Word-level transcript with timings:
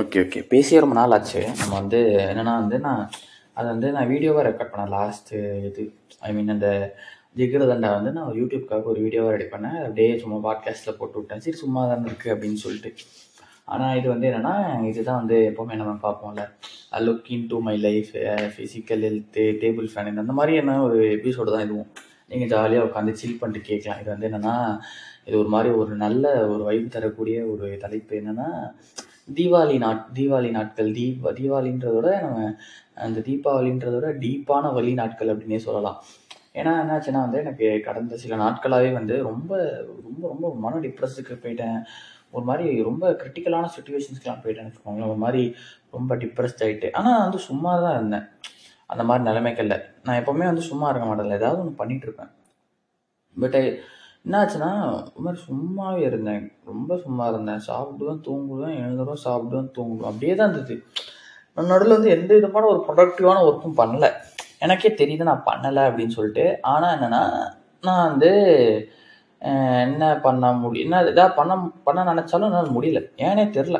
Okay 0.00 0.18
okay 0.24 0.40
பேசியே 0.52 0.80
ரொம்ப 0.82 0.94
நாள் 0.98 1.14
ஆச்சு 1.16 1.40
நம்ம 1.60 1.72
வந்து 1.80 2.00
என்னென்னா 2.30 2.54
வந்து 2.62 2.78
நான் 2.86 3.02
அதை 3.58 3.66
வந்து 3.74 3.88
நான் 3.94 4.10
வீடியோவாக 4.12 4.44
ரெக்கார்ட் 4.48 4.72
பண்ணேன். 4.72 4.92
லாஸ்ட்டு 4.96 5.38
இது 5.68 5.82
ஐ 6.26 6.30
மீன் 6.36 6.52
அந்த 6.54 6.68
ஜிகிரதண்டா 7.40 7.90
வந்து 7.96 8.10
நான் 8.16 8.36
யூடியூப்காக 8.40 8.90
ஒரு 8.92 9.00
வீடியோவாக 9.06 9.34
ரெடி 9.34 9.46
பண்ணேன். 9.54 9.78
அப்படியே 9.86 10.10
சும்மா 10.22 10.38
பாட்காஸ்ட்டில் 10.46 10.98
போட்டு 11.00 11.18
விட்டேன். 11.18 11.42
சரி 11.46 11.58
சும்மா 11.64 11.82
தான் 11.90 12.06
இருக்குது 12.08 12.34
அப்படின்னு 12.34 12.60
சொல்லிட்டு. 12.64 12.92
ஆனால் 13.74 13.96
இது 13.98 14.08
வந்து 14.12 14.28
என்னென்னா 14.30 14.54
இதுதான் 14.90 15.20
வந்து 15.22 15.36
எப்போவுமே 15.50 15.74
நம்ம 15.80 15.92
பார்ப்போம்ல. 16.06 16.44
Look 17.06 17.28
into 17.52 17.58
my 17.66 17.76
life 17.86 18.10
physical 18.54 19.04
health 19.08 19.44
table 19.64 19.88
fan 19.92 20.22
அந்த 20.24 20.34
மாதிரி 20.38 20.54
என்ன 20.62 20.78
ஒரு 20.86 20.98
எபிசோடு 21.18 21.54
தான் 21.56 21.66
இதுவும். 21.68 21.90
நீங்கள் 22.32 22.50
ஜாலியாக 22.54 22.88
உட்காந்து 22.88 23.12
சில் 23.20 23.38
பண்ணிட்டு 23.42 23.68
கேட்கலாம். 23.70 24.00
இது 24.02 24.10
வந்து 24.14 24.28
என்னென்னா 24.30 24.56
இது 25.30 25.38
ஒரு 25.40 25.50
மாதிரி 25.54 25.70
ஒரு 25.80 25.92
நல்ல 26.02 26.24
ஒரு 26.52 26.62
வைப் 26.68 26.94
தரக்கூடிய 26.94 27.36
ஒரு 27.52 27.66
தலைப்பு 27.82 28.14
என்னென்னா 28.20 28.46
தீபாவளி 29.36 29.76
நாட் 29.82 30.06
தீபாவளி 30.16 30.48
நாட்கள். 30.56 30.88
தீப 30.96 31.32
தீபாவளின்றதோட 31.38 32.06
விட 32.06 32.14
நம்ம 32.24 32.38
அந்த 33.04 33.18
தீபாவளின்றத 33.28 33.92
விட 33.96 34.08
டீப்பான 34.24 34.72
வழி 34.76 34.92
நாட்கள் 35.00 35.30
அப்படின்னே 35.32 35.58
சொல்லலாம். 35.66 35.98
ஏன்னா 36.60 36.72
என்னாச்சுன்னா 36.82 37.20
வந்து 37.26 37.38
எனக்கு 37.44 37.66
கடந்த 37.84 38.16
சில 38.22 38.36
நாட்களாகவே 38.44 38.90
வந்து 38.98 39.16
ரொம்ப 39.28 39.52
ரொம்ப 40.06 40.22
ரொம்ப 40.32 40.48
மன 40.64 40.80
டிப்ரெஸுக்கு 40.86 41.36
போயிட்டேன். 41.44 41.78
ஒரு 42.36 42.44
மாதிரி 42.50 42.66
ரொம்ப 42.88 43.04
கிரிட்டிக்கலான 43.20 43.70
சுச்சுவேஷன்ஸ்க்கெலாம் 43.76 44.42
போயிட்டேன்னு 44.42 44.70
வச்சுக்கோங்களேன். 44.70 45.12
ஒரு 45.14 45.22
மாதிரி 45.26 45.44
ரொம்ப 45.96 46.16
டிப்ரெஸ்ட் 46.24 46.64
ஆகிட்டு 46.66 46.90
ஆனால் 47.00 47.22
வந்து 47.24 47.40
சும்மா 47.48 47.72
தான் 47.84 47.96
இருந்தேன். 47.98 48.26
அந்த 48.90 49.02
மாதிரி 49.10 49.24
நிலைமைக்கல்ல 49.30 49.76
நான் 50.06 50.20
எப்போவுமே 50.22 50.46
வந்து 50.52 50.68
சும்மா 50.70 50.88
இருக்க 50.90 51.06
மாட்டேன்ல 51.08 51.40
ஏதாவது 51.40 51.62
ஒன்று 51.64 51.80
பண்ணிகிட்ருப்பேன் 51.82 52.32
பட் 53.36 53.58
என்னாச்சுன்னா 54.26 54.70
ஒரு 55.14 55.22
மாதிரி 55.24 55.42
சும்மாவே 55.48 56.00
இருந்தேன். 56.00 56.52
ரொம்ப 56.64 56.96
சும்மா 56.96 57.28
இருந்தேன். 57.28 57.60
சாப்பிடுவேன் 57.66 58.20
தூங்குவேன். 58.26 58.74
எழுந்துருவேன் 58.82 59.24
சாப்பிடுவேன் 59.24 59.70
தூங்குவேன். 59.78 60.10
அப்படியே 60.10 60.34
தான் 60.34 60.50
இருந்தது. 60.50 60.82
நான் 61.54 61.66
நடுவில் 61.66 61.96
வந்து 61.96 62.10
எந்த 62.10 62.34
விதமான 62.34 62.66
ஒரு 62.66 62.80
ப்ரொடக்டிவான 62.88 63.38
ஒர்க்கும் 63.48 63.76
பண்ணல. 63.76 64.08
எனக்கே 64.58 64.90
தெரியுது 64.90 65.22
நான் 65.22 65.46
பண்ணலை 65.46 65.82
அப்படின்னு 65.88 66.08
சொல்லிட்டு. 66.08 66.58
ஆனால் 66.62 66.94
என்னென்னா 66.96 67.22
நான் 67.80 68.08
வந்து 68.08 68.30
என்ன 69.40 70.16
பண்ண 70.20 70.52
முடியும் 70.52 70.92
என்ன 70.92 71.02
இதாக 71.10 71.34
பண்ண 71.34 71.52
பண்ண 71.84 72.00
நினச்சாலும் 72.12 72.48
என்னால் 72.50 72.74
முடியல. 72.76 73.00
ஏனே 73.16 73.44
தெரில 73.56 73.78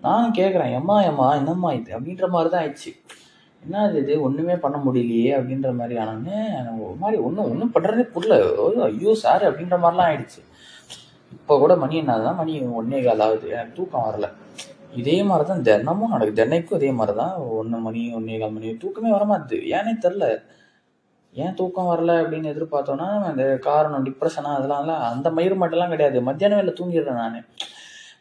நானும் 0.00 0.34
கேட்குறேன் 0.34 0.72
எம்மா 0.72 0.96
எம்மா 1.02 1.34
என்னம்மா 1.34 1.72
இது? 1.72 1.98
அப்படின்ற 1.98 2.28
மாதிரி 2.28 2.50
தான் 2.50 2.62
ஆயிடுச்சு. 2.62 2.90
என்ன 3.66 3.84
இது? 3.88 4.00
இது 4.02 4.14
ஒன்றுமே 4.26 4.56
பண்ண 4.64 4.76
முடியலையே 4.86 5.30
அப்படின்ற 5.38 5.70
மாதிரி 5.78 5.94
ஆனாங்க. 6.02 6.30
ஒரு 6.86 6.96
மாதிரி 7.02 7.18
ஒன்றும் 7.28 7.48
ஒன்றும் 7.50 7.72
பண்ணுறதே 7.74 8.04
புரியல. 8.16 8.36
ஐயோ, 8.88 9.12
சார் 9.24 9.44
அப்படின்ற 9.48 9.76
மாதிரிலாம் 9.84 10.08
ஆயிடுச்சு. 10.08 10.40
இப்போ 11.36 11.54
கூட 11.62 11.76
மணி 11.76 11.96
என்ன 12.02 12.18
தான் 12.26 12.38
மணி 12.40 12.52
ஒன்னே 12.80 12.98
கால் 13.04 13.24
ஆகுது. 13.26 13.46
எனக்கு 13.54 13.78
தூக்கம் 13.78 14.06
வரல. 14.08 14.28
இதே 15.00 15.16
மாதிரி 15.28 15.44
தான் 15.48 15.64
தினமும் 15.68 16.12
நடக்குது 16.14 16.38
தினைக்கும் 16.42 16.78
இதே 16.80 16.90
மாதிரி 16.98 17.16
தான் 17.16 17.34
ஒன்று 17.58 17.78
மணி 17.86 18.02
ஒன்னே 18.18 18.36
கால் 18.42 18.54
மணி. 18.56 18.68
தூக்கமே 18.76 19.10
வர 19.16 19.24
மாட்டுது. 19.32 19.58
ஏனே 19.76 19.92
தெரில 20.04 20.26
ஏன் 21.44 21.54
தூக்கம் 21.54 21.90
வரல 21.92 22.12
அப்படின்னு 22.20 22.52
எதிர்பார்த்தோன்னா 22.52 23.08
அந்த 23.30 23.42
காரணம் 23.68 24.06
டிப்ரெஷனாக 24.06 24.58
அதெல்லாம் 24.58 24.86
அந்த 25.12 25.30
மயிர் 25.30 25.60
மட்டும்லாம் 25.62 25.92
கிடையாது. 25.94 26.22
மத்தியானம் 26.28 26.60
வேலை 26.60 26.74
தூங்கிடுறேன் 26.78 27.20
நான். 27.22 27.44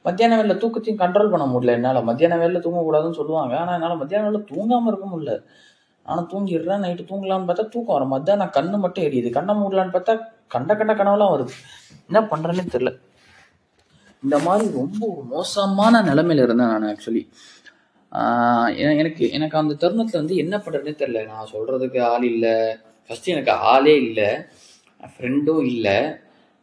மத்தியான 0.08 0.38
வேலை 0.40 0.56
தூக்கத்தையும் 0.64 1.02
கண்ட்ரோல் 1.04 1.32
பண்ண 1.34 1.46
முடியல. 1.54 1.76
என்னால் 1.78 2.08
மத்தியான 2.10 2.38
வேலை 2.44 2.60
தூங்கக்கூடாதுன்னு 2.66 3.20
சொல்லுவாங்க. 3.20 3.54
ஆனால் 3.62 3.76
என்னால் 3.78 4.02
மத்தியான 4.02 4.28
வேலை 4.30 4.42
தூங்காமல் 4.52 4.92
இருக்க 4.92 5.08
முடியல. 5.14 5.34
ஆனால் 6.10 6.28
தூங்கிடுறேன் 6.32 6.84
நைட்டு 6.86 7.04
தூங்கலான்னு 7.12 7.48
பார்த்தா 7.50 7.66
தூக்கம் 7.76 7.96
வரும். 7.96 8.14
மத்தியானம் 8.16 8.54
கண்ணு 8.58 8.78
மட்டும் 8.84 9.06
எரியுது. 9.08 9.30
கண்ணை 9.38 9.54
மூடலான்னு 9.62 9.96
பார்த்தா 9.96 10.14
கண்ட 10.56 10.72
கண்ட 10.80 10.94
கனவுலாம் 11.00 11.34
வருது. 11.36 11.54
என்ன 12.10 12.20
பண்ணுறேன்னே 12.32 12.66
தெரில 12.76 12.92
இந்த 14.24 14.38
மாதிரி 14.46 14.66
ரொம்ப 14.80 15.08
மோசமான 15.32 16.02
நிலமையில 16.10 16.46
இருந்தேன் 16.46 16.72
நான் 16.74 16.88
ஆக்சுவலி 16.92 17.24
எனக்கு 18.94 19.24
எனக்கு 19.38 19.56
அந்த 19.62 19.74
தருணத்தில் 19.82 20.22
வந்து 20.22 20.36
என்ன 20.44 20.56
பண்ணுறதுனே 20.66 20.94
தெரில 21.02 21.22
நான் 21.32 21.52
சொல்கிறதுக்கு 21.54 22.00
ஆள் 22.12 22.26
இல்லை. 22.34 22.54
ஃபஸ்ட்டு 23.08 23.34
எனக்கு 23.34 23.54
ஆளே 23.72 23.96
இல்லை. 24.06 24.30
ஃப்ரெண்டும் 25.14 25.64
இல்லை. 25.74 25.98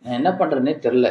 நான் 0.04 0.18
என்ன 0.20 0.30
பண்ணுறதுனே 0.40 0.74
தெரில 0.86 1.08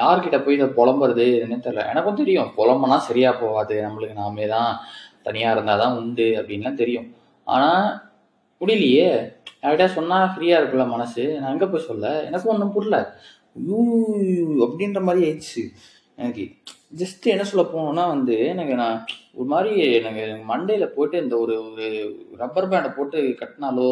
யார்கிட்ட 0.00 0.38
போய் 0.44 0.56
இதை 0.58 0.68
புலம்புறது 0.78 1.26
என்னன்னு 1.42 1.66
தெரில 1.66 1.84
எனக்கும் 1.92 2.20
தெரியும். 2.22 2.50
புலம்புனா 2.58 2.98
சரியாக 3.08 3.34
போகாது. 3.42 3.76
நம்மளுக்கு 3.86 4.20
நாமே 4.22 4.46
தான் 4.54 4.70
தனியாக 5.26 5.54
இருந்தால் 5.56 5.82
தான் 5.84 5.96
உண்டு 6.00 6.26
அப்படின்லாம் 6.40 6.80
தெரியும். 6.82 7.08
ஆனால் 7.46 7.86
முடியலையே 8.60 9.08
யார்கிட்ட 9.62 9.86
சொன்னால் 9.98 10.30
ஃப்ரீயாக 10.32 10.60
இருக்குல்ல 10.60 10.86
மனசு. 10.94 11.24
நான் 11.40 11.52
எங்கே 11.54 11.68
போய் 11.72 11.88
சொல்ல? 11.90 12.06
எனக்கும் 12.28 12.54
ஒன்றும் 12.54 12.74
புரியல. 12.76 12.98
ஐயோ 13.58 13.80
அப்படின்ற 14.66 15.00
மாதிரி 15.08 15.24
ஆயிடுச்சு. 15.26 15.62
எனக்கு 16.18 16.44
ஜஸ்ட் 17.00 17.24
என்ன 17.32 17.44
சொல்ல 17.50 17.62
போனோம்னா 17.70 18.02
வந்து 18.14 18.34
எனக்கு 18.52 18.74
நான் 18.80 18.98
ஒரு 19.38 19.46
மாதிரி 19.52 19.72
எனக்கு 19.98 20.24
மண்டையில் 20.50 20.92
போட்டு 20.96 21.16
இந்த 21.22 21.34
ஒரு 21.44 21.54
ஒரு 21.68 21.86
ரப்பர் 22.42 22.68
பேண்டை 22.72 22.90
போட்டு 22.96 23.18
கட்டினாலோ 23.40 23.88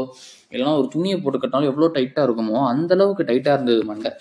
இல்லைன்னா 0.53 0.75
ஒரு 0.81 0.89
துணியை 0.95 1.17
போட்டு 1.21 1.41
கட்டினாலோ 1.41 1.71
எவ்வளோ 1.73 1.89
டைட்டாக 1.97 2.27
இருக்குமோ 2.29 2.59
அந்த 2.73 2.93
அளவுக்கு 2.97 3.29
டைட்டாக 3.31 3.57
இருந்தது 3.57 3.83
மண்டை. 3.91 4.13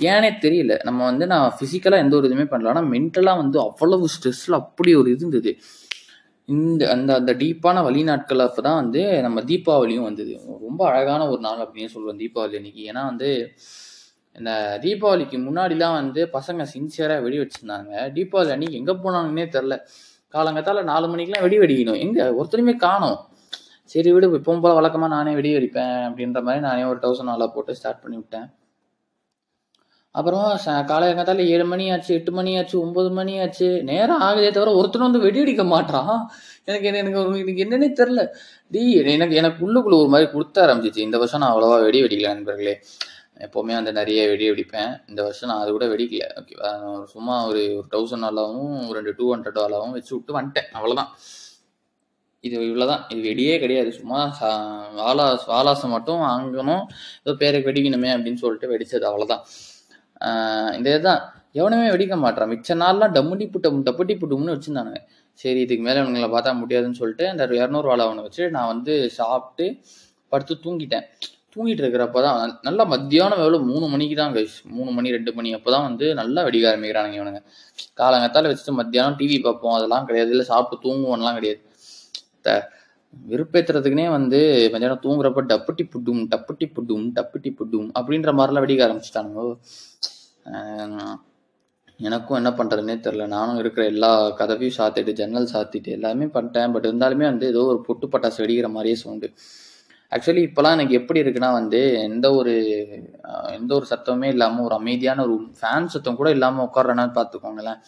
ஏனே 0.00 0.30
தெரியல. 0.44 0.72
நம்ம 0.84 1.00
வந்து 1.04 1.26
நான் 1.32 1.52
ஃபிசிக்கலாக 1.58 2.04
எந்த 2.04 2.14
ஒரு 2.16 2.28
இதுவுமே 2.28 2.46
பண்ணல. 2.52 2.70
ஆனால் 2.72 2.88
மென்டலாக 2.94 3.40
வந்து 3.42 3.58
அவ்வளவு 3.60 4.06
ஸ்ட்ரெஸ்ஸில் 4.14 4.60
அப்படி 4.62 4.94
ஒரு 4.94 5.10
இது 5.14 5.24
இருந்தது. 5.24 5.52
இந்த 6.48 6.82
அந்த 6.94 7.10
அந்த 7.20 7.32
டீப்பான 7.42 7.82
வழிநாட்கள் 7.86 8.42
அப்போ 8.46 8.60
தான் 8.62 8.80
வந்து 8.82 9.00
நம்ம 9.26 9.38
தீபாவளியும் 9.50 10.06
வந்தது. 10.08 10.32
ரொம்ப 10.66 10.80
அழகான 10.90 11.22
ஒரு 11.32 11.40
நாள் 11.46 11.62
அப்படின்னு 11.64 11.92
சொல்லுவோம் 11.94 12.20
தீபாவளி 12.22 12.56
அன்னைக்கு. 12.60 12.82
ஏன்னா 12.90 13.02
வந்து 13.10 13.30
இந்த 14.36 14.50
தீபாவளிக்கு 14.84 15.36
முன்னாடிலாம் 15.46 15.96
வந்து 16.00 16.22
பசங்க 16.36 16.62
சின்சியராக 16.74 17.22
வெடி 17.26 17.38
வச்சுருந்தாங்க. 17.42 17.92
தீபாவளி 18.16 18.50
அன்னைக்கு 18.56 18.80
எங்கே 18.80 18.94
போனாங்கன்னே 19.04 19.46
தெரில 19.56 19.76
காலங்கத்தால் 20.34 20.88
நாலு 20.92 21.06
மணிக்கெலாம் 21.12 21.44
வெடி 21.46 21.58
வெடிக்கணும். 21.62 22.00
எங்கே? 22.04 22.24
ஒருத்தருமே 22.38 22.74
காணும். 22.86 23.18
சரி 23.90 24.10
விடு 24.14 24.28
இப்பவும் 24.38 24.62
போல 24.64 24.74
வழக்கமாக 24.78 25.10
நானே 25.16 25.32
வெடி 25.38 25.50
வெடிப்பேன் 25.56 25.98
அப்படின்ற 26.08 26.40
மாதிரி 26.46 26.62
நானே 26.68 26.84
ஒரு 26.92 26.98
தௌசண்ட் 27.04 27.30
நாளாக 27.32 27.48
போட்டு 27.54 27.76
ஸ்டார்ட் 27.80 28.02
பண்ணி 28.04 28.16
விட்டேன். 28.20 28.46
அப்புறம் 30.16 30.58
ச- 30.66 30.68
காலையங்கத்தால 30.68 31.46
ஏழு 31.46 31.64
மணி 31.64 31.92
ஆச்சு 31.92 32.14
எட்டு 32.14 32.32
மணி 32.32 32.58
ஆச்சு 32.58 32.80
ஒன்பது 32.80 33.10
மணி 33.10 33.40
ஆச்சு 33.40 33.82
நேரம் 33.82 34.22
ஆகுதே 34.22 34.50
தவிர 34.50 34.82
ஒருத்தனும் 34.82 34.98
வந்து 34.98 35.18
வெடி 35.18 35.40
அடிக்க 35.40 35.64
மாட்டான். 35.64 36.30
எனக்கு 36.64 36.86
என்ன- 36.86 36.98
எனக்கு 36.98 37.46
எனக்கு 37.46 37.64
என்னன்னே 37.64 38.06
தெரில 38.06 38.28
டி 38.70 38.92
எனக்கு 38.92 39.34
எனக்கு 39.34 39.72
உள்ளுக்குள்ள 39.72 39.94
ஒரு 39.94 40.08
மாதிரி 40.08 40.30
கொடுத்த 40.30 40.66
ஆரம்பிச்சிச்சு. 40.66 40.98
இந்த 40.98 41.18
வருஷம் 41.18 41.40
நான் 41.40 41.52
அவ்வளோவா 41.52 41.82
வெடி 41.82 42.02
வெடிக்கல 42.02 42.26
நண்பர்களே. 42.26 42.78
எப்போவுமே 43.38 43.72
வந்து 43.72 43.92
நிறைய 43.92 44.28
வெடி 44.28 44.50
வெடிப்பேன். 44.50 45.02
இந்த 45.08 45.22
வருஷம் 45.22 45.48
நான் 45.48 45.60
அது 45.60 45.70
கூட 45.70 45.86
வெடிக்கல. 45.86 46.28
ஓகேவா 46.34 47.04
சும்மா 47.04 47.46
ஒரு 47.46 47.84
ஒரு 47.90 48.02
தௌசண்ட் 48.02 48.24
வாலாவும் 48.24 48.88
ஒரு 48.88 48.92
ரெண்டு 48.92 49.14
டூ 49.16 49.36
ஹண்ட்ரட் 49.36 49.58
வாலாவும் 49.58 49.90
வச்சு 49.90 50.14
விட்டு 50.14 50.40
வந்துட்டேன். 50.40 50.76
அவ்வளோதான் 50.76 51.08
இது 52.40 52.60
இவ்வளோதான் 52.60 53.14
இது 53.14 53.30
வெடியே 53.30 53.58
கிடையாது. 53.58 53.92
சும்மா 53.92 54.30
சா 54.30 54.84
வாலா 54.96 55.38
வாலாசம் 55.48 55.88
மட்டும் 55.88 56.20
வாங்கணும். 56.20 56.82
ஏதோ 57.24 57.36
பேருக்கு 57.38 57.70
வெடிக்கணுமே 57.70 58.10
அப்படின்னு 58.10 58.34
சொல்லிட்டு 58.34 58.78
வெடிச்சது. 58.78 59.02
அவ்வளோதான் 59.02 59.40
இந்த 60.78 60.88
இதுதான். 60.94 61.22
எவனுமே 61.60 61.86
வெடிக்க 61.94 62.14
மாட்டான் 62.24 62.50
மிச்ச 62.52 62.74
நாள்லாம் 62.82 63.14
டம்முடி 63.16 63.44
புட்டம் 63.54 63.78
டப்புட்டி 63.86 64.14
புட்டும்னு 64.22 64.54
வச்சுருந்தானுங்க. 64.54 65.00
சரி 65.40 65.60
இதுக்கு 65.66 65.84
மேலே 65.86 65.98
இவனுங்களை 66.02 66.28
பார்த்தா 66.34 66.52
முடியாதுன்னு 66.62 66.98
சொல்லிட்டு 67.00 67.24
அந்த 67.32 67.44
இரநூறு 67.60 67.88
வாழை 67.90 68.04
அவனை 68.08 68.22
வச்சு 68.26 68.44
நான் 68.56 68.70
வந்து 68.72 68.92
சாப்பிட்டு 69.18 69.66
படுத்து 70.32 70.54
தூங்கிட்டேன். 70.64 71.06
தூங்கிட்டு 71.54 71.82
இருக்கிறப்ப 71.84 72.22
தான் 72.26 72.54
நல்லா 72.68 72.84
மத்தியானம் 72.94 73.42
எவ்வளோ 73.44 73.58
மூணு 73.70 73.86
மணிக்கு 73.92 74.16
தான் 74.22 74.34
கைஸ் 74.36 74.56
மூணு 74.76 74.90
மணி 74.96 75.14
ரெண்டு 75.16 75.32
மணி. 75.36 75.50
அப்போ 75.58 75.70
தான் 75.74 75.86
வந்து 75.88 76.06
நல்லா 76.20 76.40
வெடிக்க 76.46 76.70
ஆரம்பிக்கிறானுங்க 76.70 77.18
இவனுங்க. 77.20 77.40
காலங்கத்தால் 78.00 78.48
வச்சுட்டு 78.50 78.74
மத்தியானம் 78.80 79.18
டிவி 79.20 79.38
பார்ப்போம். 79.46 79.76
அதெல்லாம் 79.78 80.08
கிடையாது. 80.08 80.32
இல்லை 80.34 80.46
சாப்பிட்டு 80.52 80.84
தூங்குவோம்லாம் 80.86 81.38
கிடையாது. 81.40 81.62
த- 83.10 84.08
வந்து 84.10 84.68
கொஞ்ச 84.72 84.86
நேரம் 84.86 85.00
தூங்குறப்ப 85.02 85.38
டப்புட்டி 85.38 85.90
புட்டும் 85.90 86.26
டப்புட்டி 86.36 86.64
புட்டும் 86.64 87.10
டப்புட்டி 87.14 87.56
புட்டும் 87.58 87.90
அப்படின்ற 88.00 88.32
மாதிரிலாம் 88.32 88.64
வெடிக்க 88.66 88.86
ஆரம்பிச்சிட்டானுங்க. 88.86 89.54
எனக்கும் 91.98 92.36
என்ன 92.36 92.50
பண்ணுறதுனே 92.50 92.96
தெரில 92.96 93.26
நானும் 93.26 93.58
இருக்கிற 93.58 93.86
எல்லா 93.86 94.28
கதவையும் 94.28 94.78
சாத்திட்டு 94.78 95.12
ஜன்னல் 95.12 95.48
சாத்திட்டு 95.52 95.84
எல்லாமே 95.84 96.24
பண்ணிட்டேன். 96.24 96.72
பட் 96.72 96.86
இருந்தாலுமே 96.86 97.24
வந்து 97.24 97.46
ஏதோ 97.46 97.64
ஒரு 97.64 97.80
பொட்டு 97.80 98.06
பட்டாசு 98.06 98.36
வெடிக்கிற 98.36 98.70
மாதிரியே 98.70 98.94
சவுண்டு. 98.94 99.32
ஆக்சுவலி 100.10 100.44
இப்போலாம் 100.48 100.70
எனக்கு 100.70 100.94
எப்படி 100.94 101.20
இருக்குன்னா 101.20 101.52
வந்து 101.52 101.92
எந்த 101.92 102.34
ஒரு 102.34 102.54
எந்த 103.52 103.74
ஒரு 103.74 103.86
சத்தமுமே 103.90 104.24
இல்லாமல் 104.24 104.64
ஒரு 104.64 104.74
அமைதியான 104.74 105.24
ரூம் 105.24 105.54
ஃபேன் 105.60 105.86
சத்தம் 105.86 106.16
கூட 106.16 106.30
இல்லாமல் 106.30 106.66
உட்காடுறேன்னு 106.66 107.14
பார்த்துக்கோங்களேன். 107.14 107.80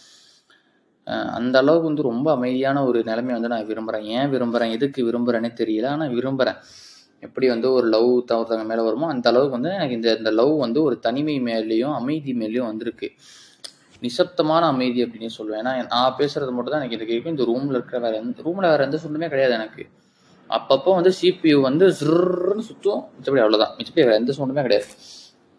அந்த 1.39 1.55
அளவுக்கு 1.63 1.89
வந்து 1.91 2.09
ரொம்ப 2.11 2.29
அமைதியான 2.37 2.85
ஒரு 2.89 2.99
நிலைமை 3.09 3.33
வந்து 3.37 3.51
நான் 3.53 3.67
விரும்புகிறேன் 3.71 4.07
ஏன் 4.17 4.31
விரும்புகிறேன் 4.35 4.75
எதுக்கு 4.77 5.01
விரும்புகிறேனே 5.09 5.51
தெரியல. 5.61 5.87
ஆனால் 5.95 6.15
விரும்புகிறேன் 6.19 6.59
எப்படி 7.27 7.47
வந்து 7.53 7.69
ஒரு 7.77 7.87
லவ் 7.95 8.09
ஒருத்தவங்க 8.17 8.65
மேலே 8.71 8.83
வருமோ 8.89 9.07
அந்த 9.15 9.27
அளவுக்கு 9.31 9.57
வந்து 9.57 9.71
எனக்கு 9.77 9.97
இந்த 9.99 10.11
இந்த 10.21 10.31
லவ் 10.41 10.53
வந்து 10.65 10.81
ஒரு 10.83 10.97
தனிமை 11.07 11.37
மேலேயும் 11.49 11.95
அமைதி 12.01 12.33
மேலேயும் 12.43 12.69
வந்திருக்கு. 12.71 13.09
நிசப்தமான 14.07 14.65
அமைதி 14.73 15.01
அப்படின்னு 15.05 15.37
சொல்லுவேன். 15.39 15.61
ஏன்னா 15.63 15.73
நான் 15.95 16.19
பேசுறது 16.19 16.53
மட்டும் 16.57 16.75
தான் 16.75 16.83
எனக்கு 16.83 16.99
இது 16.99 17.07
கேட்கும் 17.13 17.35
இந்த 17.35 17.47
ரூமில் 17.53 17.77
இருக்கிற 17.79 17.99
வேற 18.05 18.15
எந்த 18.23 18.43
ரூமில் 18.49 18.71
வேற 18.73 18.83
எந்த 18.89 19.01
சொல்லுமே 19.05 19.29
கிடையாது 19.35 19.55
எனக்கு. 19.61 19.85
அப்பப்போ 20.51 20.91
வந்து 20.99 21.13
சிபியூ 21.21 21.57
வந்து 21.69 21.87
ஜிர்ன்னு 22.01 22.65
சுற்றும் 22.71 23.03
மிச்சப்படி 23.17 23.43
அவ்வளோதான் 23.45 23.73
மிச்சப்படி 23.79 24.05
வேற 24.09 24.17
எந்த 24.23 24.35
சவுண்டுமே 24.37 24.63
கிடையாது. 24.67 24.87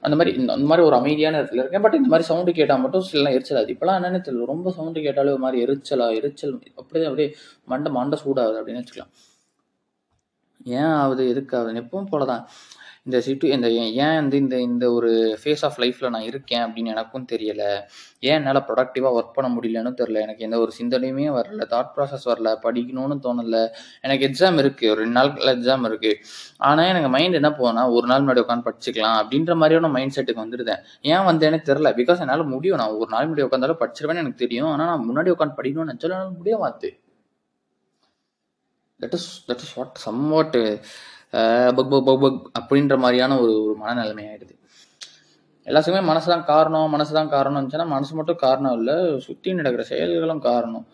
அந்த 0.05 0.15
மாதிரி 0.19 0.31
இந்த 0.39 0.53
மாதிரி 0.69 0.83
ஒரு 0.89 0.95
அமைதியான 0.99 1.39
இடத்துல 1.41 1.61
இருக்கேன். 1.63 1.83
பட் 1.85 1.97
இந்த 1.99 2.09
மாதிரி 2.11 2.27
சவுண்டு 2.29 2.51
கேட்டால் 2.59 2.81
மட்டும் 2.83 3.05
சிலலாம் 3.11 3.35
எரிச்சல் 3.37 3.59
ஆகுது 3.59 3.73
இப்போலாம் 3.75 3.97
என்னன்னு 3.99 4.21
தெரியல. 4.27 4.51
ரொம்ப 4.53 4.71
சவுண்டு 4.77 4.99
கேட்டாலே 5.07 5.33
ஒரு 5.35 5.43
மாதிரி 5.45 5.63
எரிச்சலா 5.65 6.07
எரிச்சல் 6.19 6.53
அப்படியே 6.81 7.07
அப்படியே 7.09 7.29
மண்டை 7.73 7.91
மண்டை 7.97 8.19
சூடாகுது 8.25 8.59
அப்படின்னு 8.61 8.83
வச்சுக்கலாம். 8.83 9.13
ஏன் 10.79 10.93
ஆகுது? 11.01 11.23
எதுக்கு 11.33 11.57
ஆகுது 11.57 11.81
எப்பவும் 11.81 12.11
போல 12.13 12.25
தான் 12.31 12.43
இந்த 13.05 13.17
சிட்டு 13.25 13.47
இந்த 13.55 13.67
ஏன் 13.81 13.91
ஏன் 14.03 14.15
வந்து 14.19 14.37
இந்த 14.37 14.55
இந்த 14.59 14.85
ஒரு 14.91 15.09
ஃபேஸ் 15.41 15.63
ஆஃப் 15.67 15.77
லைஃப்பில் 15.81 16.11
நான் 16.15 16.25
இருக்கேன் 16.29 16.63
அப்படின்னு 16.65 16.91
எனக்கும் 16.93 17.25
தெரியலை. 17.31 17.69
ஏன் 18.27 18.35
என்னால் 18.39 18.59
ப்ரொடக்டிவாக 18.67 19.17
ஒர்க் 19.19 19.33
பண்ண 19.37 19.49
முடியலன்னு 19.55 19.91
தெரில 20.01 20.21
எனக்கு 20.25 20.45
எந்த 20.47 20.57
ஒரு 20.63 20.71
சிந்தனையுமே 20.79 21.25
வரல. 21.37 21.65
தாட் 21.73 21.91
ப்ராசஸ் 21.95 22.25
வரல. 22.31 22.51
படிக்கணும்னு 22.65 23.17
தோணல. 23.25 23.59
எனக்கு 24.05 24.27
எக்ஸாம் 24.29 24.59
இருக்குது 24.63 24.91
ஒரு 24.93 24.99
ரெண்டு 25.03 25.17
நாள் 25.19 25.31
எக்ஸாம் 25.55 25.87
இருக்குது 25.91 26.19
ஆனால் 26.69 26.89
எனக்கு 26.93 27.11
மைண்ட் 27.17 27.39
என்ன 27.41 27.51
போகும்னா 27.59 27.85
ஒரு 27.97 28.07
நாள் 28.13 28.23
முன்னாடி 28.25 28.43
உட்காந்து 28.45 28.67
படிச்சுக்கலாம் 28.69 29.17
அப்படின்ற 29.23 29.55
மாதிரியான 29.63 29.93
மைண்ட் 29.97 30.15
செட்டுக்கு 30.17 30.45
வந்துருந்தேன் 30.45 30.81
ஏன் 31.13 31.27
வந்தேனே 31.31 31.61
தெரில 31.71 31.91
பிகாஸ் 32.01 32.23
என்னால் 32.25 32.49
முடியும். 32.55 32.79
நான் 32.83 32.97
ஒரு 33.01 33.11
நாள் 33.15 33.29
முன்னாடி 33.29 33.47
உட்காந்தாலும் 33.49 33.83
படிச்சிருவேன்னு 33.83 34.23
எனக்கு 34.23 34.43
தெரியும். 34.45 34.71
ஆனால் 34.73 34.89
நான் 34.93 35.07
முன்னாடி 35.09 35.31
உட்காந்து 35.35 35.59
படிக்கணும்னு 35.61 35.91
நினச்சாலும் 35.91 36.17
என்னால் 36.17 36.39
முடிய 36.41 36.57
மாத்து 36.65 36.91
that 38.99 39.15
is 39.17 39.29
that 39.49 39.63
is 39.65 39.75
what 39.79 39.99
somewhat 40.29 40.57
buck 41.77 41.89
buck 41.91 42.05
buck 42.07 42.21
பக் 42.23 42.39
அப்படின்ற 42.59 42.95
மாதிரியான 43.03 43.33
ஒரு 43.43 43.53
ஒரு 43.65 43.75
மனநிலைமை 43.81 44.23
ஆயிடுது. 44.29 44.53
எல்லாத்துக்குமே 45.67 46.03
மனசு 46.09 46.27
தான் 46.33 46.45
காரணம் 46.51 46.93
மனசு 46.95 47.11
தான் 47.17 47.31
காரணம் 47.35 47.57
இருந்துச்சுன்னா 47.57 47.87
மனசு 47.95 48.13
மட்டும் 48.19 48.39
காரணம் 48.45 48.75
இல்லை 48.79 48.95
சுற்றி 49.25 49.49
நடக்கிற 49.59 49.83
செயல்களும் 49.91 50.43
காரணம். 50.49 50.85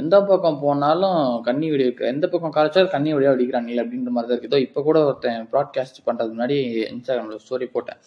எந்த 0.00 0.16
பக்கம் 0.28 0.58
போனாலும் 0.64 1.16
கண்ணி 1.46 1.68
வெடி 1.72 1.84
எந்த 2.14 2.26
பக்கம் 2.32 2.54
காலைச்சாலும் 2.56 2.92
கண்ணி 2.94 3.10
வழியாக 3.14 3.34
வெடிக்கிறாங்க 3.34 3.80
அப்படின்ற 3.84 4.10
மாதிரி 4.16 4.28
தான் 4.30 4.36
இருக்குது 4.36 4.64
இப்போ 4.66 4.80
கூட 4.88 4.98
ஒருத்தன் 5.08 5.48
ப்ராட்காஸ்ட் 5.54 5.98
பண்ணுறது 6.08 6.34
முன்னாடி 6.34 6.58
இன்ஸ்டாகிராமில் 6.92 7.42
ஸ்டோரி 7.44 7.66
போட்டேன். 7.74 8.00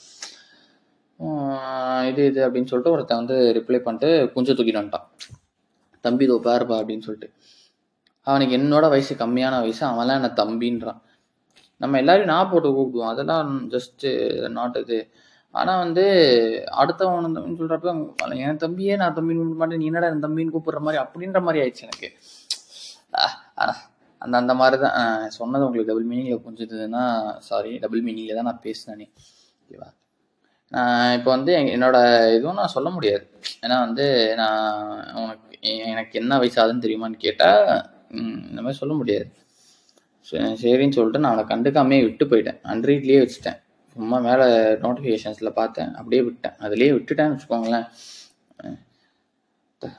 இது 2.11 2.21
இது 2.31 2.39
அப்படின்னு 2.45 2.69
சொல்லிட்டு 2.71 2.93
ஒருத்தன் 2.95 3.21
வந்து 3.21 3.37
ரிப்ளை 3.57 3.79
பண்ணிட்டு 3.87 4.09
குஞ்சு 4.35 4.53
தூக்கிட்டு 4.57 4.81
வந்துட்டான். 4.81 5.07
தம்பி 6.05 6.25
இதோ 6.27 6.37
பாருப்பா 6.47 6.77
அப்படின்னு 6.81 7.05
சொல்லிட்டு. 7.07 7.29
அவனுக்கு 8.27 8.55
என்னோட 8.59 8.85
வயசு 8.93 9.13
கம்மியான 9.23 9.55
வயசு 9.65 9.83
அவன்லாம் 9.89 10.19
என்ன 10.21 10.31
தம்பின்றான். 10.41 11.01
நம்ம 11.81 11.97
எல்லாரையும் 12.01 12.31
நான் 12.33 12.49
போட்டு 12.51 12.69
கூப்பிடுவோம். 12.77 13.11
அதெல்லாம் 13.13 13.51
ஜஸ்ட்டு 13.75 14.09
நாட் 14.57 14.77
இது. 14.83 14.99
ஆனால் 15.55 15.81
வந்து 15.83 16.03
அடுத்தவன் 16.81 17.35
தம்பின்னு 17.37 17.59
சொல்கிறப்ப 17.61 17.89
என் 18.45 18.61
தம்பியே 18.63 18.95
நான் 19.01 19.17
தம்பின்னு 19.17 19.41
கூப்பிட 19.41 19.59
மாட்டேன். 19.61 19.81
நீ 19.81 19.89
என்னடா 19.91 20.11
என் 20.13 20.23
தம்பின்னு 20.25 20.55
கூப்பிடுற 20.55 20.79
மாதிரி? 20.85 20.99
அப்படின்ற 21.05 21.41
மாதிரி 21.47 21.61
ஆயிடுச்சு 21.63 21.85
எனக்கு. 21.87 22.09
அந்த 24.21 24.35
அந்த 24.41 24.53
மாதிரி 24.59 24.77
தான் 24.85 25.25
சொன்னது 25.37 25.65
உங்களுக்கு 25.65 25.89
டபுள் 25.91 26.07
மீனிங்கில் 26.11 26.43
புரிஞ்சுதுன்னா 26.45 27.03
சாரி 27.49 27.71
டபுள் 27.83 28.03
மீனிங்கில் 28.07 28.39
தான் 28.39 28.49
நான் 28.49 28.63
பேசினேனே 28.67 29.07
ஓகேவா? 29.61 29.89
நான் 30.71 31.13
இப்போ 31.17 31.29
வந்து 31.35 31.51
என்னோட 31.75 31.97
இதுவும் 32.35 32.59
நான் 32.61 32.75
சொல்ல 32.75 32.89
முடியாது. 32.97 33.25
ஏன்னா 33.63 33.77
வந்து 33.85 34.05
நான் 34.41 34.61
உனக்கு 35.23 35.57
எனக்கு 35.93 36.13
என்ன 36.21 36.37
வயசு 36.43 36.59
ஆகுதுன்னு 36.61 36.85
தெரியுமான்னு 36.85 37.23
கேட்டால் 37.25 37.61
இந்த 38.49 38.59
மாதிரி 38.63 38.81
சொல்ல 38.81 38.95
முடியாது. 39.01 39.27
சரின்னு 40.31 40.95
சொல்லிட்டு 40.97 41.21
நான் 41.23 41.33
அவனை 41.33 41.45
கண்டுக்காமே 41.51 41.97
விட்டு 42.07 42.25
போயிட்டேன். 42.25 42.59
அன்ரீட்லேயே 42.71 43.19
வச்சுட்டேன். 43.23 43.59
சும்மா 43.95 44.17
மேலே 44.27 44.45
நோட்டிஃபிகேஷன்ஸில் 44.83 45.57
பார்த்தேன். 45.59 45.91
அப்படியே 45.99 46.21
விட்டேன். 46.29 46.55
அதுலேயே 46.65 46.91
விட்டுட்டேன்னு 46.97 47.35
வச்சுக்கோங்களேன். 47.35 47.87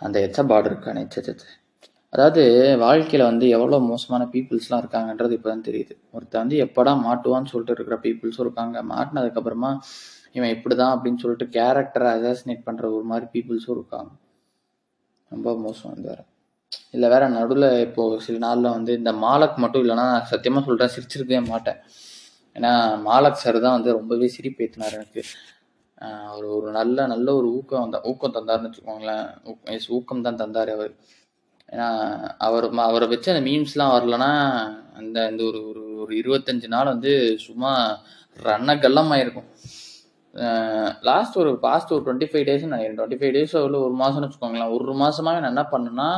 அந்த 0.06 0.16
எச்ச 0.26 0.40
பார்டர் 0.52 0.72
இருக்கானே. 0.72 1.02
எச்ச 1.06 1.34
அதாவது 2.12 2.42
வாழ்க்கையில் 2.82 3.28
வந்து 3.28 3.46
எவ்வளோ 3.56 3.78
மோசமான 3.90 4.24
பீப்புள்ஸ்லாம் 4.32 4.82
இருக்காங்கன்றது 4.82 5.36
இப்போ 5.36 5.48
தான் 5.52 5.64
தெரியுது. 5.68 5.94
ஒருத்தன் 6.16 6.42
வந்து 6.42 6.58
எப்படா 6.66 6.92
மாட்டுவான்னு 7.06 7.50
சொல்லிட்டு 7.52 7.74
இருக்கிற 7.76 7.96
பீப்புள்ஸும் 8.04 8.44
இருக்காங்க. 8.46 8.76
மாட்டினதுக்கப்புறமா 8.92 9.70
இவன் 10.36 10.52
இப்படி 10.56 10.74
தான் 10.82 10.94
அப்படின்னு 10.96 11.22
சொல்லிட்டு 11.22 11.46
கேரக்டரை 11.56 12.10
அசாசினேட் 12.18 12.66
பண்ணுற 12.68 12.84
ஒரு 12.98 13.06
மாதிரி 13.10 13.26
பீப்புள்ஸும் 13.34 13.76
இருக்காங்க. 13.78 14.12
ரொம்ப 15.32 15.56
மோசம் 15.64 15.90
வந்து 15.92 16.08
வேறு. 16.10 16.24
இல்லை 16.94 17.08
வேற 17.14 17.24
நடுவில் 17.36 17.68
இப்போது 17.86 18.20
சில 18.26 18.36
நாளில் 18.46 18.74
வந்து 18.76 18.92
இந்த 19.00 19.12
மாலக் 19.24 19.62
மட்டும் 19.64 19.82
இல்லைன்னா 19.84 20.06
சத்தியமாக 20.32 20.66
சொல்கிறேன் 20.68 20.94
சிரிச்சிருக்கவே 20.94 21.40
மாட்டேன். 21.52 21.80
ஏன்னா 22.56 22.72
மாலக் 23.08 23.42
சார் 23.44 23.58
தான் 23.66 23.76
வந்து 23.78 23.96
ரொம்பவே 23.98 24.28
சிரிப்பு 24.36 24.62
ஏற்றினார் 24.64 24.96
எனக்கு. 24.98 25.22
அவர் 26.30 26.46
ஒரு 26.56 26.68
நல்ல 26.78 27.06
நல்ல 27.12 27.28
ஒரு 27.40 27.48
ஊக்கம் 27.58 27.84
வந்த 27.84 27.98
ஊக்கம் 28.10 28.36
தந்தார்னு 28.36 28.68
வச்சுக்கோங்களேன். 28.68 29.26
எஸ் 29.76 29.90
ஊக்கம் 29.98 30.24
தான் 30.26 30.40
தந்தார் 30.42 30.72
அவர். 30.76 30.92
ஏன்னா 31.72 31.88
அவர் 32.46 32.66
அவரை 32.88 33.06
வச்சு 33.12 33.32
அந்த 33.32 33.44
மீம்ஸ்லாம் 33.48 33.94
வரலன்னா 33.96 34.32
அந்த 35.00 35.16
இந்த 35.30 35.42
ஒரு 35.50 35.60
ஒரு 35.70 35.82
ஒரு 36.02 36.12
இருபத்தஞ்சு 36.20 36.68
நாள் 36.74 36.92
வந்து 36.94 37.12
சும்மா 37.46 37.72
ரன்னகல்லமாயிருக்கும் 38.36 39.48
லாஸ்ட் 41.08 41.36
ஒரு 41.42 41.50
பாஸ்ட் 41.64 41.92
ஒரு 41.96 42.02
டுவெண்ட்டி 42.06 42.28
ஃபைவ் 42.30 42.46
டேஸ் 42.48 42.64
நான் 42.70 42.84
டுவெண்ட்டி 42.98 43.18
ஃபைவ் 43.20 43.34
டேஸ் 43.36 43.54
அவ்வளோ 43.60 43.80
ஒரு 43.86 43.94
மாதம்னு 44.02 44.26
வச்சுக்கோங்களேன். 44.26 44.72
ஒரு 44.76 44.94
மாதமாக 45.02 45.40
நான் 45.42 45.52
என்ன 45.54 45.64
பண்ணேன்னா 45.72 46.08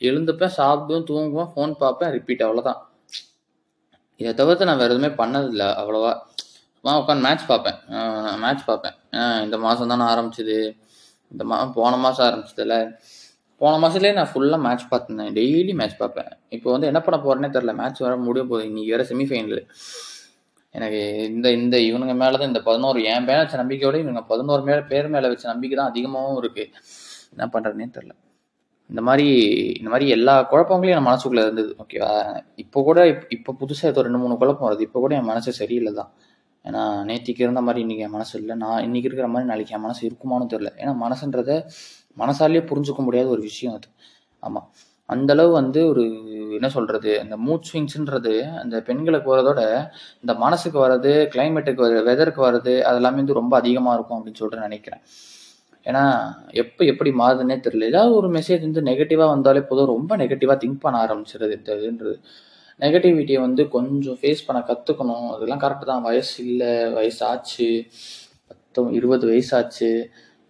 எழுந்துப்பேன் 0.00 0.56
சாப்பிடுவேன் 0.60 1.08
தூங்குவேன் 1.10 1.50
ஃபோன் 1.54 1.72
பார்ப்பேன் 1.82 2.12
ரிப்பீட் 2.16 2.44
அவ்வளோதான் 2.46 2.80
இதை 4.20 4.32
தவிர்த்து 4.40 4.68
நான் 4.68 4.80
வேறு 4.80 4.92
எதுவுமே 4.94 5.10
பண்ணதில்லை 5.20 5.68
அவ்வளோவா. 5.80 6.12
சும்மா 6.76 6.92
உட்காந்து 7.00 7.24
மேட்ச் 7.26 7.44
பார்ப்பேன். 7.50 7.78
மேட்ச் 8.44 8.64
பார்ப்பேன். 8.68 8.96
இந்த 9.46 9.56
மாதம் 9.64 9.90
தானே 9.92 10.04
ஆரம்பிச்சது. 10.12 10.56
இந்த 11.32 11.42
மா 11.50 11.56
போன 11.78 11.92
மாதம் 12.04 12.26
ஆரம்பிச்சதுல. 12.28 12.74
போன 13.60 13.72
மாதத்துலேயே 13.82 14.14
நான் 14.18 14.30
ஃபுல்லாக 14.32 14.60
மேட்ச் 14.66 14.86
பார்த்துருந்தேன். 14.92 15.32
டெய்லி 15.38 15.72
மேட்ச் 15.80 15.98
பார்ப்பேன். 16.02 16.30
இப்போ 16.56 16.68
வந்து 16.74 16.88
என்ன 16.90 17.00
பண்ண 17.06 17.16
போகிறேனே 17.24 17.50
தெரில 17.56 17.74
மேட்ச் 17.80 18.02
வர 18.06 18.14
முடிய 18.26 18.44
போகுது. 18.50 18.68
இன்னைக்கு 18.70 18.92
வேறு 18.94 19.08
செமிஃபைனல் 19.12 19.62
எனக்கு 20.74 21.00
இந்த 21.34 21.48
இந்த 21.58 21.76
இவனுங்க 21.88 22.14
மேலே 22.22 22.36
தான் 22.40 22.50
இந்த 22.52 22.62
பதினோரு 22.68 22.98
என் 23.12 23.26
மேலே 23.28 23.40
வச்ச 23.42 23.56
நம்பிக்கையோட 23.62 23.96
இவங்க 24.04 24.22
பதினோரு 24.32 24.62
மேலே 24.68 24.82
பேர் 24.92 25.12
மேலே 25.14 25.30
வச்ச 25.32 25.46
நம்பிக்கை 25.52 25.76
தான் 25.80 25.90
அதிகமாகவும் 25.92 26.40
இருக்குது 26.42 26.72
என்ன 27.34 27.46
பண்ணுறதுனே 27.54 27.88
தெரில 27.96 28.12
இந்த 28.90 29.00
மாதிரி 29.08 29.26
இந்த 29.80 29.88
மாதிரி 29.92 30.06
எல்லா 30.16 30.34
குழப்பங்களையும் 30.50 30.98
என் 30.98 31.08
மனசுக்குள்ளே 31.08 31.44
இருந்தது 31.46 31.70
ஓகேவா 31.82 32.12
இப்போ 32.62 32.78
கூட 32.88 32.98
இப் 33.12 33.24
இப்போ 33.36 33.52
புதுசாக 33.60 33.92
ஏதோ 33.92 34.04
ரெண்டு 34.06 34.20
மூணு 34.24 34.34
குழப்பம் 34.42 34.68
வருது. 34.68 34.86
இப்போ 34.88 35.00
கூட 35.04 35.12
என் 35.20 35.30
மனசு 35.32 35.52
சரியில்லை 35.60 35.92
தான் 36.00 36.10
ஏன்னா 36.64 36.82
நேற்றுக்கு 37.08 37.44
இருந்த 37.46 37.60
மாதிரி 37.66 37.80
இன்றைக்கி 37.84 38.04
என் 38.06 38.16
மனசு 38.16 38.34
இல்லை. 38.40 38.54
நான் 38.64 38.82
இன்றைக்கி 38.86 39.08
இருக்கிற 39.08 39.28
மாதிரி 39.34 39.48
நாளைக்கு 39.52 39.74
என் 39.76 39.84
மனசு 39.86 40.02
இருக்குமான்னு 40.08 40.52
தெரில 40.54 40.70
ஏன்னா 40.82 40.94
மனசுன்றத 41.04 41.50
மனசாலேயே 42.22 42.62
புரிஞ்சுக்க 42.70 43.00
முடியாத 43.08 43.28
ஒரு 43.36 43.42
விஷயம் 43.50 43.74
அது. 43.78 43.88
ஆமாம் 44.42 44.68
அந்தளவு 45.08 45.50
வந்து 45.60 45.80
ஒரு 45.90 46.04
என்ன 46.56 46.68
சொல்கிறது 46.76 47.10
அந்த 47.24 47.34
மூட் 47.46 47.66
ஸ்விங்ஸ்ன்றது 47.68 48.32
அந்த 48.62 48.76
பெண்களுக்கு 48.88 49.28
வரதோட 49.34 49.60
இந்த 50.22 50.32
மனசுக்கு 50.44 50.78
வர்றது 50.84 51.12
கிளைமேட்டுக்கு 51.34 51.84
வர 51.84 52.00
வெதருக்கு 52.08 52.42
வர்றது 52.46 52.74
அதெல்லாமே 52.90 53.20
வந்து 53.22 53.40
ரொம்ப 53.40 53.54
அதிகமாக 53.60 53.96
இருக்கும் 53.98 54.18
அப்படின்னு 54.18 54.40
சொல்லிட்டு 54.40 54.66
நினைக்கிறேன். 54.68 55.02
ஏன்னா 55.86 56.02
எப்போ 56.62 56.84
எப்படி 56.84 57.10
மாறுதுன்னே 57.20 57.56
தெரியல. 57.66 57.88
ஏதாவது 57.92 58.12
ஒரு 58.14 58.28
மெசேஜ் 58.38 58.62
வந்து 58.68 58.82
நெகட்டிவாக 58.90 59.32
வந்தாலே 59.34 59.60
போதும். 59.70 59.90
ரொம்ப 59.94 60.16
நெகட்டிவாக 60.16 60.58
திங்க் 60.64 60.82
பண்ண 60.84 60.96
ஆரம்பிச்சிருது 61.06 61.56
இதுன்றது 61.80 62.16
நெகட்டிவிட்டியை 62.80 63.40
வந்து 63.40 63.62
கொஞ்சம் 63.68 64.18
ஃபேஸ் 64.20 64.46
பண்ண 64.46 64.60
கற்றுக்கணும் 64.70 65.28
அதெல்லாம் 65.34 65.62
கரெக்டு 65.64 65.86
தான். 65.92 66.02
வயசு 66.02 66.34
இல்லை. 66.44 66.72
வயசு 66.98 67.20
ஆச்சு 67.30 67.68
பத்து 68.50 68.82
இருபது 68.98 69.26
வயசாச்சு. 69.32 69.90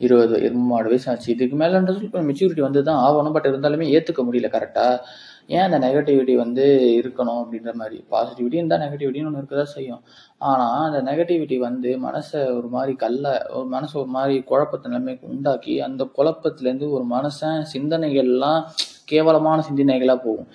இருபது 0.01 0.35
இருபது 0.47 0.89
வயசு 0.93 1.09
ஆச்சு 1.11 1.29
இதுக்கு 1.35 1.57
மேலேன்றது 1.57 2.03
இப்போ 2.09 2.23
மெச்சூரிட்டி 2.31 2.63
வந்து 2.69 2.83
தான் 2.89 3.01
ஆகணும். 3.07 3.35
பட் 3.37 3.49
இருந்தாலுமே 3.51 3.87
ஏற்றுக்க 3.97 4.23
முடியல 4.29 4.49
கரெக்டாக 4.57 5.03
ஏன் 5.49 5.65
அந்த 5.67 5.79
நெகட்டிவிட்டி 5.79 6.35
வந்து 6.37 6.65
இருக்கணும் 7.01 7.41
அப்படின்ற 7.43 7.73
மாதிரி? 7.75 7.99
பாசிட்டிவிட்டி 8.13 8.59
இருந்தால் 8.61 8.83
நெகட்டிவிட்டின்னு 8.85 9.29
ஒன்று 9.31 9.41
இருக்க 9.43 9.57
தான் 9.57 9.75
செய்யும். 9.75 10.01
ஆனால் 10.39 10.87
அந்த 10.89 11.01
நெகட்டிவிட்டி 11.11 11.57
வந்து 11.59 11.91
மனசை 12.07 12.41
ஒரு 12.59 12.69
மாதிரி 12.69 12.93
கல்ல 12.97 13.27
ஒரு 13.49 13.67
மனசை 13.75 13.97
ஒரு 14.03 14.11
மாதிரி 14.17 14.37
குழப்பத்தை 14.43 14.91
நிலைமைக்கு 14.91 15.27
உண்டாக்கி 15.27 15.81
அந்த 15.81 16.05
குழப்பத்துலேருந்து 16.19 16.89
ஒரு 16.91 17.05
மனசன் 17.17 17.61
சிந்தனைகள்லாம் 17.75 18.63
கேவலமான 19.05 19.59
சிந்தனைகளாக 19.69 20.21
போகும். 20.25 20.49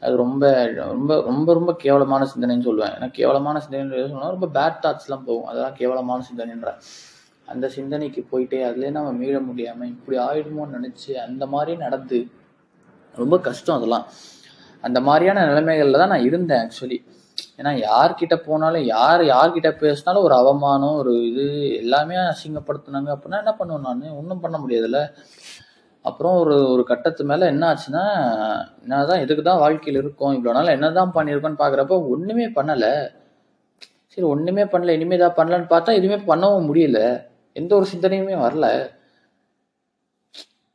அது 0.00 0.14
ரொம்ப 0.16 0.44
ரொம்ப 0.74 1.22
ரொம்ப 1.22 1.52
ரொம்ப 1.52 1.72
கேவலமான 1.84 2.26
சிந்தனைன்னு 2.34 2.68
சொல்லுவேன். 2.68 2.94
ஏன்னா 2.96 3.08
கேவலமான 3.10 3.56
சிந்தனை 3.60 4.06
சொன்னால் 4.08 4.36
ரொம்ப 4.38 4.48
பேட் 4.58 4.82
தாட்ஸ்லாம் 4.84 5.26
போகும். 5.28 5.46
அதெல்லாம் 5.46 5.76
கேவலமான 5.80 6.24
சிந்தனைன்ற. 6.30 6.70
அந்த 7.48 7.66
சிந்தனைக்கு 7.76 8.20
போயிட்டே 8.32 8.60
அதுலேயே 8.68 8.90
நம்ம 8.90 9.10
மீள 9.12 9.36
முடியாமல் 9.40 9.88
இப்படி 9.88 10.16
ஆயிடுமோன்னு 10.18 10.76
நினச்சி 10.78 11.10
அந்த 11.26 11.46
மாதிரி 11.46 11.72
நடந்து 11.76 12.18
ரொம்ப 13.14 13.38
கஷ்டம் 13.38 13.76
அதெல்லாம். 13.76 14.04
அந்த 14.84 15.00
மாதிரியான 15.00 15.44
நிலைமைகளில் 15.46 16.00
தான் 16.02 16.08
நான் 16.08 16.24
இருந்தேன் 16.24 16.62
ஆக்சுவலி 16.64 16.98
ஏன்னா 17.58 17.70
யார்கிட்ட 17.86 18.34
போனாலும் 18.46 18.84
யார் 18.84 19.22
யார்கிட்ட 19.24 19.70
பேசினாலும் 19.78 20.22
ஒரு 20.22 20.34
அவமானம் 20.34 20.96
ஒரு 20.96 21.12
இது 21.28 21.44
எல்லாமே 21.82 22.16
அசிங்கப்படுத்தினாங்க 22.16 23.10
அப்படின்னா 23.14 23.38
என்ன 23.38 23.52
பண்ணுவேன் 23.54 23.82
நான்? 23.82 24.16
ஒன்றும் 24.20 24.40
பண்ண 24.40 24.56
முடியாதுல்ல. 24.58 25.00
அப்புறம் 26.04 26.36
ஒரு 26.38 26.54
ஒரு 26.72 26.82
கட்டத்து 26.84 27.24
மேலே 27.24 27.46
என்ன 27.46 27.64
ஆச்சுன்னா 27.72 28.04
என்ன 28.84 29.04
தான் 29.04 29.20
இதுக்கு 29.20 29.42
தான் 29.42 29.58
வாழ்க்கையில் 29.58 30.00
இருக்கோம் 30.02 30.34
இவ்வளோ 30.36 30.52
நாள் 30.52 30.74
என்ன 30.76 30.92
தான் 30.92 31.12
பண்ணியிருக்கோன்னு 31.14 31.60
பார்க்குறப்ப 31.62 31.98
ஒன்றுமே 32.14 32.46
பண்ணலை. 32.56 32.92
சரி 34.14 34.26
ஒன்றுமே 34.26 34.64
பண்ணல 34.64 34.94
இனிமேல் 34.96 35.18
ஏதாவது 35.18 35.38
பண்ணலான்னு 35.40 35.72
பார்த்தா 35.74 35.98
எதுவுமே 36.00 36.18
பண்ணவும் 36.30 36.68
முடியல. 36.70 37.00
எந்த 37.56 37.74
ஒரு 37.74 37.86
சிந்தனையுமே 37.92 38.36
வரல. 38.46 38.66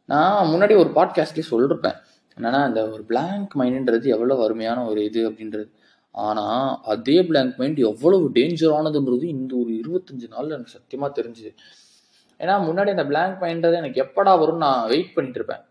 நான் 0.10 0.52
முன்னாடி 0.54 0.74
ஒரு 0.78 0.90
பாட்காஸ்ட்லேயே 0.96 1.52
சொல்லிருப்பேன். 1.52 1.98
என்னன்னா 2.38 2.60
அந்த 2.70 2.82
ஒரு 2.94 3.04
பிளாங்க் 3.12 3.54
மைண்டுன்றது 3.60 4.08
எவ்வளோ 4.16 4.36
அருமையான 4.46 4.80
ஒரு 4.92 5.02
இது 5.10 5.22
அப்படின்றது. 5.30 5.68
ஆனால் 6.28 6.70
அதே 6.94 7.18
பிளாங்க் 7.30 7.58
மைண்ட் 7.62 7.80
எவ்வளவு 7.90 8.26
டேஞ்சரானதுன்றது 8.38 9.26
இந்த 9.36 9.54
ஒரு 9.62 9.72
இருபத்தஞ்சு 9.82 10.28
நாளில் 10.36 10.56
எனக்கு 10.58 10.76
சத்தியமாக 10.78 11.12
தெரிஞ்சுது. 11.20 11.52
ஏன்னா 12.40 12.56
முன்னாடி 12.68 12.90
அந்த 12.96 13.06
பிளாங்க் 13.12 13.42
மைண்டது 13.44 13.76
எனக்கு 13.82 14.02
எப்படா 14.06 14.34
வரும்னு 14.44 14.64
நான் 14.68 14.88
வெயிட் 14.94 15.14
பண்ணிட்டு 15.16 15.40
இருப்பேன். 15.40 15.64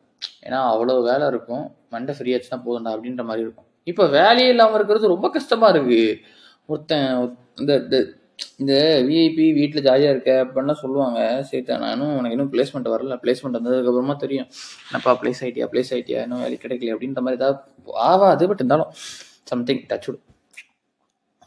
ஏன்னா 0.46 0.60
அவ்வளோ 0.72 0.94
வேலை 1.10 1.26
இருக்கும். 1.32 1.64
மண்டை 1.94 2.14
ஃப்ரீயாச்சுன்னா 2.18 2.58
போதும்டா 2.66 2.92
அப்படின்ற 2.96 3.24
மாதிரி 3.30 3.44
இருக்கும். 3.46 3.68
இப்போ 3.90 4.04
வேலையே 4.18 4.50
இல்லாமல் 4.54 4.78
இருக்கிறது 4.78 5.12
ரொம்ப 5.14 5.26
கஷ்டமாக 5.36 5.72
இருக்குது 5.74 6.06
ஒருத்தன் 6.72 7.08
இந்த 7.62 7.96
இந்த 8.62 8.72
விஐபி 9.08 9.44
வீட்டில் 9.58 9.84
ஜாலியாக 9.86 10.14
இருக்க 10.14 10.30
அப்படின்லாம் 10.44 10.80
சொல்லுவாங்க. 10.82 11.20
சரி 11.48 11.62
நானும் 11.84 12.12
எனக்கு 12.18 12.36
இன்னும் 12.36 12.52
பிளேஸ்மெண்ட் 12.54 12.90
வரல. 12.94 13.16
பிளேஸ்மெண்ட் 13.24 13.58
வந்ததுக்கப்புறமா 13.58 14.16
தெரியும். 14.24 14.48
என்னப்பா 14.88 15.12
பிளேஸ் 15.22 15.42
ஆகிட்டியா 15.44 15.68
ப்ளேஸ் 15.72 15.92
ஆகிட்டியா 15.96 16.20
இன்னும் 16.26 16.42
வேலை 16.44 16.58
கிடைக்கல 16.64 16.94
அப்படின்ற 16.96 17.22
மாதிரி 17.26 17.40
ஏதாவது 17.40 17.58
ஆகாது 18.10 18.46
பட் 18.50 18.62
இருந்தாலும் 18.62 18.92
சம்திங் 19.50 19.82
டச் 19.90 20.08
விடும் 20.08 20.24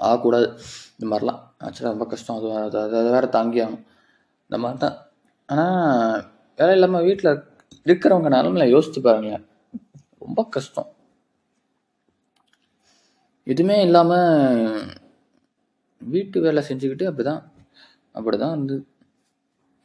ஆகக்கூடாது. 0.08 0.48
இந்த 0.98 1.06
மாதிரிலாம். 1.12 1.42
ஆக்சுவலாக 1.66 1.94
ரொம்ப 1.96 2.06
கஷ்டம். 2.14 2.38
அது 2.40 2.50
அது 2.66 2.78
அது 2.86 2.96
அதை 3.02 3.10
வேறு 3.16 3.30
தாங்கி 3.38 3.60
ஆகணும். 3.66 3.86
இந்த 4.50 4.58
மாதிரி 4.64 4.80
தான் 4.86 4.98
ஆனால் 5.50 6.24
வேலை 6.60 6.74
இல்லாமல் 6.78 7.06
வீட்டில் 7.08 7.32
இருக்கிறவங்க 7.88 8.30
நிலமையில 8.36 8.66
யோசிச்சு 8.76 9.02
பாருங்களேன். 9.08 9.46
ரொம்ப 10.26 10.42
கஷ்டம். 10.56 10.90
எதுவுமே 13.52 13.78
இல்லாமல் 13.88 14.98
வீட்டு 16.16 16.40
வேலை 16.46 16.62
செஞ்சுக்கிட்டு 16.70 17.08
அப்படி 17.12 17.26
தான் 17.32 17.42
அப்படி 18.18 18.38
தான் 18.44 18.56
வந்து 18.58 18.76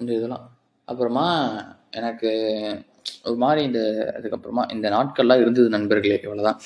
இந்த 0.00 0.10
இதெல்லாம். 0.18 0.44
அப்புறமா 0.88 1.26
எனக்கு 1.98 2.30
ஒரு 3.28 3.36
மாதிரி 3.42 3.60
இந்த 3.68 3.80
அதுக்கப்புறமா 4.16 4.62
இந்த 4.74 4.86
நாட்கள்லாம் 4.94 5.42
இருந்தது 5.42 5.68
நண்பர்களே 5.74 6.16
இவ்வளோதான் 6.24 6.58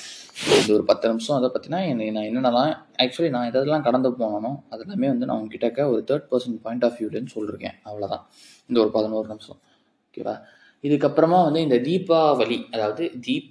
இந்த 0.59 0.71
ஒரு 0.77 0.83
பத்து 0.91 1.09
நிமிஷம். 1.11 1.37
அதை 1.39 1.47
பற்றினா 1.55 1.79
என்னை 1.91 2.07
நான் 2.15 2.27
என்னென்னலாம் 2.29 2.71
ஆக்சுவலி 3.03 3.31
நான் 3.35 3.49
எதெல்லாம் 3.51 3.85
கடந்து 3.87 4.09
போனனோ 4.21 4.51
அதெல்லாமே 4.73 5.09
வந்து 5.13 5.27
நான் 5.29 5.39
உங்ககிட்ட 5.41 5.85
ஒரு 5.93 6.01
தேர்ட் 6.09 6.27
பர்சன் 6.31 6.57
பாயிண்ட் 6.65 6.85
ஆஃப் 6.87 6.97
வியூலன்னு 6.99 7.33
சொல்லியிருக்கேன் 7.35 7.77
அவ்வளோதான் 7.89 8.23
இந்த 8.69 8.79
ஒரு 8.83 8.91
பதினோரு 8.97 9.27
நிமிஷம். 9.33 9.59
ஓகேவா 10.07 10.35
இதுக்கப்புறமா 10.83 11.39
வந்து 11.47 11.61
இந்த 11.67 11.79
தீபாவளி 11.87 12.59
அதாவது 12.75 13.05
தீப் 13.27 13.49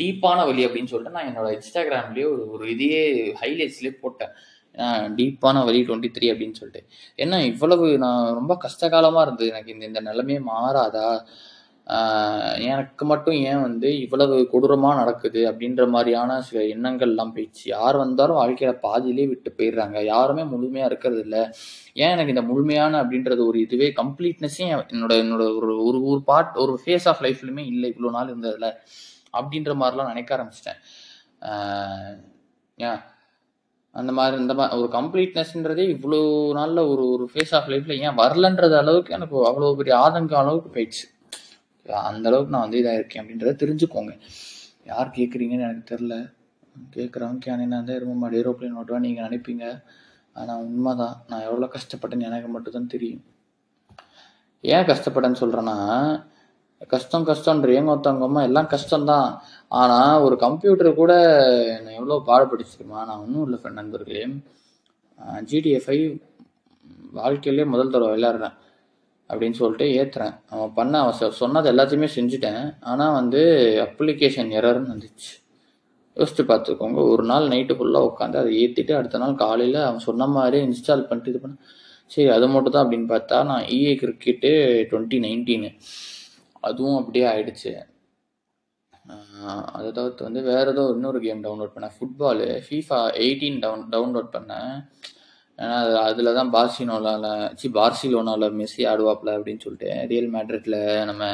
டீப்பான 0.00 0.38
வழி 0.48 0.62
அப்படின்னு 0.66 0.90
சொல்லிட்டு 0.90 1.16
நான் 1.16 1.28
என்னோட 1.30 1.48
இன்ஸ்டாகிராம்லேயே 1.56 2.26
ஒரு 2.32 2.42
ஒரு 2.54 2.64
இதையே 2.74 3.00
ஹைலைட்ஸ்லேயே 3.40 3.94
போட்டேன். 4.02 4.32
டீப்பான 5.18 5.64
வழி 5.64 5.80
டுவெண்ட்டி 5.86 6.10
த்ரீ 6.16 6.26
அப்படின்னு 6.32 6.58
சொல்லிட்டு. 6.58 6.82
ஏன்னா 7.18 7.38
இவ்வளவு 7.52 7.86
நான் 7.98 8.34
ரொம்ப 8.34 8.58
கஷ்டகாலமாக 8.64 9.24
இருந்தது. 9.26 9.50
எனக்கு 9.50 9.72
இந்த 9.72 9.86
இந்த 9.86 10.00
நிலைமையே 10.00 10.40
மாறாதா? 10.52 11.08
எனக்கு 12.72 13.04
மட்டும் 13.04 13.36
ஏன் 13.50 13.62
வந்து 13.62 13.88
இவ்வளவு 13.98 14.48
கொடூரமாக 14.52 14.98
நடக்குது 15.00 15.40
அப்படின்ற 15.50 15.88
மாதிரியான 15.88 16.40
சில 16.48 16.60
எண்ணங்கள்லாம் 16.74 17.32
போயிடுச்சு. 17.34 17.64
யார் 17.64 17.96
வந்தாலும் 17.96 18.38
வாழ்க்கையில் 18.40 18.82
பாதியிலே 18.84 19.24
விட்டு 19.28 19.50
போயிடுறாங்க. 19.58 19.98
யாருமே 20.04 20.44
முழுமையாக 20.44 20.90
இருக்கிறது 20.90 21.20
இல்லை. 21.20 21.42
ஏன் 22.02 22.12
எனக்கு 22.14 22.34
இந்த 22.34 22.44
முழுமையான 22.50 23.02
அப்படின்றது 23.02 23.42
ஒரு 23.46 23.60
இதுவே 23.60 23.88
கம்ப்ளீட்னஸே 24.00 24.66
என்னோட 24.92 25.14
என்னோட 25.24 25.44
ஒரு 25.58 25.76
ஒரு 25.88 26.00
ஒரு 26.10 26.22
பார்ட் 26.30 26.56
ஒரு 26.56 26.74
ஃபேஸ் 26.84 27.08
ஆஃப் 27.12 27.24
லைஃப்லையுமே 27.26 27.64
இல்லை. 27.72 27.94
இவ்வளோ 27.94 28.12
நாள் 28.18 28.32
இருந்ததில்ல 28.34 28.70
அப்படின்ற 29.38 29.74
மாதிரிலாம் 29.82 30.12
நினைக்க 30.12 30.30
ஆரம்பிச்சிட்டேன். 30.36 30.80
ஏன் 32.78 33.00
அந்த 33.94 34.10
மாதிரி 34.16 34.36
இந்த 34.42 34.54
மாதிரி 34.58 34.80
ஒரு 34.80 34.90
கம்ப்ளீட்னஸ்ன்றதே 34.96 35.84
இவ்வளோ 35.94 36.18
நாளில் 36.58 36.82
ஒரு 36.92 37.04
ஒரு 37.14 37.24
ஃபேஸ் 37.32 37.54
ஆஃப் 37.58 37.70
லைஃப்பில் 37.72 38.00
ஏன் 38.04 38.18
வரலன்றது 38.20 38.76
அளவுக்கு 38.82 39.14
எனக்கு 39.16 39.36
அவ்வளோ 39.50 39.70
பெரிய 39.80 39.94
ஆதங்கம் 40.04 40.42
அளவுக்கு 40.42 40.70
போயிடுச்சு. 40.76 41.06
அந்த 42.10 42.24
அளவுக்கு 42.30 42.54
நான் 42.54 42.66
வந்து 42.66 42.80
இதாக 42.82 42.98
இருக்கேன் 43.00 43.22
அப்படின்றத 43.22 43.54
தெரிஞ்சுக்கோங்க. 43.62 44.12
யார் 44.90 45.16
கேட்குறீங்கன்னு 45.18 45.66
எனக்கு 45.68 45.90
தெரில 45.92 46.14
கேட்குறவங்க 46.96 47.56
நான் 47.72 47.88
தான் 47.88 48.02
ரொம்ப 48.04 48.16
மாடி 48.22 48.40
ஏரோப்ளைன் 48.42 48.78
ஓட்டுவேன் 48.80 49.06
நீங்கள் 49.06 49.26
நினைப்பீங்க. 49.28 49.64
ஆனால் 50.40 50.62
உண்மை 50.66 50.92
தான் 51.02 51.14
நான் 51.30 51.46
எவ்வளோ 51.48 51.68
கஷ்டப்பட்டேன்னு 51.76 52.28
எனக்கு 52.30 52.48
மட்டும்தான் 52.54 52.92
தெரியும். 52.94 53.22
ஏன் 54.74 54.88
கஷ்டப்பட்டேன்னு 54.90 55.40
சொல்கிறேன்னா 55.42 55.76
கஷ்டம் 56.92 57.26
கஷ்டன்ற 57.28 57.70
ஏங்க 57.78 57.92
ஒருத்தவங்க 57.94 58.42
எல்லாம் 58.48 58.68
கஷ்டம்தான். 58.74 59.30
ஆனால் 59.72 60.22
ஒரு 60.26 60.36
கம்ப்யூட்டர் 60.44 60.88
கூட 61.00 61.12
என்னை 61.76 61.90
எவ்வளோ 61.98 62.16
பாடுபடுச்சு 62.30 62.86
நான் 62.92 63.20
ஒன்றும் 63.24 63.44
இல்லை 63.46 63.58
ஃப்ரெண்ட் 63.60 63.80
நண்பர்களே. 63.80 64.24
ஜிடிஎஃப் 65.50 65.86
ஃபைவ் 65.86 66.04
வாழ்க்கையிலே 67.18 67.64
முதல் 67.74 67.92
தடவை 67.94 68.10
விளையாடுறேன் 68.14 68.56
அப்படின்னு 69.30 69.58
சொல்லிட்டு 69.60 69.86
ஏற்றுறேன் 70.00 70.34
அவன் 70.52 70.72
பண்ண 70.78 70.94
அவன் 71.02 71.36
சொன்னது 71.42 71.70
எல்லாத்தையுமே 71.72 72.08
செஞ்சுட்டேன். 72.16 72.62
ஆனால் 72.90 73.16
வந்து 73.18 73.40
அப்ளிகேஷன் 73.86 74.50
எரர்னு 74.60 74.92
வந்துச்சு. 74.94 75.30
யோசிச்சு 76.16 76.44
பார்த்துக்கோங்க. 76.50 77.00
ஒரு 77.12 77.24
நாள் 77.30 77.46
நைட்டு 77.52 77.76
ஃபுல்லாக 77.78 78.08
உட்காந்து 78.10 78.40
அதை 78.42 78.52
ஏற்றிட்டு 78.62 78.92
அடுத்த 79.00 79.20
நாள் 79.22 79.34
காலையில் 79.44 79.78
அவன் 79.88 80.06
சொன்ன 80.08 80.28
மாதிரியே 80.36 80.64
இன்ஸ்டால் 80.68 81.06
பண்ணிட்டு 81.10 81.32
இது 81.32 81.42
பண்ண 81.44 81.56
சரி 82.14 82.28
அது 82.36 82.46
மட்டும் 82.54 82.74
தான் 82.74 82.84
அப்படின்னு 82.84 83.08
பார்த்தா 83.14 83.36
நான் 83.50 83.66
இஏ 83.76 83.92
கிரிக்கெட்டு 84.00 84.50
டுவெண்ட்டி 84.90 85.18
நைன்டீனு 85.26 85.70
அதுவும் 86.68 86.98
அப்படியே 87.00 87.26
ஆயிடுச்சு. 87.32 87.72
அதை 89.76 89.88
தவிர்த்து 89.98 90.26
வந்து 90.28 90.42
வேற 90.50 90.66
ஏதோ 90.74 90.84
இன்னொரு 90.96 91.20
கேம் 91.26 91.44
டவுன்லோட் 91.46 91.74
பண்ணேன். 91.76 91.94
Football 91.98 92.48
FIFA 92.66 93.00
eighteen 93.24 93.58
down 93.64 93.84
download 93.94 94.30
பண்ணேன். 94.36 94.72
ஏன்னா 95.58 95.76
அது 95.84 95.94
அதில் 96.08 96.36
தான் 96.38 96.52
பார்சிலோனாவில் 96.56 97.56
சி 97.60 97.68
பார்சிலோனாவில் 97.78 98.56
மெஸ்ஸி 98.60 98.82
ஆடுவாப்ல 98.92 99.30
அப்படின்னு 99.38 99.64
சொல்லிட்டு 99.64 99.90
ரியல் 100.12 100.30
மேட்ரிட்டில் 100.34 100.78
நம்ம 101.10 101.24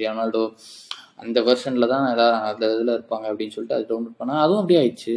ரொனால்டோ 0.00 0.44
அந்த 1.22 1.38
வெர்ஷனில் 1.46 1.92
தான் 1.92 2.06
எதாவது 2.14 2.36
அந்த 2.50 2.64
இதில் 2.74 2.96
இருப்பாங்க 2.98 3.26
அப்படின்னு 3.30 3.54
சொல்லிட்டு 3.56 3.78
அது 3.78 3.90
டவுன்லோட் 3.92 4.20
பண்ணேன். 4.20 4.42
அதுவும் 4.44 4.60
அப்படியே 4.62 4.80
ஆயிடுச்சு. 4.82 5.14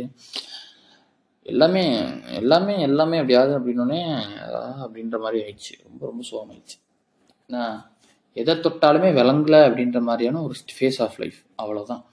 எல்லாமே 1.54 1.84
எல்லாமே 2.42 2.76
எல்லாமே 2.88 3.18
அப்படியாவது 3.22 3.54
அப்படின்னோடனே 3.58 4.02
அப்படின்ற 4.86 5.18
மாதிரி 5.24 5.40
ஆயிடுச்சு. 5.46 5.74
ரொம்ப 5.88 6.02
ரொம்ப 6.10 6.24
சோகமாயிடுச்சு 6.30 6.78
என்ன? 7.50 7.66
எதை 8.34 8.56
தொட்டாலுமே 8.56 9.12
விளங்கல 9.20 9.56
அப்படின்ற 9.68 10.02
மாதிரியான 10.02 10.42
ஒரு 10.42 10.54
ஃபேஸ் 10.80 11.02
ஆஃப் 11.02 11.16
லைஃப் 11.18 11.36
அவ்வளோதான் 11.58 12.04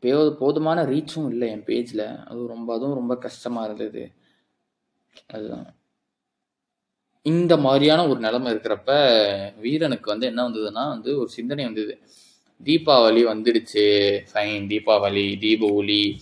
பே 0.00 0.30
போதுமான 0.38 0.82
ரீச்சும் 0.82 1.28
இல்லை 1.28 1.48
என் 1.48 1.64
பேஜில் 1.64 2.24
அது 2.24 2.46
ரொம்ப 2.46 2.74
அதுவும் 2.74 2.94
ரொம்ப 2.94 3.16
கஷ்டமாக 3.16 3.72
இருந்தது. 3.72 4.12
அதுதான். 5.26 5.74
இந்த 7.22 7.56
மாதிரியான 7.56 8.08
ஒரு 8.08 8.20
நிலைமை 8.20 8.54
இருக்கிறப்ப 8.54 9.60
வீரனுக்கு 9.60 10.10
வந்து 10.10 10.26
என்ன 10.26 10.48
வந்ததுன்னா 10.48 10.88
வந்து 10.88 11.18
ஒரு 11.18 11.28
சிந்தனை 11.28 11.64
வந்தது. 11.64 11.98
தீபாவளி 12.64 13.22
வந்துடுச்சு. 13.26 13.84
ஃபைன் 14.32 14.66
தீபாவளி 14.66 15.38
தீப 15.38 15.72
ஒளி 15.72 16.20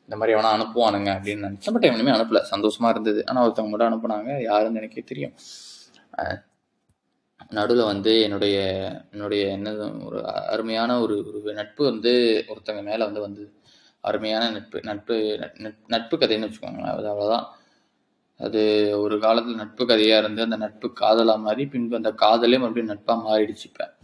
இந்த 0.00 0.16
மாதிரி 0.16 0.38
எவனா 0.38 0.50
அனுப்புவானுங்க 0.50 1.10
அப்படின்னு 1.12 1.46
நினச்சேன் 1.46 1.72
பட் 1.72 1.82
எவனுமே 1.82 2.10
அனுப்பல. 2.10 2.42
சந்தோஷமா 2.50 2.88
இருந்தது. 2.88 3.26
ஆனால் 3.26 3.50
ஒருத்தவங்க 3.50 3.68
மட்டும் 3.68 3.92
அனுப்புனாங்க. 3.92 4.42
யாருன்னு 4.42 4.78
எனக்கே 4.78 5.02
தெரியும். 5.02 5.32
நடுவில் 7.50 7.84
வந்து 7.84 8.22
என்னுடைய 8.22 8.58
என்னுடைய 9.12 9.58
என்னது 9.58 10.04
ஒரு 10.04 10.26
அருமையான 10.26 11.00
ஒரு 11.00 11.42
ஒரு 11.44 11.54
நட்பு 11.54 11.84
வந்து 11.84 12.44
ஒருத்தங்க 12.48 12.82
மேலே 12.82 13.04
வந்து 13.04 13.20
வந்தது 13.20 13.52
அருமையான 14.00 14.50
நட்பு 14.50 14.80
நட்பு 14.82 15.38
நட்- 15.58 15.74
நட்பு 15.86 16.16
கதைன்னு 16.16 16.48
வச்சுக்கோங்களேன். 16.48 16.96
அது 16.96 17.08
அவ்வளோதான் 17.12 17.44
அது 18.38 18.92
ஒரு 19.00 19.20
காலத்தில் 19.20 19.54
நட்பு 19.54 19.86
கதையாக 19.86 20.22
இருந்து 20.22 20.42
அந்த 20.42 20.56
நட்பு 20.56 20.92
காதலாக 21.00 21.38
மாறி 21.38 21.66
பின்பு 21.66 21.96
அந்த 21.96 22.10
காதலே 22.10 22.58
மறுபடியும் 22.58 22.86
நட்பாக 22.86 23.20
மாறிடுச்சு 23.20 23.64
இப்போ. 23.64 23.96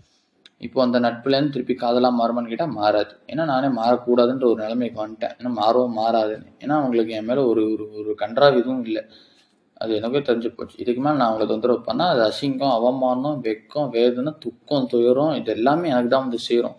இப்போ 0.58 0.82
அந்த 0.82 1.00
நட்புலேருந்து 1.00 1.50
திருப்பி 1.50 1.74
காதலாக 1.74 2.16
மாறுமான்னு 2.16 2.48
கேட்டால் 2.48 2.68
மாறாது. 2.68 3.16
ஏன்னா 3.26 3.44
நானே 3.44 3.66
மாறக்கூடாதுன்ற 3.66 4.44
ஒரு 4.44 4.56
நிலைமைக்கு 4.56 5.06
வந்துட்டேன். 5.06 5.36
ஏன்னா 5.38 5.52
மாறவும் 5.52 5.96
மாறாதுன்னு. 5.98 6.52
ஏன்னா 6.58 6.72
அவங்களுக்கு 6.72 7.12
என் 7.12 7.24
மேலே 7.24 7.40
ஒரு 7.40 7.72
ஒரு 7.72 7.92
ஒரு 7.94 8.14
கன்றாவி 8.18 8.56
இதுவும் 8.56 8.84
இல்லை. 8.84 9.06
அது 9.84 9.94
எனக்கே 10.00 10.20
தெரிஞ்சு 10.20 10.50
போச்சு. 10.56 10.76
இதுக்கு 10.78 11.00
மேலே 11.00 11.16
நான் 11.16 11.30
அவங்களை 11.30 11.46
தொந்தரவு 11.46 11.80
பண்ணால் 11.86 12.12
அது 12.14 12.22
அசிங்கம் 12.30 12.74
அவமானம் 12.78 13.40
வெக்கம் 13.44 13.88
வேதனை 13.88 14.32
துக்கம் 14.38 14.86
துயரம் 14.86 15.34
இது 15.34 15.52
எல்லாமே 15.52 15.88
எனக்கு 15.88 16.08
தான் 16.08 16.20
வந்து 16.20 16.38
சேரும். 16.38 16.76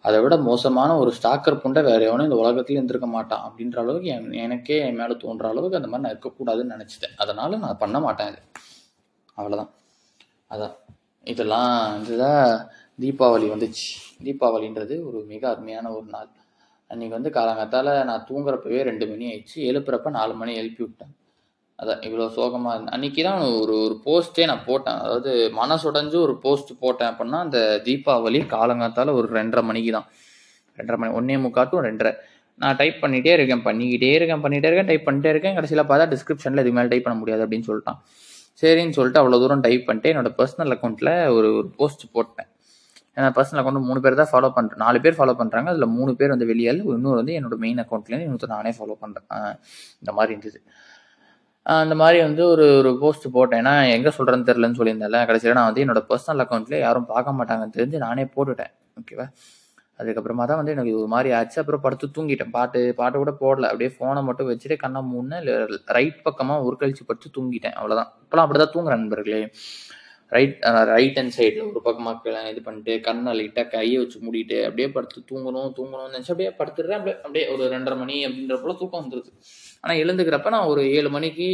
அதை 0.00 0.20
விட 0.20 0.34
மோசமான 0.36 0.90
ஒரு 0.98 1.12
ஸ்டாக்கர் 1.22 1.60
புண்டை 1.62 1.82
வேற 1.82 2.00
எவனும் 2.08 2.30
இந்த 2.30 2.38
உலகத்துல 2.42 2.70
இருந்திருக்க 2.70 3.08
மாட்டான் 3.08 3.44
அப்படின்ற 3.46 3.78
அளவுக்கு 3.78 4.08
என் 4.08 4.32
எனக்கே 4.32 4.78
என் 4.78 4.96
மேலே 4.96 5.16
தோன்ற 5.16 5.48
அளவுக்கு 5.48 5.78
அந்த 5.80 5.88
மாதிரி 5.88 6.04
நான் 6.04 6.16
இருக்கக்கூடாதுன்னு 6.16 6.74
நினச்சிட்டேன். 6.74 7.16
அதனால 7.16 7.56
நான் 7.56 7.76
பண்ண 7.78 8.00
மாட்டேன் 8.00 8.28
இது. 8.28 8.40
அவ்வளோதான் 9.36 9.70
அதான். 10.50 10.74
இதெல்லாம் 11.24 12.00
இதுதான் 12.02 12.68
தீபாவளி 13.00 13.48
வந்துச்சு. 13.54 13.88
தீபாவளின்றது 14.22 14.94
ஒரு 15.08 15.24
மிக 15.26 15.48
அருமையான 15.48 15.90
ஒரு 15.90 16.06
நாள். 16.06 16.28
அன்னைக்கு 16.86 17.20
வந்து 17.20 17.40
காலங்காத்தால 17.40 18.04
நான் 18.04 18.26
தூங்குறப்பவே 18.28 18.80
ரெண்டு 18.82 19.06
மணி 19.06 19.24
ஆயிடுச்சு. 19.32 19.58
எழுப்புறப்ப 19.70 20.10
நாலு 20.10 20.34
மணி 20.34 20.54
எழுப்பி 20.54 20.82
விட்டேன். 20.84 21.14
அதான் 21.78 22.00
இவ்வளோ 22.06 22.24
சோகமாக 22.36 22.72
இருந்தேன் 22.74 22.94
அன்றைக்கி 22.96 23.22
தான் 23.26 23.42
ஒரு 23.60 23.74
ஒரு 23.84 23.94
போஸ்ட்டே 24.06 24.46
நான் 24.50 24.64
போட்டேன். 24.70 24.98
அதாவது 25.04 25.32
மனசுடைஞ்சு 25.60 26.16
ஒரு 26.26 26.34
போஸ்ட் 26.44 26.72
போட்டேன் 26.82 27.10
அப்படின்னா 27.10 27.40
அந்த 27.46 27.60
தீபாவளி 27.86 28.40
காலங்காத்தால் 28.54 29.12
ஒரு 29.18 29.28
ரெண்டரை 29.38 29.62
மணிக்கு 29.68 29.92
தான் 29.96 30.08
ரெண்டரை 30.78 30.98
மணி 31.00 31.12
ஒன்னே 31.18 31.36
முக்காட்டும் 31.44 31.84
ரெண்டரை. 31.88 32.12
நான் 32.62 32.78
டைப் 32.80 32.98
பண்ணிகிட்டே 33.02 33.32
இருக்கேன் 33.36 33.64
பண்ணிக்கிட்டே 33.68 34.10
இருக்கேன் 34.18 34.42
பண்ணிகிட்டே 34.44 34.68
இருக்கேன் 34.70 34.90
டைப் 34.90 35.06
பண்ணிட்டே 35.08 35.30
இருக்கேன். 35.34 35.56
கடைசியில் 35.58 35.88
பார்த்தா 35.90 36.06
டிஸ்கிரிப்ஷனில் 36.14 36.60
இதுக்கு 36.62 36.78
மேலே 36.78 36.90
டைப் 36.92 37.06
பண்ண 37.06 37.18
முடியாது 37.22 37.44
அப்படின்னு 37.44 37.68
சொல்லிட்டான். 37.70 38.00
சரின்னு 38.62 38.96
சொல்லிட்டு 38.98 39.20
அவ்வளோ 39.22 39.38
தூரம் 39.42 39.64
டைப் 39.66 39.84
பண்ணிட்டு 39.88 40.10
என்னோட 40.12 40.30
பர்சனல் 40.38 40.74
அக்கௌண்ட்டில் 40.76 41.12
ஒரு 41.36 41.48
ஒரு 41.58 41.68
போஸ்ட் 41.78 42.04
போட்டேன். 42.16 42.48
ஏன்னா 43.16 43.28
பர்சனல் 43.36 43.60
அக்கௌண்ட் 43.60 43.88
மூணு 43.90 44.00
பேர் 44.04 44.20
தான் 44.20 44.30
ஃபாலோ 44.32 44.48
பண்ணுறேன் 44.56 44.82
நாலு 44.84 44.98
பேர் 45.04 45.16
ஃபாலோ 45.18 45.34
பண்ணுறாங்க 45.40 45.68
அதில் 45.72 45.92
மூணு 45.98 46.12
பேர் 46.18 46.32
வந்து 46.34 46.48
வெளியால் 46.50 46.82
இன்னொரு 46.96 47.18
வந்து 47.20 47.34
என்னோட 47.38 47.56
மெயின் 47.64 47.80
அக்கௌண்ட்லேருந்து 47.84 48.26
இன்னொருத்தர் 48.26 48.56
நானே 48.56 48.72
ஃபாலோ 48.78 48.96
பண்ணுறேன் 49.02 49.28
இந்த 50.02 50.12
மாதிரி 50.18 50.32
இருந்தது. 50.34 50.60
அந்த 51.74 51.94
மாதிரி 52.00 52.18
வந்து 52.26 52.42
ஒரு 52.52 52.66
ஒரு 52.80 52.90
போஸ்ட் 53.02 53.26
போட்டேன். 53.36 53.60
ஏன்னா 53.62 53.72
எங்கே 53.94 54.10
சொல்கிறேன்னு 54.16 54.48
தெரிலன்னு 54.50 54.78
சொல்லியிருந்தேன்ல 54.78 55.20
கடைசியில் 55.28 55.56
நான் 55.58 55.68
வந்து 55.70 55.82
என்னோட 55.84 56.00
பர்சனல் 56.10 56.42
அக்கௌண்ட்லேயே 56.44 56.80
யாரும் 56.86 57.08
பார்க்க 57.12 57.38
மாட்டாங்கன்னு 57.38 57.76
தெரிஞ்சு 57.76 57.98
நானே 58.06 58.24
போட்டுட்டேன். 58.36 58.72
ஓகேவா 59.00 59.26
அதுக்கப்புறமா 60.00 60.44
தான் 60.48 60.60
வந்து 60.60 60.74
எனக்கு 60.76 60.92
ஒரு 61.00 61.08
மாதிரி 61.14 61.30
ஆச்சு. 61.38 61.56
அப்புறம் 61.62 61.82
படுத்து 61.84 62.06
தூங்கிட்டேன். 62.16 62.52
பாட்டு 62.56 62.80
பாட்டு 63.00 63.16
கூட 63.22 63.32
போடல. 63.42 63.68
அப்படியே 63.70 63.90
ஃபோனை 63.96 64.20
மட்டும் 64.28 64.48
வச்சுட்டு 64.50 64.76
கண்ணை 64.82 65.00
மூணு 65.12 65.38
ரைட் 65.96 66.20
பக்கமாக 66.26 66.66
ஒரு 66.68 66.76
கழிச்சு 66.82 67.04
படுத்து 67.08 67.28
தூங்கிட்டேன். 67.36 67.76
அவ்வளோதான் 67.80 68.10
இப்போலாம் 68.24 68.46
அப்படி 68.46 68.60
தான் 68.62 68.74
தூங்குறேன் 68.76 69.02
நண்பர்களே. 69.04 69.40
ரைட் 70.36 70.56
ரைட் 70.92 71.18
ஹேண்ட் 71.18 71.34
சைடில் 71.36 71.68
ஒரு 71.70 71.80
பக்கமாக 71.86 72.32
இது 72.52 72.60
பண்ணிட்டு 72.66 72.94
கண்ணை 73.06 73.32
லைட்டாக 73.38 73.66
கையை 73.74 73.96
வச்சு 74.00 74.18
மூடிட்டு 74.24 74.56
அப்படியே 74.68 74.88
படுத்து 74.96 75.20
தூங்கணும் 75.30 75.70
தூங்கணும்னு 75.78 76.14
நினச்சி 76.14 76.32
அப்படியே 76.34 76.52
படுத்துடுறேன். 76.60 76.98
அப்படியே 77.00 77.16
அப்படியே 77.24 77.44
ஒரு 77.54 77.64
ரெண்டரை 77.74 77.96
மணி 78.02 78.16
அப்படின்ற 78.26 78.58
போல 78.64 78.74
தூக்கம் 78.80 79.02
வந்துடுது 79.02 79.32
ஆனால் 79.84 80.00
எழுந்துக்கிறப்ப 80.02 80.52
நான் 80.54 80.70
ஒரு 80.72 80.82
ஏழு 80.96 81.10
மணிக்கு 81.16 81.48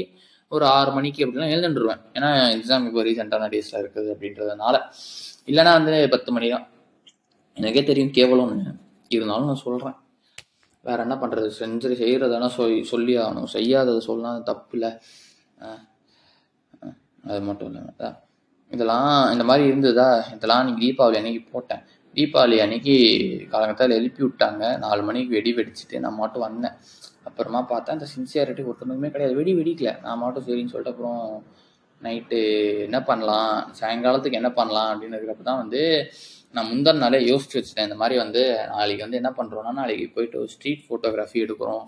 ஒரு 0.53 0.65
ஆறு 0.77 0.91
மணிக்கு 0.97 1.25
அப்படிலாம் 1.25 1.53
எழுந்துட்டுருவேன் 1.55 2.03
ஏன்னா 2.17 2.31
எக்ஸாம் 2.55 2.87
இப்போ 2.89 3.03
ரீசெண்டான 3.09 3.49
டேஸில் 3.55 3.81
இருக்குது 3.83 4.09
அப்படின்றதுனால. 4.15 4.77
இல்லைன்னா 5.51 5.73
வந்து 5.79 5.95
பத்து 6.15 6.33
மணி 6.35 6.49
தான் 6.55 6.67
எனக்கே 7.57 7.83
தெரியும் 7.91 8.15
கேவலம்னு 8.19 8.75
இருந்தாலும் 9.11 9.51
நான் 9.51 9.65
சொல்கிறேன் 9.67 9.97
வேற 10.85 10.99
என்ன 11.07 11.17
பண்ணுறது 11.23 11.49
செஞ்சு 11.59 11.91
செய்கிறதானா 12.03 12.49
சொல் 12.57 12.75
சொல்லி 12.93 13.15
ஆகணும் 13.25 13.51
செய்யாததை 13.57 14.01
சொல்லலாம் 14.09 14.35
அது 14.37 14.49
தப்பு 14.51 14.75
இல்லை 14.77 14.91
அது 17.31 17.41
மட்டும் 17.49 17.69
இல்லை 17.71 18.11
இதெல்லாம் 18.75 19.11
இந்த 19.33 19.45
மாதிரி 19.49 19.65
இருந்ததா? 19.71 20.09
இதெல்லாம் 20.37 20.65
நீங்கள் 20.67 20.85
தீபாவளி 20.85 21.17
அன்னைக்கு 21.19 21.43
போட்டேன். 21.53 21.83
தீபாவளி 22.17 22.57
அன்னைக்கு 22.65 22.95
காலங்கத்தால் 23.53 23.97
எழுப்பி 23.99 24.23
விட்டாங்க. 24.25 24.63
நாலு 24.85 25.03
மணிக்கு 25.09 25.35
வெடி 25.37 25.51
வெடிச்சிட்டு 25.59 26.03
நான் 26.05 26.21
மட்டும் 26.23 26.45
வந்தேன். 26.47 26.77
அப்புறமா 27.29 27.61
பார்த்தா 27.71 27.97
இந்த 27.99 28.07
சின்சியாரிட்டி 28.15 28.63
ஒருத்தனுக்குமே 28.69 29.11
கிடையாது. 29.15 29.37
வெடி 29.41 29.53
வெடிக்கல. 29.61 29.93
நான் 30.07 30.21
மட்டும் 30.23 30.47
சரின்னு 30.49 30.73
சொல்லிட்டு 30.73 30.95
அப்புறம் 30.95 31.23
நைட்டு 32.03 32.39
என்ன 32.87 32.99
பண்ணலாம்? 33.11 33.53
சாயங்காலத்துக்கு 33.81 34.41
என்ன 34.41 34.53
பண்ணலாம்? 34.53 34.91
அப்படின்னதுக்கப்புறம் 34.93 35.51
தான் 35.53 35.63
வந்து 35.63 35.83
நான் 36.57 36.69
முந்தின 36.71 37.01
நாளே 37.05 37.21
யோசிச்சு 37.31 37.57
வச்சுட்டேன். 37.59 37.89
இந்த 37.89 37.99
மாதிரி 38.01 38.17
வந்து 38.23 38.43
நாளைக்கு 38.73 39.05
வந்து 39.05 39.21
என்ன 39.21 39.31
பண்ணுறோன்னா 39.39 39.73
நாளைக்கு 39.81 40.07
போயிட்டு 40.17 40.39
ஒரு 40.43 40.51
ஸ்ட்ரீட் 40.55 40.85
ஃபோட்டோகிராஃபி 40.89 41.39
எடுக்கிறோம் 41.45 41.85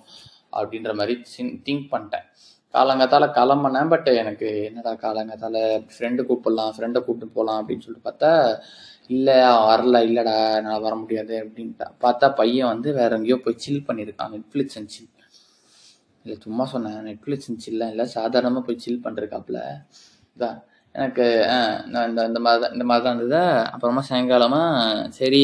அப்படின்ற 0.59 0.93
மாதிரி 1.01 1.15
சின் 1.35 1.53
திங்க் 1.67 1.87
பண்ணிட்டேன். 1.93 2.27
காலங்காத்தால் 2.75 3.35
கிளம்புனேன். 3.39 3.91
பட் 3.95 4.09
எனக்கு 4.23 4.49
என்னடா 4.69 4.93
காலங்காத்தால் 5.05 5.61
ஃப்ரெண்டு 5.95 6.23
கூப்பிடலாம் 6.31 6.73
ஃப்ரெண்டை 6.77 7.01
கூப்பிட்டு 7.07 7.35
போகலாம் 7.37 7.61
அப்படின்னு 7.61 7.85
சொல்லிட்டு 7.87 8.09
பார்த்தா 8.09 8.33
இல்லை 9.17 9.37
வரல 9.71 9.97
இல்லைடா 10.09 10.37
என்னால் 10.59 10.85
வர 10.87 10.95
முடியாது 11.03 11.35
அப்படின்ட்டு. 11.45 11.87
பார்த்தா 12.05 12.29
பையன் 12.41 12.73
வந்து 12.73 12.89
வேற 13.01 13.11
எங்கேயோ 13.19 13.39
போய் 13.45 13.63
சில் 13.67 13.87
பண்ணியிருக்கான். 13.91 14.33
நெட்ஃப்ளிக்ஸ் 14.37 14.79
அண்ட் 14.81 14.93
சில் 14.95 15.13
இல்லை 16.27 16.37
சும்மா 16.45 16.65
சொன்னேன். 16.75 17.01
நெட்ஃப்ளிக்ஸ் 17.09 17.49
அண்ட் 17.51 17.65
சில்லாம் 17.67 17.93
இல்லை 17.95 18.07
சாதாரணமாக 18.17 18.65
போய் 18.69 18.83
சில் 18.85 19.05
பண்ணிருக்காப்புல 19.07 19.61
இதான் 20.37 20.57
எனக்கு 20.95 21.25
நான் 21.93 22.07
இந்த 22.11 22.21
இந்த 22.31 22.41
மாதிரி 22.45 22.61
தான் 22.63 22.75
இந்த 22.77 22.85
மாதிரி 22.91 23.05
தான் 23.07 23.17
இருந்ததா. 23.17 23.43
அப்புறமா 23.75 24.03
சாயங்காலமாக 24.09 25.09
சரி 25.19 25.43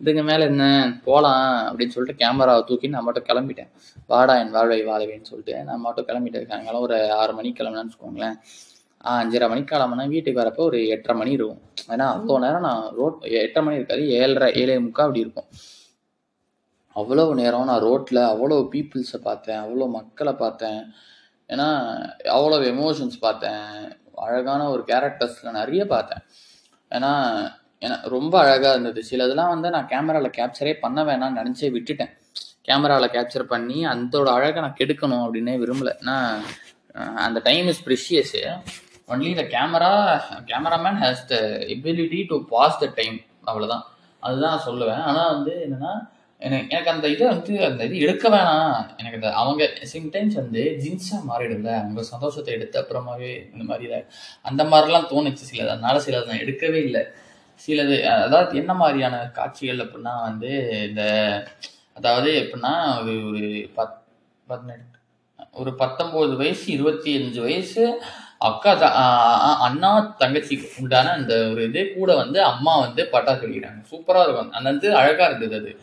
இதுக்கு 0.00 0.22
மேலே 0.28 0.44
என்ன 0.52 0.64
போகலாம் 1.06 1.44
அப்படின்னு 1.68 1.94
சொல்லிட்டு 1.94 2.20
கேமராவை 2.22 2.62
தூக்கி 2.68 2.88
நான் 2.94 3.06
மட்டும் 3.06 3.26
கிளம்பிட்டேன். 3.28 3.70
வாடா 4.12 4.34
என் 4.40 4.54
வாழ்வை 4.56 4.78
வாழவேன்னு 4.90 5.30
சொல்லிட்டு 5.30 5.54
நான் 5.68 5.84
மட்டும் 5.84 6.08
கிளம்பிட்டேன். 6.10 6.48
சாயங்காலம் 6.50 6.84
ஒரு 6.86 6.98
ஆறு 7.20 7.32
மணிக்கு 7.38 7.58
கிளம்புனான்னு 7.60 7.90
வச்சுக்கோங்களேன். 7.90 8.36
அஞ்சரை 9.14 9.46
மணிக்கு 9.52 9.72
கிளம்புனா 9.72 10.04
வீட்டுக்கு 10.14 10.42
வரப்போ 10.42 10.62
ஒரு 10.70 10.78
எட்டரை 10.94 11.14
மணி 11.20 11.32
இருக்கும். 11.38 11.62
ஏன்னா 11.94 12.06
அவ்வளோ 12.16 12.38
நேரம் 12.44 12.66
நான் 12.68 12.84
ரோட் 12.98 13.18
எட்டரை 13.44 13.62
மணி 13.66 13.80
இருக்காது 13.80 14.04
ஏழரை 14.20 14.48
ஏழே 14.62 14.76
முக்கால் 14.86 15.08
அப்படி 15.08 15.24
இருக்கும். 15.26 15.48
அவ்வளோ 17.00 17.24
நேரம் 17.40 17.68
நான் 17.70 17.84
ரோட்டில் 17.88 18.20
அவ்வளோ 18.32 18.56
பீப்புள்ஸை 18.72 19.20
பார்த்தேன் 19.28 19.60
அவ்வளோ 19.64 19.86
மக்களை 19.98 20.32
பார்த்தேன். 20.42 20.80
ஏன்னா 21.50 21.68
அவ்வளோ 22.36 22.58
எமோஷன்ஸ் 22.72 23.18
பார்த்தேன். 23.26 23.64
அழகான 24.26 24.62
ஒரு 24.74 24.82
கேரக்டர்ஸில் 24.90 25.56
நிறைய 25.60 25.82
பார்த்தேன். 25.94 26.22
ஏன்னா 26.90 27.12
ஏன்னா 27.84 27.96
ரொம்ப 28.14 28.34
அழகாக 28.42 28.74
இருந்தது. 28.74 29.00
சிலதெல்லாம் 29.10 29.52
வந்து 29.54 29.68
நான் 29.74 29.90
கேமராவில் 29.90 30.36
கேப்சரே 30.38 30.72
பண்ண 30.84 31.00
வேணாம்னு 31.08 31.40
நினச்சே 31.40 31.68
விட்டுட்டேன். 31.74 32.12
கேமராவில் 32.68 33.14
கேப்சர் 33.16 33.50
பண்ணி 33.52 33.78
அதோட 33.90 34.28
அழகை 34.36 34.60
நான் 34.64 34.78
கெடுக்கணும் 34.80 35.24
அப்படின்னே 35.24 35.54
விரும்பலை. 35.62 35.92
ஏன்னா 36.02 36.16
அந்த 37.26 37.38
time 37.48 37.66
is 37.72 37.84
precious 37.86 38.42
only 39.12 39.32
the 39.40 39.42
camera 39.54 39.90
cameraman 40.50 41.00
has 41.02 41.22
the 41.32 41.36
ability 41.74 42.20
to 42.30 42.36
pass 42.52 42.80
the 42.82 42.86
time 43.00 43.18
அவ்வளோதான் 43.50 43.84
அதுதான் 44.22 44.64
சொல்லுவேன். 44.68 45.02
ஆனால் 45.08 45.32
வந்து 45.34 45.52
என்னென்னா 45.66 45.92
எனக்கு 46.38 46.66
எனக்கு 46.68 46.90
அந்த 46.90 47.08
இதை 47.08 47.26
வந்து 47.26 47.64
அந்த 47.64 47.84
இது 47.84 47.98
எடுக்க 47.98 48.28
வேணாம். 48.28 48.98
எனக்கு 48.98 49.14
இந்த 49.14 49.32
அவங்க 49.32 49.70
சிம்டைம்ஸ் 49.92 50.34
வந்து 50.34 50.80
ஜின்ஸாக 50.84 51.30
மாறிடும்ல. 51.30 51.74
அவங்க 51.74 52.02
சந்தோஷத்தை 52.02 52.54
எடுத்து 52.54 52.80
அப்புறமாவே 52.80 53.52
இந்த 53.52 53.64
மாதிரி 53.64 53.86
இதை 53.86 54.04
அந்த 54.42 54.64
மாதிரிலாம் 54.64 55.12
தோணுச்சு 55.12 55.36
சிலது. 55.52 55.66
அதனால 55.66 55.98
சிலது 55.98 56.26
நான் 56.26 56.36
எடுக்கவே 56.36 56.74
இல்லை. 56.74 57.06
சிலது 57.66 58.02
அதாவது 58.02 58.56
என்ன 58.56 58.74
மாதிரியான 58.74 59.16
காட்சிகள் 59.16 59.76
அப்படின்னா 59.76 60.20
வந்து 60.20 60.68
இந்த 60.88 61.02
அதாவது 61.94 62.32
எப்படின்னா 62.40 63.02
ஒரு 63.02 63.26
ஒரு 63.26 63.70
பத் 63.76 63.94
பதினெட்டு 64.46 64.98
ஒரு 65.52 65.74
பத்தொம்போது 65.78 66.36
வயசு 66.36 66.72
இருபத்தி 66.72 67.24
அஞ்சு 67.24 67.42
வயசு 67.42 68.02
அக்கா 68.38 68.74
த- 68.74 68.92
அண்ணா 69.62 70.16
தங்கச்சிக்கு 70.18 70.68
உண்டான 70.80 71.10
அந்த 71.10 71.48
ஒரு 71.48 71.64
இது 71.64 71.94
கூட 71.96 72.16
வந்து 72.16 72.42
அம்மா 72.42 72.78
வந்து 72.78 73.08
பட்டாசு 73.12 73.44
வெடிக்கிறாங்க. 73.44 73.84
சூப்பராக 73.90 74.22
இருக்கும். 74.22 74.52
அந்த 74.52 74.70
வந்து 74.70 74.96
அழகாக 74.96 75.34
இருந்தது 75.34 75.62
அது. 75.62 75.80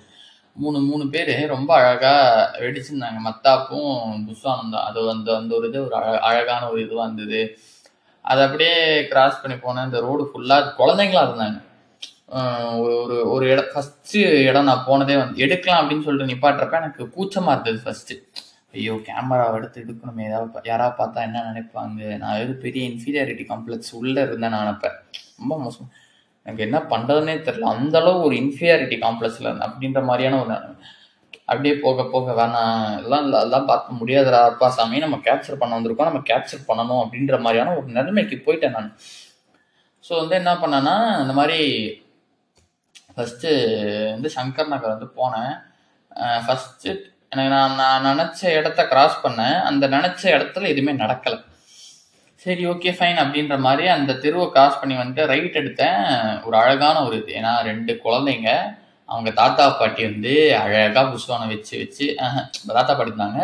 மூணு 0.56 0.80
மூணு 0.88 1.04
பேர் 1.14 1.32
ரொம்ப 1.54 1.72
அழகாக 1.80 2.62
வெடிச்சிருந்தாங்க. 2.64 3.20
மத்தாப்பும் 3.28 3.94
புஸ்வானம் 4.30 4.74
தான். 4.76 4.88
அது 4.90 5.00
அந்த 5.16 5.30
அந்த 5.42 5.52
ஒரு 5.60 5.68
இது 5.72 5.80
ஒரு 5.88 5.96
அழ 6.00 6.12
அழகான 6.30 6.64
ஒரு 6.72 6.80
இதுவாக 6.86 7.08
இருந்தது. 7.08 7.42
அதை 8.26 8.42
அப்படியே 8.48 8.76
கிராஸ் 9.12 9.42
பண்ணி 9.42 9.56
போனேன் 9.58 9.88
இந்த 9.90 10.00
ரோடு 10.08 10.24
ஃபுல்லாக 10.32 10.74
குழந்தைங்களா 10.82 11.24
இருந்தாங்க. 11.28 11.60
ஒரு 12.84 12.94
ஒரு 13.04 13.16
ஒரு 13.34 13.46
இடம் 13.54 13.72
ஃபஸ்ட்டு 13.74 14.20
இடம் 14.50 14.70
நான் 14.70 14.88
போனதே 14.88 15.16
வந்து 15.22 15.42
எடுக்கலாம் 15.46 15.82
அப்படின்னு 15.82 16.06
சொல்லிட்டு 16.06 16.32
நிப்பாட்டுறப்ப 16.32 16.82
எனக்கு 16.84 17.04
கூச்சமாக 17.16 17.56
இருந்தது 17.56 17.80
ஃபஸ்ட்டு 17.86 18.16
ஐயோ 18.78 18.94
கேமராவை 19.08 19.56
எடுத்து 19.60 19.82
எடுக்கணுமே. 19.84 20.24
ஏதாவது 20.30 20.70
யாராவது 20.72 20.96
பார்த்தா 21.02 21.26
என்ன 21.28 21.44
நினைப்பாங்க? 21.50 22.18
நான் 22.24 22.40
எது 22.44 22.54
பெரிய 22.64 22.84
இன்ஃபீரியாரிட்டி 22.92 23.44
காம்ப்ளெக்ஸ் 23.52 23.94
உள்ளே 24.00 24.22
இருந்தேன் 24.28 24.56
நான் 24.56 24.72
அப்போ. 24.74 24.90
ரொம்ப 25.42 25.54
மோசம். 25.66 25.90
எனக்கு 26.46 26.66
என்ன 26.68 26.80
பண்ணுறதுனே 26.92 27.36
தெரில 27.48 27.70
அந்த 27.76 27.96
அளவு 28.02 28.26
ஒரு 28.28 28.36
இன்ஃபீரியாரிட்டி 28.42 28.98
காம்ப்ளெக்ஸில் 29.06 29.48
இருந்தேன் 29.48 29.70
அப்படின்ற 29.70 30.02
மாதிரியான 30.10 30.40
ஒரு 30.44 30.56
அப்படியே 31.52 31.76
போக 31.86 32.04
போக 32.14 32.34
வேணாம். 32.40 32.84
எல்லாம் 33.02 33.24
எல்லாம் 33.26 33.42
அதெல்லாம் 33.42 33.70
பார்க்க 33.72 33.98
முடியாதுடா 34.00 34.40
அப்பா 34.52 34.68
சாமி. 34.78 34.98
நம்ம 35.06 35.18
கேப்சர் 35.28 35.60
பண்ண 35.62 35.78
வந்திருக்கோம். 35.78 36.10
நம்ம 36.12 36.22
கேப்சர் 36.30 36.68
பண்ணணும் 36.70 37.02
அப்படின்ற 37.04 37.38
மாதிரியான 37.46 37.74
ஒரு 37.80 37.88
நிலைமைக்கு 37.98 38.38
போயிட்டேன் 38.46 38.76
நான். 38.78 38.92
ஸோ 40.04 40.14
வந்து 40.22 40.36
என்ன 40.42 40.52
பண்ணேன்னா 40.62 40.96
இந்த 41.24 41.34
மாதிரி 41.40 41.60
ஃபஸ்ட்டு 43.16 43.50
வந்து 44.16 44.30
சங்கர் 44.38 44.72
நகர் 44.74 44.96
வந்து 44.96 45.10
போனேன். 45.20 45.54
ஃபஸ்ட்டு 46.46 46.92
எனக்கு 47.34 47.52
நான் 47.56 47.78
நான் 47.82 48.08
நினச்ச 48.12 48.42
இடத்த 48.60 48.82
கிராஸ் 48.92 49.18
பண்ணேன். 49.26 49.58
அந்த 49.70 49.86
நினச்ச 49.96 50.22
இடத்துல 50.36 50.72
எதுவுமே 50.74 50.94
நடக்கலை. 51.04 51.40
சரி 52.44 52.64
ஓகே 52.72 52.92
ஃபைன் 52.96 53.20
அப்படின்ற 53.24 53.56
மாதிரி 53.66 53.86
அந்த 53.96 54.12
தெருவை 54.24 54.46
கிராஸ் 54.54 54.80
பண்ணி 54.80 54.96
வந்துட்டு 55.00 55.28
ரைட் 55.32 55.60
எடுத்தேன். 55.60 56.02
ஒரு 56.48 56.56
அழகான 56.62 56.98
ஒரு 57.08 57.16
இது. 57.20 57.32
ஏன்னா 57.40 57.52
ரெண்டு 57.68 57.92
குழந்தைங்க 58.06 58.50
அவங்க 59.10 59.30
தாத்தா 59.40 59.64
பாட்டி 59.80 60.02
வந்து 60.10 60.34
அழகாக 60.62 61.06
புஷ்வானை 61.14 61.46
வச்சு 61.54 61.74
வச்சு 61.84 62.06
தாத்தா 62.78 62.92
பாட்டி 62.94 63.12
இருந்தாங்க. 63.14 63.42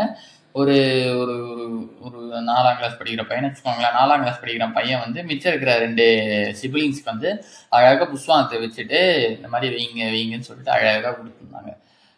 ஒரு 0.59 0.75
ஒரு 1.21 1.35
ஒரு 2.05 2.19
நாலாம் 2.49 2.77
கிளாஸ் 2.79 2.97
படிக்கிற 2.99 3.23
பையன் 3.29 3.47
வச்சுக்கோங்களேன். 3.47 3.95
நாலாம் 3.99 4.21
கிளாஸ் 4.23 4.41
படிக்கிற 4.41 4.67
பையன் 4.77 5.03
வந்து 5.05 5.19
மிச்சம் 5.29 5.51
இருக்கிற 5.53 5.73
ரெண்டு 5.85 6.05
சிபிலிங்ஸ்க்கு 6.62 7.12
வந்து 7.13 7.29
அழகாக 7.77 8.07
புஷ்வானத்தை 8.13 8.59
வச்சுட்டு 8.65 8.99
இந்த 9.38 9.49
மாதிரி 9.53 9.69
வைங்க 9.75 10.01
வைங்கன்னு 10.15 10.49
சொல்லிட்டு 10.49 10.75
அழகாக 10.77 11.13
கொடுத்துருந்தாங்க. 11.19 11.71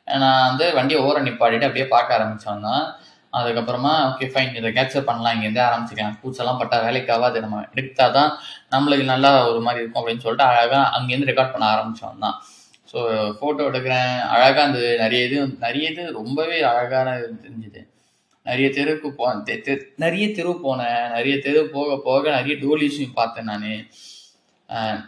நான் 0.07 0.47
வந்து 0.49 0.65
வண்டியை 0.77 1.01
ஓர 1.07 1.17
நிப்பாட்டிட்டு 1.27 1.67
அப்படியே 1.69 1.87
பார்க்க 1.95 2.17
ஆரம்பித்தோம் 2.17 2.67
தான். 2.69 2.85
அதுக்கப்புறமா 3.33 3.93
ஓகே 4.11 4.25
ஃபைன் 4.33 4.55
இதை 4.55 4.71
கேப்சர் 4.71 5.01
பண்ணலாம் 5.01 5.33
இங்கேருந்தே 5.35 5.61
ஆரம்பிச்சிக்கலாம். 5.69 6.17
பூச்செல்லாம் 6.23 6.57
பட்டா 6.57 6.81
வேலைக்கு 6.81 7.13
ஆகாது 7.13 7.39
நம்ம 7.39 7.63
எடுத்தால் 7.75 8.11
தான் 8.11 8.37
நம்மளுக்கு 8.71 9.03
நல்லா 9.03 9.49
ஒரு 9.49 9.61
மாதிரி 9.61 9.81
இருக்கும் 9.83 10.03
அப்படின்னு 10.03 10.19
சொல்லிட்டு 10.19 10.51
அழகாக 10.51 10.99
அங்கேருந்து 10.99 11.29
ரெக்கார்ட் 11.31 11.51
பண்ண 11.51 11.65
ஆரம்பித்தோம் 11.67 12.19
தான். 12.19 12.41
ஸோ 12.93 12.97
ஃபோட்டோ 13.41 13.63
எடுக்கிறேன். 13.69 14.21
அழகாக 14.21 14.61
இருந்தது 14.61 14.97
நிறைய 14.97 15.25
இது 15.25 15.47
நிறைய 15.59 15.89
இது 15.89 16.11
ரொம்பவே 16.11 16.61
அழகான 16.61 17.17
தெரிஞ்சுது. 17.17 17.89
நிறைய 18.43 18.69
தெருவுக்கு 18.69 19.11
போ 19.13 19.33
தெ- 19.33 19.81
நிறைய 19.95 20.31
தெரு 20.31 20.59
போனேன். 20.63 21.11
நிறைய 21.11 21.39
தெரு 21.39 21.69
போக 21.73 21.97
போக 22.03 22.41
நிறைய 22.41 22.55
டோலிஸையும் 22.55 23.13
பார்த்தேன் 23.13 23.43
நான். 23.43 23.87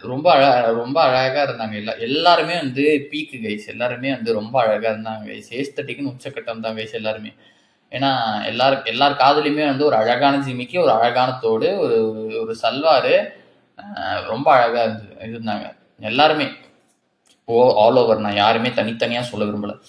ரொம்ப 0.02 0.32
அழ 0.32 0.72
ரொம்ப 0.72 1.02
அழகாக 1.02 1.52
இருந்தாங்க. 1.52 1.74
எல்லா 1.74 1.94
எல்லாருமே 1.94 2.56
வந்து 2.56 3.08
பீக்கு 3.12 3.36
கைஸ் 3.36 3.68
எல்லாருமே 3.68 4.10
வந்து 4.10 4.34
ரொம்ப 4.34 4.62
அழகாக 4.62 4.98
இருந்தாங்க 4.98 5.24
கைஸ் 5.24 5.50
ஏஸ்தட்டிக்குன்னு 5.50 6.14
உச்சக்கட்டம் 6.14 6.60
தான் 6.60 6.76
கைஸ் 6.76 6.92
எல்லாருமே. 6.92 7.34
ஏன்னா 7.94 8.12
எல்லாரும் 8.46 8.86
எல்லார் 8.86 9.14
காதலையுமே 9.14 9.66
வந்து 9.66 9.86
ஒரு 9.86 9.96
அழகான 9.96 10.38
ஜிமிக்கி 10.38 10.80
ஒரு 10.80 10.92
அழகான 10.92 11.32
தோடு 11.42 11.80
ஒரு 11.80 11.98
ஒரு- 12.42 12.56
சல்வார் 12.62 12.64
சல்வாரு 12.64 14.24
ரொம்ப 14.28 14.48
அழகாக 14.52 15.00
இருந்து 15.20 15.52
இருந்தாங்க. 15.52 15.66
எல்லாருமே. 16.00 16.48
ஓ 17.46 17.86
ஆல் 17.86 17.96
ஓவர் 17.96 18.18
நான் 18.18 18.34
யாருமே 18.34 18.72
தனித்தனியாக 18.72 19.28
சொல்ல 19.28 19.46
விரும்பல. 19.46 19.80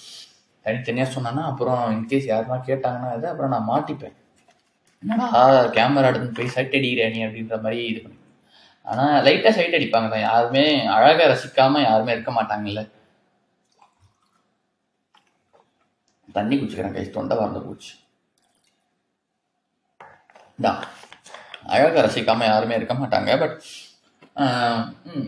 தனித்தனியாக 0.61 1.13
சொன்னேன்னா 1.15 1.43
அப்புறம் 1.43 1.81
இன்கேஸ் 1.95 2.29
யாருன்னா 2.33 2.61
கேட்டாங்கன்னா 2.67 3.11
அது 3.11 3.27
அப்புறம் 3.27 3.51
நான் 3.51 3.69
மாட்டிப்பேன். 3.69 4.15
என்னடா 5.03 5.63
கேமரா 5.65 6.09
எடுத்துன்னு 6.09 6.33
போய் 6.33 6.47
சைட் 6.47 6.73
அடிக்கிற 6.73 7.09
நீ 7.09 7.25
அப்படின்ற 7.25 7.61
மாதிரி 7.61 7.83
இது 7.85 8.01
பண்ணி. 8.01 8.17
ஆனால் 8.81 9.23
லைட்டாக 9.23 9.49
சைட் 9.49 9.75
அடிப்பாங்க 9.75 10.09
தான். 10.09 10.19
யாருமே 10.19 10.85
அழகாக 10.85 11.27
ரசிக்காமல் 11.33 11.83
யாருமே 11.83 12.11
இருக்க 12.11 12.31
மாட்டாங்கல்ல. 12.31 12.81
தண்ணி 16.37 16.55
குடிச்சுக்கிறேன் 16.57 16.95
கை 16.97 17.05
தொண்டை 17.17 17.35
வறந்து 17.39 17.61
போச்சு. 17.65 17.91
தான் 20.65 20.81
அழகாக 21.73 22.03
ரசிக்காமல் 22.05 22.49
யாருமே 22.51 22.77
இருக்க 22.79 22.95
மாட்டாங்க. 23.01 23.31
பட் 23.43 23.57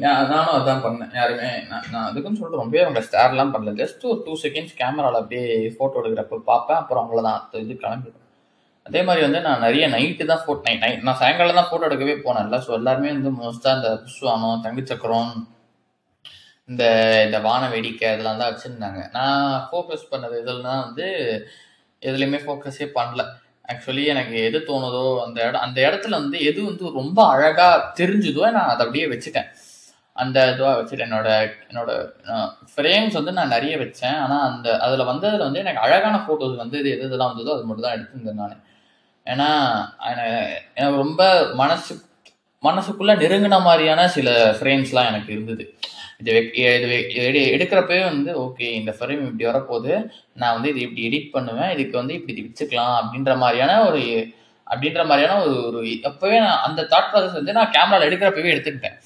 நானும் 0.04 0.56
அதான் 0.58 0.84
பண்ணேன். 0.86 1.12
யாருமே 1.20 1.50
நான் 1.72 1.90
நான் 1.94 2.08
அதுக்குன்னு 2.10 2.40
சொல்லிட்டு 2.40 2.62
ரொம்பவே 2.62 2.84
அவங்க 2.86 3.02
ஸ்டார்லாம் 3.08 3.54
பண்ணல. 3.54 3.74
ஜஸ்ட் 3.82 4.04
ஒரு 4.12 4.20
டூ 4.26 4.34
செகண்ட்ஸ் 4.44 4.78
கேமராவில் 4.80 5.20
அப்படியே 5.22 5.46
ஃபோட்டோ 5.76 6.00
எடுக்கிறப்ப 6.02 6.40
பார்ப்பேன். 6.52 6.80
அப்புறம் 6.82 7.04
அவ்வளோதான் 7.06 7.38
அடுத்த 7.38 7.64
இது 7.66 7.76
கிளம்பிடுவேன் 7.84 8.24
அதே 8.86 9.00
மாதிரி 9.08 9.22
வந்து 9.26 9.40
நான் 9.46 9.64
நிறைய 9.66 9.86
நைட்டு 9.94 10.26
தான் 10.32 10.44
ஃபோட்டோ 10.44 10.62
நைட் 10.68 10.84
நைட் 10.86 11.06
நான் 11.08 11.22
சாயங்காலம் 11.22 11.60
தான் 11.60 11.70
ஃபோட்டோ 11.70 11.88
எடுக்கவே 11.88 12.16
போனேன்ல. 12.26 12.58
ஸோ 12.66 12.72
எல்லாருமே 12.80 13.10
வந்து 13.16 13.32
மோஸ்ட்டாக 13.40 13.78
இந்த 13.80 13.90
புஷ்வானம் 14.04 14.62
தங்கச்சக்கரம் 14.66 15.32
இந்த 16.70 16.84
இந்த 17.26 17.38
வான 17.48 17.64
வேடிக்கை 17.74 18.08
இதெல்லாம் 18.14 18.40
தான் 18.42 18.52
வச்சுருந்தாங்க. 18.54 19.02
நான் 19.18 19.44
ஃபோக்கஸ் 19.68 20.10
பண்ணது 20.14 20.36
இதெல்லாம் 20.44 20.82
வந்து 20.86 21.06
எதுலேயுமே 22.02 22.40
ஃபோக்கஸே 22.46 22.88
பண்ணல. 22.98 23.22
ஆக்சுவலி 23.72 24.04
எனக்கு 24.14 24.36
எது 24.48 24.60
தோணுதோ 24.70 25.06
அந்த 25.26 25.38
இடம் 25.48 25.64
அந்த 25.68 25.80
இடத்துல 25.88 26.18
வந்து 26.22 26.38
எது 26.50 26.60
வந்து 26.70 26.92
ரொம்ப 27.00 27.20
அழகாக 27.34 27.80
தெரிஞ்சுதோ 28.00 28.44
நான் 28.58 28.72
அதை 28.74 28.82
அப்படியே 28.86 29.08
வச்சுட்டேன். 29.14 29.50
அந்த 30.16 30.38
இதுவாக 30.52 30.76
வச்சுட்டேன். 30.80 31.08
என்னோட 31.10 31.30
என்னோட 31.70 31.92
ஃப்ரேம்ஸ் 32.74 33.18
வந்து 33.20 33.34
நான் 33.40 33.54
நிறைய 33.56 33.74
வச்சேன். 33.84 34.18
ஆனால் 34.24 34.46
அந்த 34.50 34.68
அதில் 34.86 35.10
வந்ததில் 35.12 35.46
வந்து 35.48 35.64
எனக்கு 35.64 35.84
அழகான 35.86 36.16
ஃபோட்டோஸ் 36.26 36.56
வந்து 36.64 36.80
இது 36.82 36.92
எது 36.96 37.08
இதெல்லாம் 37.10 37.32
வந்ததோ 37.34 37.54
அது 37.56 37.68
மட்டும் 37.70 37.88
தான் 37.88 37.98
எடுத்திருந்தேன் 37.98 38.42
நான். 38.44 38.58
ஏன்னா 39.28 39.50
எனக்கு 40.80 40.98
ரொம்ப 41.06 41.24
மனசு 41.62 41.94
மனசுக்குள்ளே 42.64 43.14
நெருங்கின 43.24 43.58
மாதிரியான 43.68 44.08
சில 44.18 44.30
ஃப்ரேம்ஸ்லாம் 44.60 45.10
எனக்கு 45.12 45.30
இருந்தது. 45.36 45.66
இது 46.20 46.32
இது 46.52 46.96
எடு 47.26 47.40
எடுக்கிறப்பவே 47.56 48.04
வந்து 48.12 48.32
ஓகே 48.44 48.68
இந்த 48.80 48.92
ஃப்ரேம் 48.98 49.24
இப்படி 49.28 49.46
வரப்போகுது. 49.50 49.92
நான் 50.42 50.56
வந்து 50.56 50.70
இது 50.74 50.82
இப்படி 50.86 51.04
எடிட் 51.10 51.34
பண்ணுவேன். 51.36 51.72
இதுக்கு 51.76 51.96
வந்து 52.02 52.16
இப்படி 52.18 52.34
இது 52.36 52.46
வச்சுக்கலாம் 52.48 52.96
அப்படின்ற 53.02 53.34
மாதிரியான 53.44 53.74
ஒரு 53.90 54.02
அப்படின்ற 54.68 55.02
மாதிரியான 55.10 55.36
ஒரு 55.44 55.54
ஒரு 55.68 55.82
அப்போவே 56.10 56.38
நான் 56.46 56.64
அந்த 56.68 56.82
தாட் 56.94 57.12
ப்ராசஸ் 57.12 57.38
வந்து 57.40 57.56
நான் 57.58 57.74
கேமராவில் 57.76 58.08
எடுக்கிறப்பவே 58.10 58.54
எடுத்துக்கிட்டேன். 58.54 58.98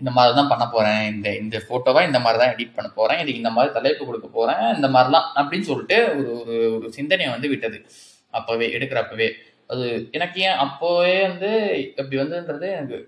இந்த 0.00 0.10
மாதிரி 0.16 0.32
தான் 0.38 0.50
பண்ண 0.52 0.64
போகிறேன் 0.74 1.02
இந்த 1.12 1.28
இந்த 1.42 1.56
ஃபோட்டோவை 1.66 2.02
இந்த 2.08 2.18
மாதிரி 2.24 2.38
தான் 2.42 2.52
எடிட் 2.54 2.76
பண்ண 2.76 2.88
போகிறேன் 2.98 3.20
இதுக்கு 3.22 3.42
இந்த 3.42 3.52
மாதிரி 3.56 3.70
தலைப்பு 3.78 4.02
கொடுக்க 4.08 4.28
போகிறேன் 4.38 4.64
இந்த 4.76 4.88
மாதிரிலாம் 4.94 5.26
அப்படின்னு 5.40 5.68
சொல்லிட்டு 5.70 5.98
ஒரு 6.18 6.30
ஒரு 6.40 6.56
ஒரு 6.76 6.86
சிந்தனையை 6.98 7.30
வந்து 7.34 7.50
விட்டது. 7.52 7.78
அப்போவே 8.38 8.66
எடுக்கிறப்பவே. 8.76 9.28
அது 9.72 9.84
எனக்கு 10.16 10.38
ஏன் 10.46 10.60
அப்போவே 10.64 11.16
வந்து 11.28 11.50
இப்படி 12.00 12.16
வந்துன்றது 12.22 12.68
எனக்கு 12.78 12.98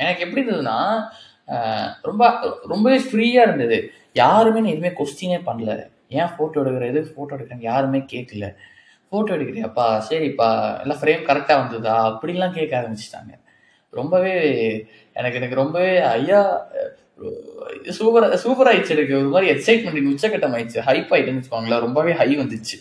எனக்கு 0.00 0.24
எப்படி 0.26 0.42
இருந்ததுன்னா 0.42 0.78
ரொம்ப 2.02 2.22
ரொம்பவே 2.62 2.98
ஃப்ரீயாக 2.98 3.46
இருந்தது. 3.48 3.90
யாருமே 4.12 4.60
நான் 4.60 4.70
எதுவுமே 4.70 4.92
கொஸ்டினே 4.98 5.38
பண்ணல. 5.48 5.72
ஏன் 6.08 6.30
ஃபோட்டோ 6.34 6.58
எடுக்கிறது? 6.62 7.00
ஃபோட்டோ 7.10 7.34
எடுக்கிறேன் 7.36 7.60
யாருமே 7.60 7.98
கேட்கல 7.98 8.54
ஃபோட்டோ 9.12 9.32
எடுக்கிறியாப்பா? 9.36 9.86
சரிப்பா. 10.08 10.48
எல்லாம் 10.80 11.00
ஃப்ரேம் 11.00 11.26
கரெக்டாக 11.28 11.60
வந்ததா? 11.62 12.18
அப்படிலாம் 12.20 12.52
கேட்க 12.52 12.80
ஆரம்பிச்சிட்டாங்க. 12.80 13.32
ரொம்பவே 13.90 14.34
எனக்கு 15.12 15.36
எனக்கு 15.36 15.54
ரொம்பவே 15.54 16.00
ஐயா 16.00 16.66
சூப்பராக 17.98 18.34
சூப்பர் 18.34 18.68
ஆயிடுச்சு 18.70 18.94
எனக்கு. 18.96 19.18
ஒரு 19.18 19.28
மாதிரி 19.28 19.52
எக்ஸைட்மெண்ட் 19.54 20.10
உச்சக்கட்டம் 20.12 20.54
ஆயிடுச்சு. 20.56 20.80
ஹைப் 20.88 21.12
ஆயிட்டுன்னு 21.14 21.42
வச்சுக்கோங்களேன். 21.42 21.80
ரொம்பவே 21.80 22.12
ஹை 22.12 22.36
வந்துச்சு. 22.38 22.76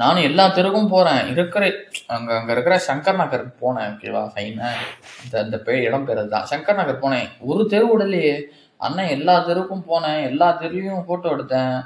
நானும் 0.00 0.22
எல்லா 0.22 0.44
தெருக்கும் 0.46 0.88
போகிறேன் 0.88 1.26
இருக்கிற 1.26 1.64
அங்கே 2.06 2.32
அங்கே 2.32 2.52
இருக்கிற 2.52 2.76
சங்கர் 2.86 3.16
நகருக்கு 3.16 3.56
போனேன். 3.62 3.90
ஓகேவா 3.92 4.22
ஃபைனா 4.34 4.68
இந்த 5.24 5.38
அந்த 5.44 5.58
பே 5.58 5.80
இடம் 5.80 6.04
பேர் 6.04 6.26
சங்கர் 6.26 6.74
நகர் 6.74 6.98
போனேன். 6.98 7.28
ஒரு 7.40 7.66
தெரு 7.66 7.86
விடலையே. 7.86 8.42
அண்ணன் 8.76 9.06
எல்லா 9.06 9.48
தெருக்கும் 9.48 9.84
போனேன். 9.88 10.22
எல்லா 10.22 10.60
தெருவையும் 10.60 11.04
ஃபோட்டோ 11.08 11.28
எடுத்தேன். 11.34 11.84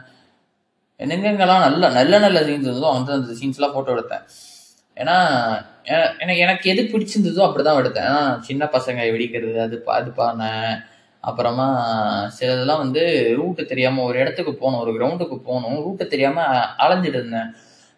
எங்கெங்கெல்லாம் 0.99 1.61
நல்ல 1.61 1.89
நல்ல 1.89 2.19
நல்ல 2.19 2.41
சீன்ஸ் 2.41 2.69
இருந்ததோ 2.69 2.91
அந்த 2.95 3.13
அந்த 3.13 3.33
சீன்ஸ்லாம் 3.41 3.75
ஃபோட்டோ 3.75 3.93
எடுத்தேன். 3.95 4.25
ஏன்னா 4.97 5.17
எனக்கு 6.19 6.39
எனக்கு 6.39 6.71
எது 6.71 6.83
பிடிச்சிருந்ததோ 6.83 7.43
அப்படி 7.47 7.65
தான் 7.65 7.79
எடுத்தேன். 7.83 8.09
ஏன்னா 8.11 8.41
சின்ன 8.41 8.65
பசங்க 8.65 9.01
வெடிக்கிறது 9.13 9.59
அது 9.61 9.83
பா- 9.87 9.91
அது 9.91 10.11
பானேன் 10.17 10.85
அப்புறமா 11.21 11.69
சிலதெல்லாம் 12.41 12.77
வந்து 12.77 13.33
ரூட்டு 13.37 13.65
தெரியாமல் 13.65 14.05
ஒரு 14.05 14.19
இடத்துக்கு 14.19 14.55
போகணும் 14.55 14.81
ஒரு 14.81 14.93
கிரவுண்டுக்கு 14.93 15.37
போகணும் 15.37 15.83
ரூட்டு 15.83 16.07
தெரியாமல் 16.07 16.67
அலைஞ்சிட்டு 16.79 17.17
இருந்தேன். 17.21 17.49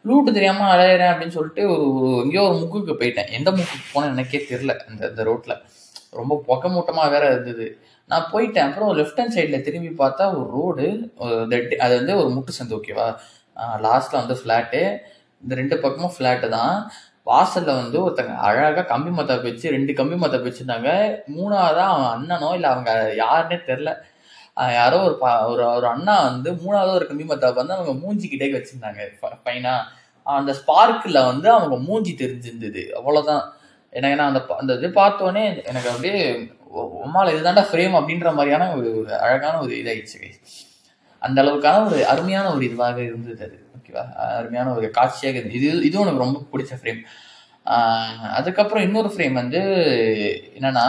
ரூட்டு 0.09 0.31
தெரியாமல் 0.37 0.73
அலையிறேன் 0.75 1.13
அப்படின்னு 1.13 1.37
சொல்லிட்டு 1.39 1.63
ஒரு 1.73 1.87
எங்கேயோ 2.23 2.45
ஒரு 2.49 2.57
முக்குக்கு 2.63 2.95
போயிட்டேன். 3.01 3.31
எந்த 3.39 3.51
முக்குக்கு 3.59 3.89
போனேன் 3.95 4.15
எனக்கே 4.15 4.41
தெரில 4.51 4.75
அந்த 4.91 5.03
அந்த 5.11 5.23
ரோட்டில் 5.31 5.61
ரொம்ப 6.21 6.35
பொக்க 6.49 6.69
மூட்டமாக 6.75 7.13
வேற 7.15 7.25
இருந்தது. 7.33 7.67
நான் 8.11 8.31
போயிட்டேன். 8.33 8.69
அப்புறம் 8.69 8.91
லெஃப்ட் 8.99 9.21
ஹேண்ட் 9.21 9.37
சைடில் 9.37 9.65
திரும்பி 9.69 9.91
பார்த்தா 10.03 10.25
ஒரு 10.39 10.47
ரோடு 10.59 10.87
அது 11.85 11.93
வந்து 12.01 12.15
ஒரு 12.23 12.31
முட்டு 12.37 12.57
சந்து 12.59 12.77
ஓகேவா 12.79 13.09
லாஸ்ட்டில் 13.87 14.21
வந்து 14.23 14.37
ஃப்ளாட்டு 14.41 14.81
இந்த 15.43 15.55
ரெண்டு 15.61 15.77
பக்கமும் 15.85 16.15
ஃப்ளாட்டு 16.17 16.49
தான். 16.59 16.77
வாசலில் 17.31 17.79
வந்து 17.81 17.99
ஒருத்தங்க 18.05 18.35
அழகாக 18.49 18.85
கம்பி 18.91 19.13
மத்தாப்பு 19.17 19.49
வச்சு 19.51 19.73
ரெண்டு 19.77 19.93
கம்பி 20.01 20.17
மத்தாப்பு 20.23 20.49
வச்சுருந்தாங்க. 20.49 20.91
மூணாவதாக 21.37 21.89
அவன் 21.95 22.13
அண்ணனோ 22.17 22.51
இல்லை 22.59 22.69
அவங்க 22.75 22.91
யாருன்னே 23.23 23.59
தெரில 23.71 23.93
யாரோ 24.57 24.99
ஒரு 25.07 25.17
பா 25.23 25.31
ஒரு 25.53 25.63
ஒரு 25.77 25.87
அண்ணா 25.87 26.15
வந்து 26.29 26.51
மூணாவது 26.63 26.93
ஒரு 26.99 27.07
கம்பி 27.09 27.25
மத்தாப்பு 27.25 27.61
வந்து 27.63 27.77
அவங்க 27.77 27.93
மூஞ்சிக்கிட்டே 28.03 28.49
வச்சுருந்தாங்க. 28.57 29.01
ஃபைனா 29.45 29.75
அந்த 30.27 30.53
ஸ்பார்க்கில் 30.61 31.27
வந்து 31.31 31.49
அவங்க 31.57 31.77
மூஞ்சி 31.89 32.13
தெரிஞ்சிருந்தது. 32.23 32.83
அவ்வளோதான் 32.99 33.43
எனக்கு 33.93 34.19
நான் 34.21 34.31
அந்த 34.33 34.41
அந்த 34.61 34.73
இது 34.79 34.89
பார்த்தோன்னே 35.03 35.45
எனக்கு 35.71 35.91
அப்படியே 35.93 36.17
உமால 37.07 37.33
இதுதான்டா 37.35 37.65
ஃப்ரேம் 37.69 37.95
அப்படின்ற 37.99 38.31
மாதிரியான 38.39 38.65
ஒரு 38.77 38.89
ஒரு 39.01 39.13
அழகான 39.27 39.61
ஒரு 39.67 39.75
இதாகிடுச்சு 39.83 40.21
அந்த 41.23 41.39
அளவுக்கான 41.43 41.85
ஒரு 41.89 41.99
அருமையான 42.13 42.47
ஒரு 42.55 42.65
இதுவாக 42.69 42.99
இருந்தது 43.09 43.43
அது. 43.47 43.57
ஓகேவா 43.77 44.03
அருமையான 44.39 44.73
ஒரு 44.79 44.89
காட்சியாக 44.99 45.39
இருந்தது. 45.39 45.59
இது 45.61 45.69
இதுவும் 45.89 46.07
எனக்கு 46.07 46.25
ரொம்ப 46.25 46.41
பிடிச்ச 46.53 46.75
ஃப்ரேம் 46.81 47.01
அதுக்கப்புறம் 48.39 48.85
இன்னொரு 48.87 49.09
ஃப்ரேம் 49.13 49.37
வந்து 49.43 49.61
என்னன்னா 50.59 50.85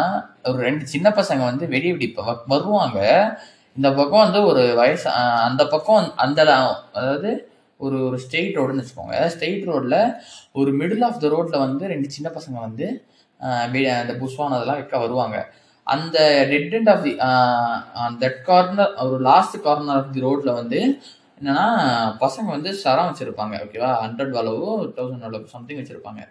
ஒரு 0.49 0.59
ரெண்டு 0.67 0.83
சின்ன 0.93 1.07
பசங்க 1.19 1.41
வந்து 1.51 1.65
வெடி 1.67 1.89
வெடிப்ப 1.93 2.35
வருவாங்க. 2.53 2.99
இந்த 3.77 3.89
பக்கம் 3.97 4.23
வந்து 4.25 4.39
ஒரு 4.49 4.63
வயசு 4.79 5.07
அந்த 5.47 5.63
பக்கம் 5.73 6.05
அந்த 6.25 6.39
அதாவது 6.97 7.31
ஒரு 7.85 7.97
ஒரு 8.07 8.17
ஸ்ட்ரெயிட் 8.23 8.57
ரோடுன்னு 8.59 8.83
வச்சுக்கோங்க. 8.83 9.17
ஸ்ட்ரெயிட் 9.33 9.67
ரோட்ல 9.71 9.97
ஒரு 10.59 10.71
மிடில் 10.79 11.05
ஆஃப் 11.07 11.19
த 11.23 11.29
ரோட்ல 11.35 11.57
வந்து 11.65 11.83
ரெண்டு 11.93 12.07
சின்ன 12.15 12.27
பசங்க 12.37 12.57
வந்து 12.67 12.87
அந்த 13.99 14.13
புஷ்வான் 14.21 14.55
அதெல்லாம் 14.57 14.79
வைக்க 14.79 14.97
வருவாங்க. 15.03 15.37
அந்த 15.87 16.17
dead 16.51 16.73
end 16.77 16.91
of 16.93 17.05
the 17.05 17.13
that 18.23 18.41
corner 18.49 18.95
ஒரு 19.05 19.19
லாஸ்ட் 19.29 19.57
கார்னர் 19.67 19.99
ஆஃப் 20.01 20.11
தி 20.15 20.23
ரோட்ல 20.27 20.53
வந்து 20.61 20.79
என்னன்னா 21.39 21.67
பசங்க 22.23 22.47
வந்து 22.55 22.71
சரம் 22.83 23.09
வச்சிருப்பாங்க 23.11 23.55
ஓகேவா 23.65 23.91
ஹண்ட்ரட் 24.03 24.35
அளவோ 24.41 24.71
தௌசண்ட் 24.97 25.27
அளவு 25.29 25.55
சம்திங் 25.55 25.81
வச்சிருப்பாங்க. 25.81 26.21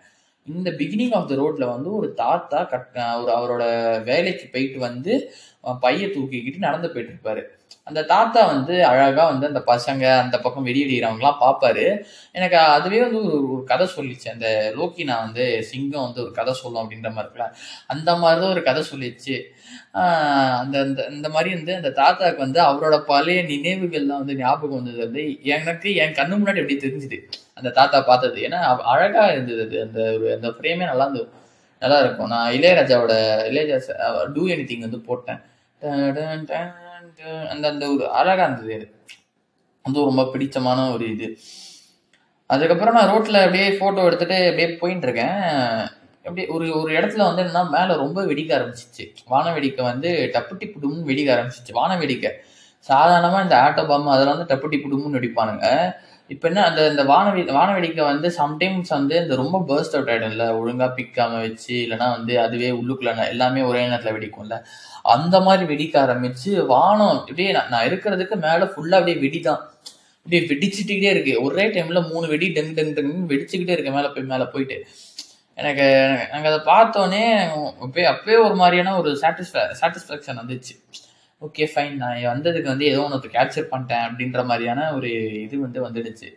இந்த 0.47 0.71
பிகினிங் 0.81 1.15
ஆஃப் 1.19 1.29
த 1.31 1.37
ரோட்ல 1.43 1.65
வந்து 1.75 1.89
ஒரு 1.99 2.09
தாத்தா 2.23 2.59
கட் 2.73 2.99
ஒரு 3.23 3.31
அவரோட 3.39 3.65
வேலைக்கு 4.11 4.45
போயிட்டு 4.53 4.79
வந்து 4.89 5.15
பைய 5.75 6.07
தூக்கிக்கிட்டு 6.07 6.59
நடந்து 6.59 6.91
போயிட்டு 6.91 7.15
இருப்பாரு 7.15 7.43
அந்த 7.85 8.03
தாத்தா 8.03 8.47
வந்து 8.47 8.75
அழகா 8.87 9.25
வந்து 9.29 9.47
அந்த 9.47 9.61
பசங்க 9.67 10.19
அந்த 10.23 10.39
பக்கம் 10.39 10.67
வெடியடிக்கிறவங்கலாம் 10.67 11.41
பார்ப்பாரு. 11.41 11.85
எனக்கு 12.33 12.59
அதுவே 12.59 13.01
வந்து 13.01 13.25
ஒரு 13.25 13.53
ஒரு 13.53 13.65
கதை 13.65 13.89
சொல்லிச்சு. 13.97 14.29
அந்த 14.33 14.73
லோக்கி 14.79 15.05
நான் 15.05 15.25
வந்து 15.25 15.63
சிங்கம் 15.63 16.03
வந்து 16.03 16.23
ஒரு 16.23 16.33
கதை 16.33 16.53
சொல்லும் 16.55 16.83
அப்படின்ற 16.83 17.11
மாதிரி 17.13 17.27
இருக்குல்ல. 17.27 17.47
அந்த 17.87 18.17
மாதிரி 18.17 18.41
தான் 18.41 18.51
ஒரு 18.51 18.63
கதை 18.63 18.83
சொல்லிச்சு. 18.93 19.37
அந்த 20.61 20.79
அந்த 20.79 21.07
இந்த 21.11 21.29
மாதிரி 21.29 21.55
வந்து 21.55 21.75
அந்த 21.75 21.91
தாத்தாக்கு 22.03 22.37
வந்து 22.37 22.61
அவரோட 22.61 22.99
பழைய 22.99 23.43
நினைவுகள்லாம் 23.43 24.23
வந்து 24.23 24.37
ஞாபகம் 24.37 24.85
வந்தது. 24.85 24.99
வந்து 24.99 25.43
எனக்கு 25.43 25.95
என் 25.95 26.13
கண்ணு 26.13 26.35
முன்னாடி 26.41 26.63
எப்படி 26.65 26.77
தெரிஞ்சுது. 26.77 27.19
அந்த 27.55 27.71
தாத்தா 27.71 28.01
பார்த்தது. 28.01 28.41
ஏன்னா 28.49 28.61
அழகா 28.95 29.27
இருந்தது 29.31 29.63
அது. 29.63 29.83
அந்த 29.83 30.01
ஒரு 30.13 30.33
அந்த 30.35 30.49
ஃப்ரேமே 30.49 30.85
நல்லா 30.85 31.05
இருந்தது. 31.05 31.29
நல்லா 31.79 31.99
இருக்கும். 32.01 32.29
நான் 32.29 32.53
இளையராஜாவோட 32.53 33.15
இளையராஜா 33.51 33.95
டூ 34.33 34.47
எனி 34.47 34.65
திங் 34.71 34.79
வந்து 34.79 35.01
போட்டேன். 35.01 35.41
அந்த 35.83 36.53
அந்த 37.71 37.85
ஒரு 37.95 38.05
அழகா 38.11 38.45
இருந்தது 38.45 38.75
அது. 38.75 38.87
வந்து 39.85 40.01
ரொம்ப 40.09 40.23
பிடிச்சமான 40.33 40.93
ஒரு 40.95 41.05
இது. 41.15 41.27
அதுக்கப்புறம் 42.51 42.95
நான் 42.95 43.11
ரோட்ல 43.13 43.39
அப்படியே 43.45 43.69
போட்டோ 43.81 44.05
எடுத்துட்டு 44.05 44.37
அப்படியே 44.51 44.69
போயிட்டு 44.77 45.07
இருக்கேன் 45.07 45.39
அப்படியே 46.27 46.47
ஒரு 46.49 46.67
ஒரு 46.81 46.91
இடத்துல 46.99 47.23
வந்து 47.29 47.43
என்னன்னா 47.43 47.63
மேல 47.71 47.97
ரொம்ப 48.05 48.19
வெடிக்க 48.27 48.51
ஆரம்பிச்சிச்சு. 48.59 49.05
வான 49.27 49.55
வெடிக்கை 49.57 49.83
வந்து 49.83 50.11
டப்புட்டி 50.35 50.67
புடுமுன்னு 50.67 51.09
வெடிக்க 51.11 51.31
ஆரம்பிச்சிச்சு. 51.37 51.73
வான 51.73 51.99
வெடிக்கை 52.01 52.31
சாதாரணமா 52.89 53.43
இந்த 53.43 53.57
ஆட்டோ 53.67 53.83
பாம்பு 53.89 54.11
அதெல்லாம் 54.11 54.39
வந்து 54.39 54.51
டப்புட்டி 54.53 54.77
புடுமுன்னு 54.83 55.19
வெடிப்பானுங்க. 55.19 55.67
இப்போ 56.31 56.47
என்ன 56.51 56.61
அந்த 56.69 56.81
இந்த 56.91 57.03
வானவெடி 57.11 57.43
வானவெடிக்கை 57.57 58.05
வந்து 58.09 58.29
சம்டைம்ஸ் 58.39 58.91
வந்து 58.97 59.17
இந்த 59.23 59.35
ரொம்ப 59.41 59.57
பர்ஸ்ட் 59.69 59.95
அவுட் 59.97 60.11
ஆகிடும்ல 60.13 60.47
ஒழுங்காக 60.61 60.91
பிக்காம 60.97 61.39
வச்சு 61.45 61.75
இல்லைன்னா 61.85 62.09
வந்து 62.17 62.35
அதுவே 62.45 62.71
உள்ளுக்குள்ள 62.79 63.13
எல்லாமே 63.35 63.61
ஒரே 63.71 63.83
நேரத்தில் 63.91 64.17
வெடிக்கும்ல. 64.17 64.57
அந்த 65.15 65.37
மாதிரி 65.47 65.65
வெடிக்க 65.73 65.95
ஆரம்பிச்சு 66.05 66.51
வானம் 66.73 67.19
இப்படியே 67.29 67.51
நான் 67.57 67.71
நான் 67.75 67.87
இருக்கிறதுக்கு 67.91 68.39
மேலே 68.47 68.67
ஃபுல்லாக 68.73 69.01
அப்படியே 69.01 69.19
வெடி 69.25 69.41
தான் 69.49 69.61
அப்படியே 70.21 70.43
வெடிச்சுட்டுக்கிட்டே 70.51 71.13
இருக்கு. 71.15 71.35
ஒரே 71.47 71.67
டைம்ல 71.77 72.03
மூணு 72.13 72.27
வெடி 72.35 72.49
டெங் 72.57 72.75
டெங் 72.79 72.95
டெங்னு 72.99 73.31
வெடிச்சுக்கிட்டே 73.35 73.77
இருக்கு 73.77 73.97
மேலே 73.99 74.11
போய் 74.17 74.31
மேலே 74.35 74.47
போயிட்டு. 74.55 74.79
எனக்கு 75.59 75.85
எனக்கு 76.33 76.51
அதை 76.53 76.61
பார்த்தோன்னே 76.73 77.25
அப்பயே 77.85 78.07
அப்பயே 78.15 78.39
ஒரு 78.47 78.57
மாதிரியான 78.63 78.97
ஒரு 79.03 79.13
சாட்டிஸ்ஃபே 79.23 79.63
சாட்டிஸ்ஃபேக்ஷன் 79.83 80.41
வந்துச்சு. 80.43 80.75
ஓகே 81.43 81.65
ஃபைன் 81.73 81.97
நான் 82.03 82.19
வந்ததுக்கு 82.33 82.69
வந்து 82.73 82.87
ஏதோ 82.91 83.01
ஒன்று 83.07 83.29
கேப்சர் 83.37 83.71
பண்ணிட்டேன் 83.73 84.05
அப்படின்ற 84.09 84.41
மாதிரியான 84.51 84.87
ஒரு 84.97 85.11
இது 85.45 85.57
வந்து 85.65 85.81
வந்துடுச்சு. 85.87 86.29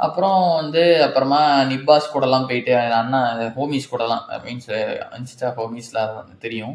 அப்புறம் 0.00 0.40
வந்து 0.60 0.82
அப்புறமா 1.06 1.40
நிப்பாஸ் 1.70 2.12
கூடலாம் 2.14 2.46
போயிட்டு 2.50 2.72
அண்ணா 3.00 3.20
ஹோமிஸ் 3.56 3.90
கூடலாம் 3.92 4.24
மீன்ஸ் 4.46 4.70
இன்ஸ்டா 5.18 5.50
ஹோமிஸ்லாம் 5.58 6.36
தெரியும். 6.44 6.74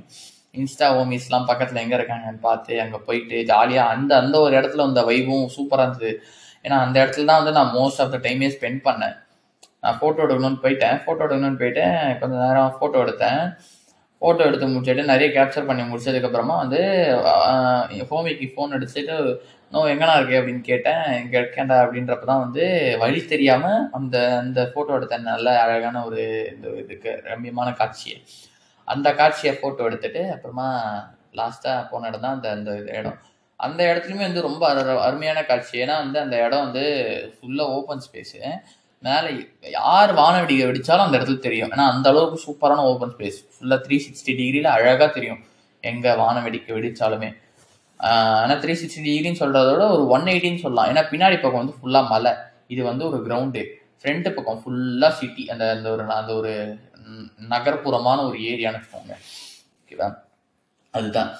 இன்ஸ்டா 0.60 0.88
ஹோமிஸ்லாம் 0.98 1.48
பக்கத்தில் 1.50 1.84
எங்கே 1.84 1.98
இருக்காங்கன்னு 2.00 2.46
பார்த்து 2.50 2.74
அங்கே 2.84 3.00
போயிட்டு 3.08 3.40
ஜாலியாக 3.52 3.94
அந்த 3.96 4.12
அந்த 4.24 4.36
ஒரு 4.46 4.54
இடத்துல 4.60 4.88
அந்த 4.90 5.02
வைபும் 5.10 5.48
சூப்பராக 5.58 5.88
இருந்தது. 5.88 6.12
ஏன்னா 6.66 6.78
அந்த 6.86 6.96
இடத்துல 7.04 7.30
தான் 7.32 7.42
வந்து 7.42 7.58
நான் 7.60 7.76
மோஸ்ட் 7.80 8.02
ஆஃப் 8.04 8.14
த 8.16 8.20
டைமே 8.28 8.50
ஸ்பெண்ட் 8.56 8.82
பண்ணேன். 8.88 9.16
நான் 9.84 9.98
ஃபோட்டோ 10.00 10.24
எடுக்கணும்னு 10.26 10.64
போயிட்டேன். 10.64 10.98
ஃபோட்டோ 11.04 11.22
எடுக்கணும்னு 11.28 11.62
போயிட்டேன் 11.64 11.98
கொஞ்ச 12.22 12.34
நேரம் 12.46 12.74
ஃபோட்டோ 12.80 12.98
எடுத்தேன். 13.06 13.44
ஃபோட்டோ 14.22 14.38
எடுத்து 14.38 14.68
முடிச்சுட்டு 14.68 15.06
நிறைய 15.06 15.42
கேப்சர் 15.42 15.66
பண்ணி 15.66 15.82
முடிச்சதுக்கப்புறமா 15.82 16.58
வந்து 16.58 16.80
ஹோமிக்கு 17.90 18.52
ஃபோன் 18.58 18.72
அடிச்சுட்டு 18.72 19.38
நோ 19.72 19.84
எங்கேண்ணா 19.84 20.20
இருக்கே? 20.20 20.38
அப்படின்னு 20.40 20.62
கேட்டேன். 20.62 21.24
இங்கே 21.24 21.40
இருக்கேன்டா. 21.40 21.82
அப்படின்றப்ப 21.82 22.26
தான் 22.26 22.40
வந்து 22.40 22.96
வழி 23.00 23.26
தெரியாமல் 23.26 23.90
அந்த 23.92 24.38
அந்த 24.38 24.72
ஃபோட்டோ 24.76 24.96
எடுத்த 24.96 25.18
நல்ல 25.18 25.62
அழகான 25.62 26.06
ஒரு 26.06 26.52
இந்த 26.56 26.70
இதுக்கு 26.70 27.22
ரம்மியமான 27.24 27.74
காட்சியை 27.74 28.24
அந்த 28.86 29.14
காட்சியை 29.14 29.56
ஃபோட்டோ 29.56 29.84
எடுத்துட்டு 29.84 30.32
அப்புறமா 30.32 30.68
லாஸ்ட்டாக 31.34 31.90
போன 31.90 32.08
இடம் 32.08 32.22
தான் 32.22 32.34
அந்த 32.34 32.50
அந்த 32.50 32.72
இடம். 32.72 33.18
அந்த 33.56 33.84
இடத்துலையுமே 33.84 34.18
வந்து 34.18 34.42
ரொம்ப 34.42 34.74
அரு- 34.74 35.00
அருமையான 35.00 35.44
காட்சி. 35.44 35.82
ஏன்னா 35.82 35.98
வந்து 35.98 36.20
அந்த 36.20 36.46
இடம் 36.46 36.64
வந்து 36.64 36.84
ஃபுல்லாக 37.42 37.66
ஓப்பன் 37.66 38.02
ஸ்பேஸு 38.12 38.60
மேலே 39.08 39.30
யார் 39.80 40.12
வானவெடிக்கை 40.22 40.64
வெடிச்சாலும் 40.70 41.06
அந்த 41.06 41.16
இடத்துல 41.18 41.40
தெரியும். 41.46 41.72
ஏன்னா 41.74 41.86
அந்த 41.94 42.08
அளவுக்கு 42.12 42.38
சூப்பரான 42.46 42.86
ஓப்பன் 42.92 43.14
ஸ்பேஸ் 43.14 43.38
ஃபுல்லாக 43.54 43.80
த்ரீ 43.86 43.98
சிக்ஸ்டி 44.06 44.32
டிகிரியில் 44.40 44.70
அழகாக 44.76 45.08
தெரியும் 45.18 45.42
எங்கே 45.84 46.14
வானவெடிக்கை 46.22 46.72
வெடிச்சாலுமே. 46.78 47.30
ஆனால் 48.44 48.60
த்ரீ 48.64 48.74
சிக்ஸ்டி 48.82 49.04
டிகிரின்னு 49.08 49.42
சொல்கிறதோட 49.44 49.84
ஒரு 49.96 50.04
ஒன் 50.16 50.30
எயிட்டின்னு 50.34 50.64
சொல்லலாம். 50.66 50.90
ஏன்னா 50.92 51.04
பின்னாடி 51.12 51.38
பக்கம் 51.44 51.62
வந்து 51.64 51.78
ஃபுல்லாக 51.80 52.12
மலை. 52.14 52.34
இது 52.74 52.82
வந்து 52.90 53.04
ஒரு 53.10 53.20
கிரவுண்டு 53.28 53.64
ஃப்ரண்ட்டு 54.02 54.36
பக்கம் 54.36 54.60
ஃபுல்லாக 54.64 55.14
சிட்டி 55.20 55.44
அந்த 55.54 55.64
அந்த 55.76 55.88
ஒரு 55.96 56.04
அந்த 56.20 56.34
ஒரு 56.40 56.52
நகர்ப்புறமான 57.54 58.20
ஒரு 58.30 58.38
ஏரியான்னு 58.52 58.80
வச்சுக்கோங்க. 58.80 59.16
ஓகேவா 59.82 60.10
அதுதான். 60.94 61.32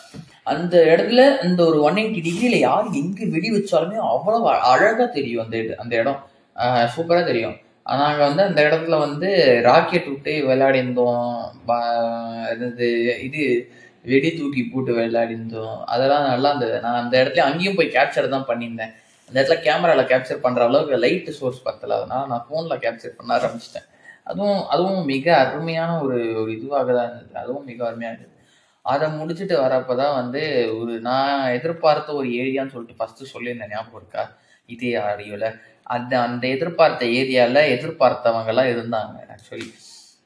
அந்த 0.52 0.76
இடத்துல 0.94 1.22
இந்த 1.46 1.62
ஒரு 1.70 1.78
ஒன் 1.88 2.00
எயிட்டி 2.02 2.22
டிகிரியில் 2.26 2.66
யார் 2.68 2.88
எங்கே 3.02 3.26
வெடி 3.36 3.50
வச்சாலுமே 3.56 3.98
அவ்வளோ 4.14 4.40
அழகாக 4.74 5.08
தெரியும் 5.18 5.44
அந்த 5.46 5.58
அந்த 5.84 5.94
இடம். 6.02 6.20
சூப்பரா 6.64 7.26
தெரியும். 7.26 7.56
நாங்கள் 7.84 8.28
வந்து 8.28 8.44
அந்த 8.44 8.62
இடத்துல 8.62 9.00
வந்து 9.00 9.60
ராக்கெட் 9.64 10.08
விட்டு 10.08 10.32
விளையாடியிருந்தோம். 10.32 11.52
ப- 11.66 12.54
என்னது 12.54 13.20
இது 13.20 13.72
வெடி 14.04 14.38
தூக்கி 14.38 14.64
போட்டு 14.64 14.98
விளையாடிருந்தோம். 14.98 15.84
அதெல்லாம் 15.84 16.28
நல்லா 16.28 16.50
இருந்தது. 16.50 16.80
நான் 16.80 17.04
அந்த 17.04 17.24
இடத்துல 17.24 17.40
அங்கேயும் 17.40 17.76
போய் 17.76 17.88
கேப்சர் 17.88 18.28
தான் 18.28 18.46
பண்ணியிருந்தேன். 18.48 18.94
அந்த 19.28 19.42
இடத்துல 19.42 19.68
கேமரால 19.68 20.02
கேப்சர் 20.02 20.36
பண்ற 20.36 20.66
அளவுக்கு 20.66 20.96
லைட் 20.96 21.32
சோர்ஸ் 21.32 21.64
பத்தல. 21.64 21.96
அதனால 21.96 22.26
நான் 22.28 22.46
ஃபோன்ல 22.50 22.74
கேப்சர் 22.74 23.12
பண்ண 23.18 23.36
ஆரம்பிச்சிட்டேன். 23.36 23.88
அதுவும் 24.24 24.68
அதுவும் 24.68 25.06
மிக 25.06 25.38
அருமையான 25.38 26.00
ஒரு 26.00 26.42
ஒரு 26.42 26.52
இதுவாக 26.52 26.96
தான் 26.96 27.08
இருந்தது. 27.08 27.30
அதுவும் 27.34 27.66
மிக 27.66 27.88
அருமையாக 27.88 28.18
இருந்தது. 28.18 28.44
அதை 28.82 29.10
முடிச்சுட்டு 29.10 29.62
வரப்போ 29.62 29.96
தான் 29.96 30.16
வந்து 30.16 30.72
ஒரு 30.80 31.00
நான் 31.00 31.52
எதிர்பார்த்த 31.52 32.14
ஒரு 32.14 32.28
ஏரியான்னு 32.28 32.70
சொல்லிட்டு 32.70 33.06
ஃபஸ்ட்டு 33.06 33.38
சொல்லியிருந்தேன். 33.38 33.70
ஞாபகம் 33.70 33.96
இருக்கா? 33.96 34.32
இதே 34.66 34.96
ஆடியோவில் 34.96 35.60
அந்த 35.90 36.22
அந்த 36.22 36.48
எதிர்பார்த்த 36.48 37.06
ஏரியாவில் 37.06 37.70
எதிர்பார்த்தவங்கெல்லாம் 37.76 38.72
இருந்தாங்க 38.72 39.16
ஆக்சுவலி 39.28 39.74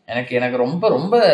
எனக்கு 0.05 0.35
எனக்கு 0.35 0.57
ரொம்ப 0.57 0.89
ரொம்ப 0.89 1.25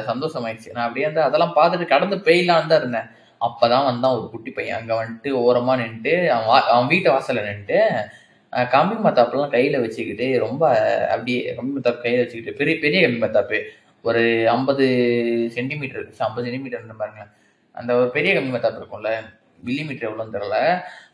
சந்தோஷமாயிடுச்சு. 0.00 0.70
நான் 0.72 0.88
அப்படியே 0.88 1.04
வந்து 1.04 1.20
அதெல்லாம் 1.20 1.52
பார்த்துட்டு 1.56 1.86
கடந்து 1.86 2.16
போயிடலான்னு 2.16 2.66
தான் 2.66 2.78
இருந்தேன். 2.78 3.06
அப்பதான் 3.40 3.84
வந்தான் 3.84 4.12
ஒரு 4.12 4.28
குட்டி 4.30 4.50
பையன். 4.50 4.88
அங்கே 4.88 4.94
வந்துட்டு 4.94 5.32
ஓரமாக 5.32 5.82
நின்றுட்டு 5.82 6.26
அவன் 6.26 6.46
வா- 6.46 6.62
அவன் 6.62 6.86
வீட்டு 6.86 7.10
வாசலில் 7.10 7.42
நின்றுட்டு 7.42 7.78
கம்பி 8.70 9.08
மத்தாப்புலாம் 9.08 9.50
கையில் 9.50 9.80
வச்சுக்கிட்டு 9.80 10.38
ரொம்ப 10.38 10.68
அப்படியே 11.10 11.54
கம்பி 11.54 11.80
மத்தாப்பு 11.80 12.00
கையில் 12.00 12.20
வச்சுக்கிட்டு 12.20 12.58
பெரிய 12.58 12.78
பெரிய 12.78 13.10
கம்பி 13.10 13.38
மத்தாப்பு. 13.38 13.62
ஒரு 14.02 14.48
ஐம்பது 14.48 14.86
சென்டிமீட்டர் 15.52 16.06
ஐம்பது 16.18 16.50
சென்டிமீட்டர் 16.50 16.96
பாருங்களேன். 16.96 17.30
அந்த 17.72 17.94
ஒரு 17.94 18.10
பெரிய 18.10 18.34
கம்பி 18.34 18.58
மத்தாப்பு 18.58 18.80
இருக்கும்ல. 18.80 19.14
மில்லிமீட்டர் 19.66 20.08
எவ்வளோன்னு 20.08 20.36
தெரில 20.36 20.58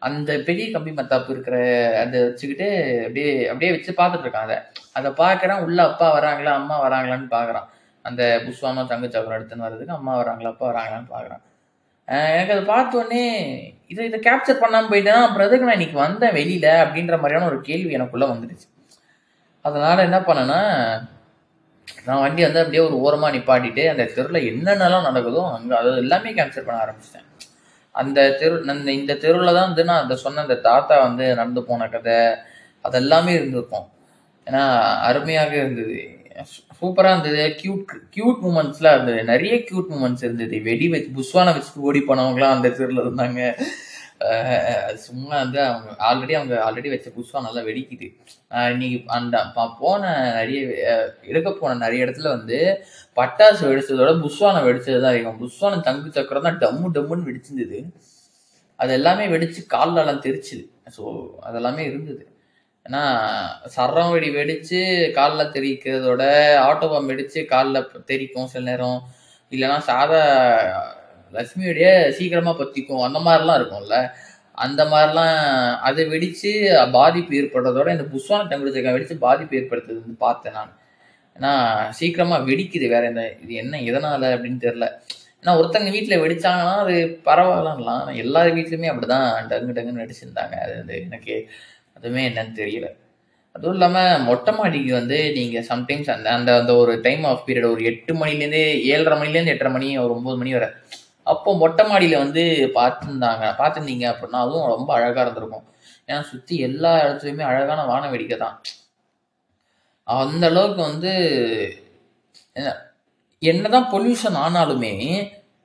அந்த 0.08 0.30
பெரிய 0.48 0.66
கம்பி 0.74 0.92
மத்தாப்பு 0.98 1.30
இருக்கிற 1.34 1.56
அதை 2.00 2.16
வச்சுக்கிட்டு 2.26 2.68
அப்படியே 3.04 3.30
அப்படியே 3.50 3.70
வச்சு 3.74 3.92
பார்த்துட்டு 4.00 4.26
இருக்கான் 4.26 4.48
அதை. 4.48 4.58
அதை 4.98 5.10
பார்க்குறான் 5.22 5.64
உள்ள 5.66 5.78
அப்பா 5.90 6.08
வராங்களா 6.18 6.52
அம்மா 6.60 6.76
வராங்களான்னு 6.86 7.28
பார்க்குறான். 7.36 7.68
அந்த 8.04 8.22
புஷ்வாமா 8.46 8.82
தங்க 8.92 9.06
எடுத்துன்னு 9.36 9.66
வர்றதுக்கு 9.66 9.98
அம்மா 9.98 10.14
வராங்களா 10.22 10.52
அப்பா 10.54 10.66
வராங்களான்னு 10.70 11.12
பார்க்குறான். 11.14 11.42
எனக்கு 12.08 12.54
அதை 12.54 12.62
பார்த்த 12.72 12.98
உடனே 13.00 13.24
இதை 13.92 14.04
இதை 14.08 14.18
கேப்சர் 14.26 14.62
பண்ணாமல் 14.62 14.90
போயிட்டேன்னா 14.92 15.24
அப்புறம் 15.26 15.46
எதுக்கு 15.48 15.68
நான் 15.68 15.78
இன்னைக்கு 15.78 15.98
வந்தேன் 16.04 16.36
வெளியில 16.38 16.68
அப்படின்ற 16.84 17.16
மாதிரியான 17.22 17.48
ஒரு 17.50 17.58
கேள்வி 17.68 17.96
எனக்குள்ளே 17.98 18.28
வந்துடுச்சு. 18.32 18.66
அதனால் 19.64 20.06
என்ன 20.08 20.18
பண்ணேன்னா 20.28 20.60
நான் 22.06 22.22
வண்டி 22.24 22.42
வந்து 22.44 22.62
அப்படியே 22.62 22.82
ஒரு 22.86 22.96
ஓரமாக 23.04 23.34
நிப்பாட்டிட்டு 23.36 23.84
அந்த 23.92 24.04
தெருவில் 24.16 24.48
என்னென்னலாம் 24.50 25.08
நடக்குதோ 25.08 25.42
அங்கே 25.56 25.74
அது 25.80 25.90
எல்லாமே 26.04 26.32
கேப்சர் 26.38 26.66
பண்ண 26.66 26.78
ஆரம்பிச்சிட்டேன். 26.84 27.26
அந்த 28.00 28.18
தெரு 28.40 28.56
அந்த 28.74 28.90
இந்த 28.92 29.12
தெருவில் 29.24 29.54
தான் 29.54 29.66
வந்து 29.68 29.84
நான் 29.84 30.02
அந்த 30.02 30.14
சொன்ன 30.16 30.40
அந்த 30.40 30.56
தாத்தா 30.68 30.94
வந்து 31.02 31.24
நடந்து 31.34 31.62
போன 31.64 31.88
கதை 31.88 32.16
அதெல்லாமே 32.84 33.32
இருந்திருக்கும். 33.38 33.86
ஏன்னா 34.46 34.62
அருமையாக 35.08 35.52
இருந்தது. 35.56 35.98
சூப்பராக 36.78 37.12
இருந்தது. 37.14 37.42
கியூட் 37.60 37.92
கியூட் 38.14 38.40
மூமெண்ட்ஸ்லாம் 38.46 38.94
இருந்தது. 38.96 39.20
நிறைய 39.24 39.54
கியூட் 39.68 39.90
மூமெண்ட்ஸ் 39.94 40.24
இருந்தது. 40.28 40.56
வெடி 40.68 40.88
வச்சு 40.88 41.10
புஷ்வானை 41.18 41.52
வச்சுட்டு 41.56 41.86
ஓடி 41.88 42.00
போனவங்களாம் 42.08 42.56
அந்த 42.56 42.70
தெருவில் 42.78 43.04
இருந்தாங்க. 43.04 43.40
சும்மா 45.04 45.34
வந்து 45.42 45.58
அவங்க 45.68 45.90
ஆல்ரெடி 46.08 46.34
அவங்க 46.38 46.54
ஆல்ரெடி 46.66 46.88
வச்ச 46.92 47.08
புஷ்வா 47.16 47.40
நல்லா 47.46 47.62
வெடிக்குது. 47.68 48.06
இன்னைக்கு 48.74 48.98
அந்த 49.18 49.36
போன 49.82 50.02
நிறைய 50.38 50.60
எடுக்க 51.30 51.48
போன 51.60 51.78
நிறைய 51.84 52.06
இடத்துல 52.06 52.30
வந்து 52.36 52.58
பட்டாசு 53.18 53.62
வெடிச்சதோட 53.70 54.12
புஷ்வானை 54.24 54.60
வெடிச்சது 54.68 55.00
தான் 55.04 55.14
இருக்கும் 55.16 55.40
புஷ்வானை 55.44 55.78
தங்கு 55.88 56.16
சக்கரம் 56.18 56.48
தான் 56.48 56.60
டம்மு 56.64 56.94
டம்முன்னு 56.96 57.28
வெடிச்சிருந்தது. 57.30 57.80
அது 58.80 58.92
எல்லாமே 58.98 59.24
வெடிச்சு 59.34 59.60
கால்லெல்லாம் 59.74 60.24
தெரிச்சுது. 60.26 60.64
ஸோ 60.96 61.02
அதெல்லாமே 61.48 61.82
இருந்தது. 61.90 62.22
ஏன்னா 62.86 63.02
சரம் 63.74 64.12
வெடி 64.14 64.28
வெடிச்சு 64.38 64.80
காலில் 65.18 65.52
தெரிக்கிறதோட 65.56 66.22
ஆட்டோ 66.68 66.86
பாம் 66.92 67.10
வெடிச்சு 67.10 67.40
காலில் 67.52 67.88
தெரிக்கும் 68.10 68.50
சில 68.54 68.64
நேரம். 68.70 69.00
இல்லைன்னா 69.52 69.78
சாதா 69.90 70.20
லக்ஷ்மியுடைய 71.36 71.86
சீக்கிரமா 72.18 72.52
பத்திக்கும். 72.58 73.02
அந்த 73.08 73.18
மாதிரிலாம் 73.26 73.58
இருக்கும்ல. 73.60 73.98
அந்த 74.64 74.82
மாதிரிலாம் 74.92 75.36
அதை 75.88 76.02
வெடிச்சு 76.12 76.50
பாதிப்பு 76.98 77.34
ஏற்படுறதோட 77.40 77.88
இந்த 77.96 78.06
புஷ்வான 78.14 78.46
தங்குச்சக்கம் 78.50 78.96
வெடிச்சு 78.96 79.16
பாதிப்பு 79.26 79.56
ஏற்படுத்துறது 79.60 80.02
வந்து 80.04 80.22
பார்த்தேன் 80.26 80.56
நான். 80.58 80.72
ஏன்னா 81.36 81.52
சீக்கிரமா 81.98 82.38
வெடிக்குது 82.48 82.86
வேற 82.94 83.04
இந்த 83.12 83.22
இது 83.42 83.52
என்ன 83.62 83.80
எதனால 83.90 84.32
அப்படின்னு 84.34 84.58
தெரில 84.66 84.86
ஏன்னா 85.42 85.52
ஒருத்தங்க 85.60 85.90
வீட்டில் 85.94 86.22
வெடிச்சாங்கன்னா 86.24 86.74
அது 86.84 86.96
பரவாயில்லலாம் 87.28 87.78
ஆனால் 87.84 88.18
எல்லார் 88.22 88.56
வீட்லையுமே 88.56 88.90
அப்படிதான். 88.92 89.30
டங்கு 89.52 89.76
டங்குன்னு 89.76 90.02
வெடிச்சிருந்தாங்க. 90.04 90.54
அது 90.64 90.74
வந்து 90.80 90.96
எனக்கு 91.08 91.34
அதுவுமே 91.96 92.22
என்னன்னு 92.30 92.54
தெரியல. 92.60 92.88
அதுவும் 93.56 93.74
இல்லாமல் 93.76 94.22
மொட்டை 94.28 94.52
மாடிக்கு 94.58 94.92
வந்து 94.98 95.16
நீங்கள் 95.38 95.66
சம்டைம்ஸ் 95.70 96.10
அந்த 96.14 96.28
அந்த 96.36 96.50
அந்த 96.60 96.72
ஒரு 96.82 96.92
டைம் 97.06 97.24
ஆஃப் 97.30 97.42
பீரியட் 97.48 97.72
ஒரு 97.72 97.82
எட்டு 97.90 98.12
மணிலேருந்து 98.20 98.62
ஏழரை 98.92 99.16
மணிலேருந்து 99.22 99.54
எட்டரை 99.54 99.72
மணி 99.72 99.88
ஒரு 100.04 100.14
ஒம்பது 100.18 100.38
மணி 100.42 100.52
வரை 100.56 100.68
அப்போ 101.26 101.50
மொட்டை 101.56 101.84
மாடியில் 101.88 102.22
வந்து 102.24 102.42
பார்த்துருந்தாங்க. 102.74 103.44
பார்த்துருந்தீங்க 103.60 104.06
அப்படின்னா 104.12 104.38
அதுவும் 104.44 104.70
ரொம்ப 104.74 104.90
அழகாக 104.94 105.24
இருந்திருக்கும். 105.26 105.66
ஏன்னா 106.08 106.20
சுற்றி 106.30 106.54
எல்லா 106.60 106.92
இடத்துலையுமே 107.02 107.44
அழகான 107.50 107.84
வான 107.84 108.08
வேடிக்கை 108.12 108.38
தான் 108.38 108.56
அந்த 110.08 110.44
அளவுக்கு 110.50 110.82
வந்து 110.82 111.12
என்ன- 112.56 112.78
என்னதான் 113.42 113.90
பொல்யூஷன் 113.92 114.38
ஆனாலுமே 114.44 114.92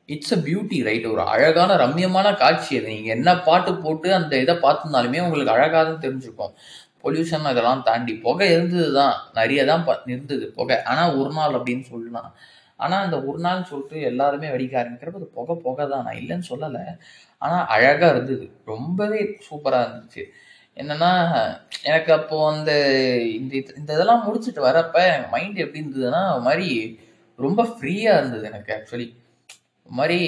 இட்ஸ் 0.10 0.34
அ 0.34 0.40
பியூட்டி 0.46 0.78
ரைட் 0.88 1.06
ஒரு 1.06 1.24
அழகான 1.34 1.72
ரம்மியமான 1.84 2.28
காட்சி 2.38 2.72
அது. 2.80 2.88
நீங்கள் 2.88 3.16
என்ன 3.18 3.30
பாட்டு 3.48 3.72
போட்டு 3.76 4.10
அந்த 4.14 4.34
இதை 4.38 4.56
பார்த்துருந்தாலுமே 4.66 5.24
உங்களுக்கு 5.26 5.56
அழகாக 5.56 5.84
தான் 5.84 6.04
தெரிஞ்சிருக்கும். 6.06 6.54
பொல்யூஷன் 7.04 7.50
அதெல்லாம் 7.52 7.84
தாண்டி 7.84 8.14
புகை 8.18 8.48
இருந்தது 8.52 8.90
தான் 8.94 9.16
நிறைய 9.34 9.62
தான் 9.72 9.84
இருந்தது 10.14 10.46
புகை. 10.58 10.78
ஆனால் 10.92 11.16
ஒரு 11.22 11.32
நாள் 11.34 11.58
அப்படின்னு 11.60 11.86
சொல்லலாம். 11.92 12.30
ஆனால் 12.78 13.04
அந்த 13.04 13.24
ஒரு 13.24 13.40
நாள் 13.40 13.64
சொல்லிட்டு 13.64 14.02
எல்லாருமே 14.02 14.48
வெடிக்க 14.48 14.78
ஆரம்பிக்கிறப்ப 14.82 15.16
அது 15.16 15.26
புகை 15.26 15.56
புகை 15.56 15.88
தான் 15.88 16.04
நான் 16.04 16.16
இல்லைன்னு 16.16 16.44
சொல்லலை. 16.50 16.98
ஆனால் 17.38 17.66
அழகாக 17.66 18.12
இருந்தது. 18.12 18.52
ரொம்பவே 18.66 19.38
சூப்பராக 19.50 19.88
இருந்துச்சு. 19.88 20.24
என்னன்னா 20.76 21.12
எனக்கு 21.84 22.14
அப்போ 22.14 22.52
அந்த 22.52 22.94
இந்த 23.24 23.56
இது- 23.56 23.78
இந்த 23.78 23.94
இதெல்லாம் 23.94 24.24
முடிச்சுட்டு 24.28 24.60
வரப்ப 24.60 24.94
எனக்கு 24.94 25.30
மைண்ட் 25.30 25.58
எப்படி 25.58 25.86
இருந்ததுன்னா 25.86 26.32
ஒரு 26.32 26.42
மாதிரி 26.42 27.00
ரொம்ப 27.36 27.64
ஃப்ரீயாக 27.64 28.18
இருந்தது 28.18 28.46
எனக்கு 28.46 28.74
ஆக்சுவலி 28.74 29.18
மாதிரி 29.86 30.22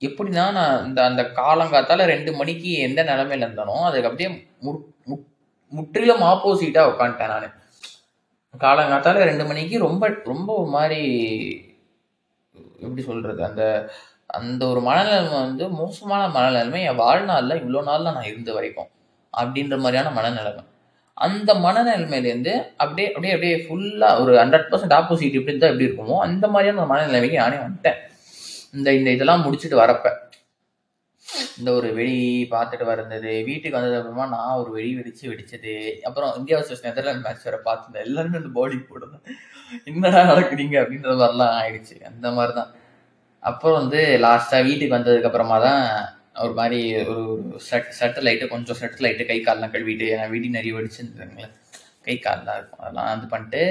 எப்படின்னா 0.00 0.52
நான் 0.52 0.84
இந்த 0.84 1.04
அந்த 1.04 1.22
காலங்காத்தால 1.22 2.04
ரெண்டு 2.04 2.32
மணிக்கு 2.32 2.72
எந்த 2.72 3.04
நிலமையில 3.04 3.48
இருந்தனோ 3.48 3.82
அதுக்கு 3.82 4.08
அப்படியே 4.08 4.46
முற் 4.60 4.80
மு- 5.06 5.26
முற்றிலும் 5.68 6.20
ஆப்போசிட்டாக 6.20 6.90
உட்காந்துட்டேன் 6.90 7.26
நான். 7.26 7.59
காலங்காத்தால 8.58 9.22
ரெண்டு 9.28 9.44
மணிக்கு 9.46 9.78
ரொம்ப 9.78 10.04
ரொம்ப 10.24 10.54
ஒரு 10.54 10.70
மாதிரி 10.70 11.00
எப்படி 12.80 13.02
சொல்றது? 13.02 13.44
அந்த 13.44 13.62
அந்த 14.26 14.66
ஒரு 14.66 14.80
மனநிலைமை 14.80 15.30
வந்து 15.30 15.68
மோசமான 15.68 16.22
மனநிலைமை. 16.28 16.80
என் 16.88 16.98
வாழ்நாள்ல 16.98 17.54
இவ்வளோ 17.62 17.80
நாள்ல 17.88 18.02
நான் 18.02 18.22
இருந்த 18.22 18.52
வரைக்கும் 18.52 18.88
அப்படின்ற 19.36 19.78
மாதிரியான 19.78 20.10
மனநிலைமை. 20.20 20.64
அந்த 21.14 21.54
மனநிலைமையிலேருந்து 21.54 22.52
அப்படியே 22.76 23.08
அப்படியே 23.08 23.32
அப்படியே 23.32 23.56
ஃபுல்லாக 23.56 24.20
ஒரு 24.20 24.32
ஹண்ட்ரட் 24.34 24.68
பர்சன்ட் 24.70 24.96
ஆப்போசிட் 24.98 25.38
எப்படி 25.38 25.52
இருந்தால் 25.52 25.72
எப்படி 25.72 25.88
இருக்குமோ 25.88 26.18
அந்த 26.18 26.48
மாதிரியான 26.48 26.86
ஒரு 26.86 26.90
மனநிலைமைக்கு 26.94 27.34
நானே 27.34 27.56
வந்துட்டேன். 27.56 27.98
இந்த 28.72 28.92
இந்த 28.94 29.10
இதெல்லாம் 29.10 29.44
முடிச்சுட்டு 29.44 29.76
வரப்ப. 29.82 30.08
இந்த 31.58 31.70
ஒரு 31.78 31.88
வெடி 31.98 32.18
பார்த்துட்டு 32.54 32.86
வந்தது. 32.90 33.32
வீட்டுக்கு 33.48 33.78
வந்தது 33.78 33.96
அப்புறமா 33.98 34.26
நான் 34.34 34.60
ஒரு 34.62 34.70
வெடி 34.76 34.90
வெடிச்சு 34.98 35.24
வெடிச்சது. 35.32 35.74
அப்புறம் 36.08 36.30
இந்தியா 36.38 36.58
வர்சஸ் 36.58 36.86
நெதர்லாந்து 36.86 37.26
மேட்ச் 37.26 37.46
வேற 37.48 37.58
பார்த்துருந்தேன். 37.66 38.06
எல்லாருமே 38.08 38.38
வந்து 38.40 38.56
பவுலிங் 38.58 38.88
போடுவேன் 38.90 39.26
என்னடா 39.90 40.22
நடக்குறீங்க? 40.30 40.76
அப்படின்ற 40.82 41.10
மாதிரிலாம் 41.22 41.56
ஆயிடுச்சு. 41.60 41.96
அந்த 42.10 42.26
மாதிரி 42.38 42.54
தான் 42.60 42.72
அப்புறம் 43.42 43.78
வந்து 43.80 44.00
லாஸ்ட்டாக 44.26 44.66
வீட்டுக்கு 44.68 44.96
வந்ததுக்கு 44.96 45.28
அப்புறமா 45.28 45.58
தான் 45.66 45.82
ஒரு 46.44 46.54
மாதிரி 46.58 46.80
ஒரு 47.12 47.22
சட் 47.68 47.94
சட்டு 48.00 48.24
லைட்டு 48.26 48.52
கொஞ்சம் 48.54 48.78
சட்டு 48.80 49.04
லைட்டு 49.04 49.28
கை 49.30 49.38
கால்லாம் 49.40 49.72
கழுவிட்டு 49.74 50.06
ஏன்னா 50.14 50.26
வீடி 50.32 50.48
நிறைய 50.56 50.74
வெடிச்சுருந்துருங்களேன் 50.76 51.54
கை 52.06 52.16
கால்லாம் 52.26 52.58
இருக்கும். 52.58 52.82
அதெல்லாம் 52.84 53.12
இது 53.18 53.26
பண்ணிட்டு 53.34 53.62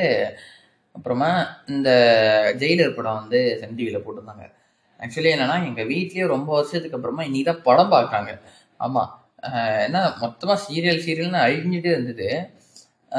அப்புறமா 0.96 1.30
இந்த 1.74 1.90
ஜெயிலர் 2.62 2.96
படம் 2.98 3.20
வந்து 3.22 3.40
சன் 3.62 3.78
டிவியில் 3.80 4.04
போட்டிருந்தாங்க. 4.06 4.46
ஆக்சுவலி 5.00 5.32
என்னன்னா 5.36 5.58
எங்கள் 5.70 5.90
வீட்லேயே 5.92 6.26
ரொம்ப 6.36 6.50
வருஷத்துக்கு 6.56 6.98
அப்புறமா 6.98 7.26
இன்னைக்கு 7.30 7.50
தான் 7.52 7.66
படம் 7.68 7.94
பார்க்குறாங்க. 7.94 8.32
ஆமாம் 8.86 9.12
என்ன 9.86 9.98
மொத்தமாக 10.24 10.60
சீரியல் 10.66 11.04
சீரியல்னு 11.06 11.40
அழிஞ்சிட்டே 11.46 11.92
இருந்தது. 11.96 12.28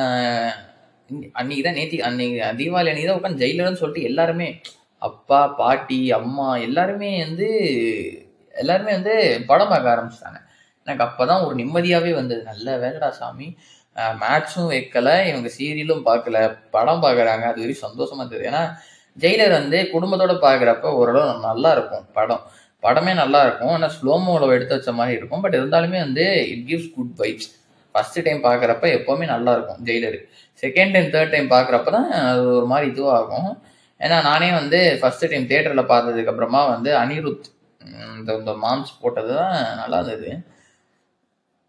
ஆஹ் 0.00 0.56
அன்னைக்கு 1.40 1.62
தான் 1.66 1.78
நேத்தி 1.78 1.98
அன்னைக்கு 2.08 2.36
தீபாவளி 2.60 2.90
அன்னைக்கு 2.90 3.08
தான் 3.10 3.20
உட்காந்து 3.20 3.42
ஜெயிலர்னு 3.44 3.80
சொல்லிட்டு 3.82 4.08
எல்லாருமே 4.10 4.48
அப்பா 5.02 5.40
பாட்டி 5.60 5.98
அம்மா 6.18 6.48
எல்லாருமே 6.66 7.10
வந்து 7.24 7.48
எல்லாருமே 8.54 8.92
வந்து 8.98 9.14
படம் 9.50 9.72
பார்க்க 9.72 9.94
ஆரம்பிச்சிட்டாங்க. 9.94 10.38
எனக்கு 10.86 11.04
அப்பதான் 11.08 11.44
ஒரு 11.46 11.54
நிம்மதியாவே 11.60 12.12
வந்தது. 12.20 12.42
நல்ல 12.52 12.76
வேலைடா 12.82 13.08
சாமி. 13.20 13.48
மேட்ச்சும் 14.22 14.70
வைக்கல 14.72 15.08
இவங்க 15.30 15.48
சீரியலும் 15.58 16.04
பார்க்கல 16.08 16.38
படம் 16.76 17.02
பார்க்குறாங்க. 17.04 17.44
அது 17.50 17.62
வரையும் 17.62 17.84
சந்தோஷமா 17.86 18.22
இருந்தது. 18.22 18.44
ஏன்னா 18.50 18.62
ஜெயிலர் 19.22 19.54
வந்து 19.60 19.78
குடும்பத்தோட 19.94 20.34
பார்க்குறப்ப 20.46 20.92
ஓரளவு 21.00 21.32
நல்லா 21.48 21.70
இருக்கும் 21.76 22.04
படம் 22.18 22.44
படமே 22.84 23.12
நல்லா 23.22 23.40
இருக்கும் 23.46 23.72
ஆனால் 23.76 23.94
ஸ்லோமோவில் 23.96 24.54
எடுத்து 24.56 24.76
வச்ச 24.76 24.90
மாதிரி 24.98 25.16
இருக்கும். 25.18 25.42
பட் 25.44 25.56
இருந்தாலுமே 25.58 25.98
வந்து 26.06 26.24
it 26.52 26.64
gives 26.68 26.92
good 26.96 27.14
vibes 27.22 27.50
first 27.94 28.18
time 28.26 28.40
பார்க்குறப்ப 28.46 28.86
எப்போவுமே 28.98 29.26
நல்லா 29.32 29.52
இருக்கும் 29.56 29.80
Jailer. 29.88 30.18
Second 30.62 30.94
time 30.94 31.08
third 31.14 31.34
time 31.34 31.48
பார்க்குறப்ப 31.54 31.90
தான் 31.96 32.08
அது 32.30 32.42
ஒரு 32.58 32.68
மாதிரி 32.72 32.86
இதுவாகும். 32.92 33.50
ஏன்னா 34.00 34.18
நானே 34.28 34.48
வந்து 34.60 34.78
ஃபர்ஸ்ட் 35.00 35.26
டைம் 35.32 35.48
தேட்டரில் 35.50 35.90
பார்த்ததுக்கப்புறமா 35.92 36.62
வந்து 36.74 36.90
அனிருத் 37.02 37.48
இந்த 38.18 38.30
இந்த 38.40 38.52
மாம்ஸ் 38.64 38.98
போட்டது 39.02 39.32
தான் 39.40 39.58
நல்லா 39.80 39.98
இருந்தது 40.00 40.30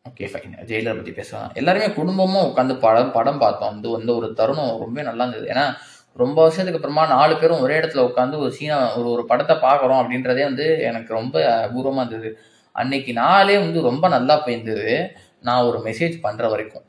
ஓகே 0.06 0.28
ஃபைன் 0.32 0.54
ஜெயிலர் 0.70 1.00
பற்றி 1.00 1.14
பேசலாம். 1.18 1.52
எல்லாருமே 1.60 1.88
குடும்பமும் 1.98 2.46
உட்காந்து 2.50 2.76
படம் 2.86 3.12
படம் 3.18 3.42
பார்த்தோம். 3.44 3.72
வந்து 3.74 3.90
வந்து 3.98 4.12
ஒரு 4.20 4.28
தருணம் 4.40 4.72
ரொம்ப 4.84 5.04
நல்லா 5.10 5.26
இருந்தது 5.26 5.48
ஏன்னா 5.54 5.66
ரொம்ப 6.15 6.41
வருஷத்துக்கு 6.41 6.80
அப்புறமா 6.80 7.08
நாலு 7.08 7.38
பேரும் 7.38 7.60
ஒரே 7.60 7.80
இடத்துல 7.80 8.06
உட்காந்து 8.10 8.38
ஒரு 8.38 8.52
சீனா 8.52 8.95
ஒரு 8.95 9.10
ஒரு 9.10 9.26
படத்தை 9.26 9.56
பார்க்குறோம் 9.56 10.02
அப்படின்றதே 10.02 10.43
வந்து 10.43 10.80
எனக்கு 10.82 11.13
ரொம்ப 11.13 11.36
அபூர்வமாக 11.67 12.06
இருந்தது. 12.06 12.30
அன்னைக்கு 12.71 13.13
நாளே 13.13 13.58
வந்து 13.58 13.82
ரொம்ப 13.82 14.08
நல்லா 14.08 14.45
போயிருந்தது. 14.45 15.12
நான் 15.39 15.63
ஒரு 15.63 15.80
மெசேஜ் 15.80 16.15
பண்ணுற 16.24 16.50
வரைக்கும். 16.50 16.86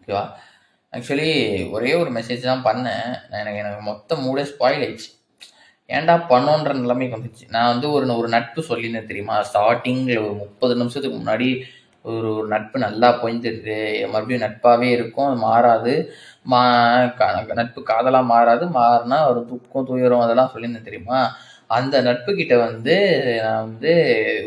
ஓகேவா 0.00 0.24
ஆக்சுவலி 0.92 1.30
ஒரே 1.70 1.94
ஒரு 1.94 2.10
மெசேஜ் 2.10 2.40
தான் 2.40 2.64
பண்ணேன். 2.64 3.06
எனக்கு 3.30 3.58
எனக்கு 3.58 3.82
மொத்த 3.82 4.16
மூடே 4.16 4.44
ஸ்பாயில் 4.52 4.84
ஆயிடுச்சு. 4.86 5.10
ஏன்டா 5.88 6.14
பண்ணோன்ற 6.28 6.72
நிலைமைக்கு 6.74 7.16
வந்துச்சு. 7.16 7.44
நான் 7.48 7.70
வந்து 7.72 7.90
ஒரு 7.90 8.16
ஒரு 8.16 8.28
நட்பு 8.28 8.60
சொல்லியிருந்தேன் 8.68 9.10
தெரியுமா? 9.10 9.36
ஸ்டார்டிங்கில் 9.40 10.22
ஒரு 10.24 10.34
முப்பது 10.34 10.76
நிமிஷத்துக்கு 10.76 11.18
முன்னாடி 11.18 11.48
ஒரு 12.04 12.36
ஒரு 12.36 12.46
நட்பு 12.48 12.78
நல்லா 12.78 13.22
பொய்ந்துடுது 13.22 13.76
மறுபடியும் 14.10 14.46
நட்பாகவே 14.46 14.90
இருக்கும் 14.90 15.26
அது 15.26 15.36
மாறாது. 15.36 15.94
மா 16.42 16.62
க- 17.18 17.44
நட்பு 17.54 17.82
காதலாக 17.82 18.24
மாறாது. 18.24 18.66
மாறினா 18.70 19.28
ஒரு 19.28 19.46
துக்கம் 19.46 19.86
துயரம் 19.86 20.20
அதெல்லாம் 20.20 20.50
சொல்லியிருந்தேன் 20.54 20.88
தெரியுமா? 20.88 21.20
அந்த 21.66 22.00
நட்பு 22.02 22.34
கிட்ட 22.34 22.58
வந்து 22.58 22.96
நான் 23.44 23.64
வந்து 23.64 23.92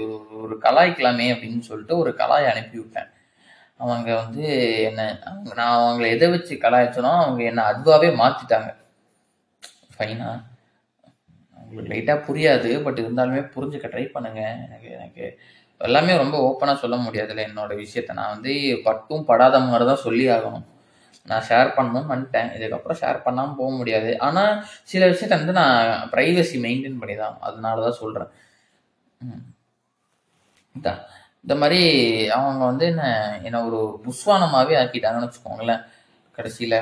ஒரு 0.02 0.42
ஒரு 0.44 0.56
கலாய்க்கலாமே 0.64 1.28
அப்படின்னு 1.34 1.60
சொல்லிட்டு 1.60 1.98
ஒரு 1.98 2.12
கலாய் 2.18 2.48
அனுப்பி 2.52 2.78
விட்டேன். 2.78 3.10
அவங்க 3.80 4.16
வந்து 4.16 4.46
என்ன 4.84 5.02
அவங்க 5.26 5.54
நான் 5.56 5.78
அவங்கள 5.80 6.08
எதை 6.08 6.30
வச்சு 6.30 6.56
கலாய்ச்சனோ 6.56 7.12
அவங்க 7.24 7.44
என்னை 7.44 7.64
அதுவாகவே 7.64 8.10
மாற்றிட்டாங்க 8.22 8.70
ஃபைனா 9.98 10.30
உங்களுக்கு 11.56 11.94
லைட்டாக 11.94 12.26
புரியாது 12.28 12.84
பட் 12.84 13.00
இருந்தாலுமே 13.00 13.42
புரிஞ்சுக்க 13.56 13.88
ட்ரை 13.88 14.06
பண்ணுங்கள் 14.14 14.52
எனக்கு 14.66 14.90
எனக்கு 14.92 15.26
எல்லாமே 15.82 16.14
ரொம்ப 16.22 16.36
ஓப்பனாக 16.48 16.82
சொல்ல 16.84 16.96
முடியாதுல்ல 17.06 17.48
என்னோட 17.50 17.72
விஷயத்த. 17.84 18.18
நான் 18.20 18.34
வந்து 18.36 18.54
பட்டும் 18.88 19.28
படாத 19.30 19.60
மாதிரி 19.68 19.86
தான் 19.92 20.06
சொல்லி 20.08 20.26
ஆகணும். 20.36 20.66
நான் 21.30 21.46
ஷேர் 21.50 21.76
பண்ணணும்னு 21.78 22.12
வந்துட்டேன். 22.14 22.50
இதுக்கப்புறம் 22.58 23.00
ஷேர் 23.02 23.26
பண்ணாமல் 23.26 23.58
போக 23.60 23.70
முடியாது. 23.80 24.12
ஆனால் 24.28 24.54
சில 24.92 25.04
விஷயத்த 25.14 25.40
வந்து 25.42 25.60
நான் 25.62 26.10
ப்ரைவசி 26.14 26.58
மெயின்டைன் 26.66 27.00
பண்ணி 27.02 27.16
தான் 27.24 27.38
அதனால 27.50 27.84
தான் 27.88 28.00
சொல்கிறேன் 28.02 28.32
இதான் 30.76 31.02
இந்த 31.46 31.56
மாதிரி 31.62 31.82
அவங்க 32.38 32.64
வந்து 32.72 32.86
என்ன 32.92 33.04
என்னை 33.48 33.60
ஒரு 33.68 33.80
புஸ்வானமாகவே 34.06 34.76
ஆக்கிட்டாங்கன்னு 34.82 35.28
வச்சுக்கோங்களேன் 35.28 35.84
கடைசியில். 36.38 36.80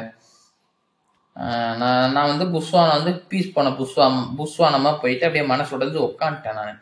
நான் 1.81 2.11
நான் 2.15 2.31
வந்து 2.31 2.45
புஸ்வானம் 2.55 2.97
வந்து 2.99 3.13
பீஸ் 3.31 3.55
பண்ண 3.55 3.69
புஸ்வாம் 3.81 4.19
புஸ்வானமாக 4.39 5.01
போயிட்டு 5.03 5.27
அப்படியே 5.27 5.45
மனசு 5.53 5.75
உடஞ்சு 5.77 5.99
உட்காந்துட்டேன் 6.09 6.59
நான். 6.61 6.81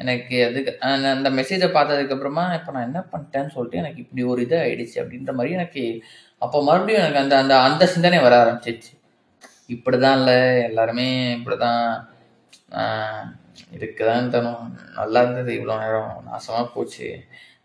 எனக்கு 0.00 0.36
அதுக்கு 0.46 0.72
அந்த 0.80 1.08
அந்த 1.10 1.30
மெசேஜை 1.30 1.68
பார்த்ததுக்கு 1.70 2.14
அப்புறமா 2.16 2.44
இப்போ 2.54 2.72
நான் 2.72 2.82
என்ன 2.82 3.00
பண்ணிட்டேன்னு 3.12 3.54
சொல்லிட்டு 3.54 3.78
எனக்கு 3.78 4.00
இப்படி 4.00 4.22
ஒரு 4.22 4.42
இது 4.42 4.56
ஆயிடுச்சு 4.58 4.98
அப்படின்ற 5.02 5.32
மாதிரி 5.32 5.54
எனக்கு 5.54 5.82
அப்போ 6.38 6.62
மறுபடியும் 6.62 7.02
எனக்கு 7.02 7.20
அந்த 7.20 7.38
அந்த 7.38 7.54
அந்த 7.60 7.86
சிந்தனை 7.86 8.18
வர 8.18 8.34
ஆரம்பிச்சிச்சு 8.44 8.92
இப்படிதான் 9.68 10.18
இல்லை 10.18 10.62
எல்லாருமே 10.62 11.08
இப்படிதான் 11.36 11.82
இதுக்குதான் 13.76 14.28
தரும் 14.28 14.62
நல்லா 14.94 15.22
இருந்தது 15.22 15.52
இவ்வளோ 15.52 15.78
நேரம். 15.78 16.24
நாசமாக 16.32 16.66
போச்சு. 16.74 17.08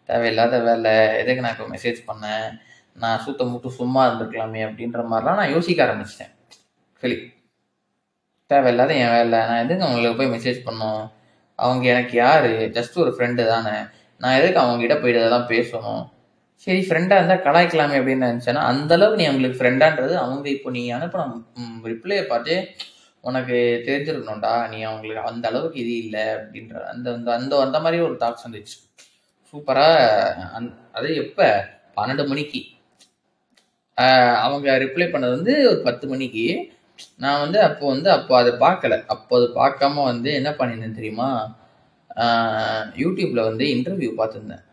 தேவையில்லாத 0.10 0.60
வேலை. 0.60 0.94
எதுக்கு 1.18 1.42
நான் 1.42 1.56
இப்போ 1.58 1.68
மெசேஜ் 1.76 2.00
பண்ணேன்? 2.08 2.48
நான் 2.94 3.20
சுத்த 3.20 3.44
முட்டு 3.44 3.70
சும்மா 3.70 4.02
இருந்திருக்கலாமே 4.08 4.62
அப்படின்ற 4.68 5.00
மாதிரிலாம் 5.12 5.40
நான் 5.40 5.54
யோசிக்க 5.54 5.86
ஆரம்பிச்சிட்டேன். 5.86 6.34
சரி. 7.02 7.18
தேவையில்லாத 8.52 8.94
என் 8.94 9.10
வேலை. 9.10 9.40
நான் 9.40 9.64
எதுக்கு 9.64 9.86
அவங்களுக்கு 9.86 10.18
போய் 10.18 10.34
மெசேஜ் 10.36 10.68
பண்ணோம் 10.68 11.02
அவங்க 11.60 11.86
எனக்கு 11.94 12.16
யாரு? 12.18 12.52
ஜஸ்ட் 12.74 12.98
ஒரு 13.04 13.12
ஃப்ரெண்டு 13.18 13.44
தானே. 13.48 13.76
நான் 14.22 14.38
எதுக்கு 14.40 14.60
அவங்க 14.60 14.80
கிட்ட 14.80 14.96
போயிட்டு 14.96 15.22
அதெல்லாம் 15.22 15.50
பேசணும்? 15.54 16.04
சரி 16.64 16.80
ஃப்ரெண்டாக 16.88 17.18
இருந்தால் 17.20 17.46
கலாய்க்கலாமே 17.46 17.96
அப்படின்னு 18.00 18.28
நினச்சேன்னா 18.32 18.64
அந்த 18.72 18.98
நீ 18.98 19.24
அவங்களுக்கு 19.26 19.60
ஃப்ரெண்டான்றது 19.60 20.14
அவங்க 20.24 20.50
இப்போ 20.50 20.70
நீ 20.70 20.82
அனுப்பின 20.94 21.26
ரிப்ளையை 21.84 22.24
பார்த்தே 22.28 22.58
உனக்கு 23.30 23.58
தெரிஞ்சிருக்கணும்டா 23.86 24.54
நீ 24.70 24.82
அவங்களுக்கு 24.82 25.32
அந்த 25.32 25.46
அளவுக்கு 25.48 25.80
இது 25.80 25.94
இல்லை 26.04 26.22
அப்படின்ற 26.22 26.74
அந்த 26.94 27.08
அந்த 27.12 27.30
அந்த 27.34 27.54
அந்த 27.60 27.80
மாதிரி 27.80 28.02
ஒரு 28.04 28.16
தாட்ஸ் 28.20 28.46
வந்துச்சு. 28.48 28.76
சூப்பராக 29.52 30.34
அந் 30.58 30.68
அது 30.92 31.16
எப்போ? 31.16 31.48
பன்னெண்டு 31.98 32.28
மணிக்கு. 32.28 32.62
அவங்க 34.46 34.78
ரிப்ளை 34.80 35.08
பண்ணது 35.10 35.36
வந்து 35.38 35.54
ஒரு 35.70 35.82
பத்து 35.84 36.08
மணிக்கு. 36.08 36.46
நான் 37.18 37.40
வந்து 37.40 37.62
அப்போ 37.62 37.88
வந்து 37.88 38.12
அப்போ 38.12 38.38
அதை 38.38 38.52
பார்க்கல 38.52 39.04
அப்போ 39.06 39.36
அது 39.38 39.52
பார்க்காம 39.56 40.04
வந்து 40.04 40.34
என்ன 40.34 40.50
பண்ணியிருந்தேன் 40.50 40.92
தெரியுமா? 40.92 41.58
ஆஹ் 42.16 42.86
யூடியூப்ல 42.96 43.44
வந்து 43.44 43.66
இன்டர்வியூ 43.66 44.12
பார்த்துருந்தேன். 44.18 44.64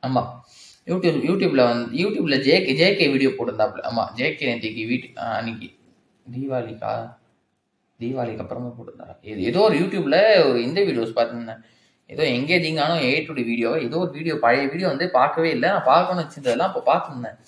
ஆமாம் 0.00 0.44
யூடியூப் 0.86 1.24
யூடியூப்ல 1.24 1.62
வந்து 1.68 1.96
யூடியூப்ல 1.96 2.36
ஜேகே 2.42 2.74
ஜேகே 2.76 3.10
வீடியோ 3.10 3.30
போட்டிருந்தாப்புல. 3.30 3.82
ஆமாம் 3.82 4.10
ஜேகே 4.16 4.46
நேற்றுக்கு 4.50 4.86
வீட்டு 4.86 5.08
ஆஹ் 5.20 5.36
அன்னைக்கு 5.38 5.68
தீபாவளிக்கா 6.26 6.92
தீபாவளிக்கு 8.00 8.44
அப்புறமா 8.44 8.70
போட்டிருந்தா 8.78 9.16
இது 9.22 9.42
ஏதோ 9.42 9.60
ஒரு 9.60 9.76
யூடியூப்ல 9.80 10.44
ஒரு 10.48 10.62
இந்த 10.62 10.80
வீடியோஸ் 10.80 11.16
பார்த்துருந்தேன். 11.16 11.62
ஏதோ 12.06 12.22
எங்கேஜிங்கான 12.22 13.02
ஏ 13.02 13.24
டு 13.24 13.32
வீடியோ 13.34 13.76
ஏதோ 13.76 13.98
ஒரு 13.98 14.10
வீடியோ 14.10 14.34
பழைய 14.34 14.66
வீடியோ 14.68 14.88
வந்து 14.88 15.10
பார்க்கவே 15.10 15.50
இல்லை. 15.50 15.68
நான் 15.68 15.84
பார்க்கணும்னு 15.84 16.24
வச்சிருந்ததெல்லாம் 16.24 16.70
அப்போ 16.72 16.82
பார்த்துருந்தேன். 16.92 17.38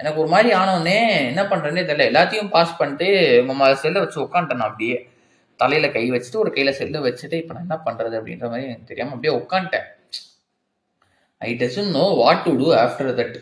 எனக்கு 0.00 0.20
ஒரு 0.22 0.30
மாதிரி 0.34 0.50
ஆனோடனே 0.60 0.98
என்ன 1.30 1.42
பண்ணுறேன்னே 1.50 1.82
தெரியல. 1.88 2.08
எல்லாத்தையும் 2.10 2.52
பாஸ் 2.56 2.78
பண்ணிட்டு 2.80 3.08
உங்க 3.52 3.70
செல்லை 3.84 4.00
வச்சு 4.04 4.18
உட்காந்துட்டேன் 4.26 4.60
நான் 4.62 4.70
அப்படியே. 4.70 4.98
தலையில் 5.60 5.94
கை 5.94 6.04
வச்சுட்டு 6.12 6.42
ஒரு 6.42 6.50
கையில் 6.56 6.76
செல்லை 6.80 7.00
வச்சுட்டு 7.06 7.38
இப்போ 7.40 7.54
நான் 7.54 7.66
என்ன 7.66 7.76
பண்ணுறது 7.86 8.14
அப்படின்ற 8.18 8.46
மாதிரி 8.52 8.68
எனக்கு 8.68 8.90
தெரியாமல் 8.90 9.14
அப்படியே 9.16 9.32
உட்காந்துட்டேன் 9.40 9.88
I 11.42 11.50
doesn't 11.62 11.90
know 11.96 12.04
what 12.20 12.44
to 12.46 12.52
do 12.60 12.68
after 12.84 13.10
that 13.18 13.36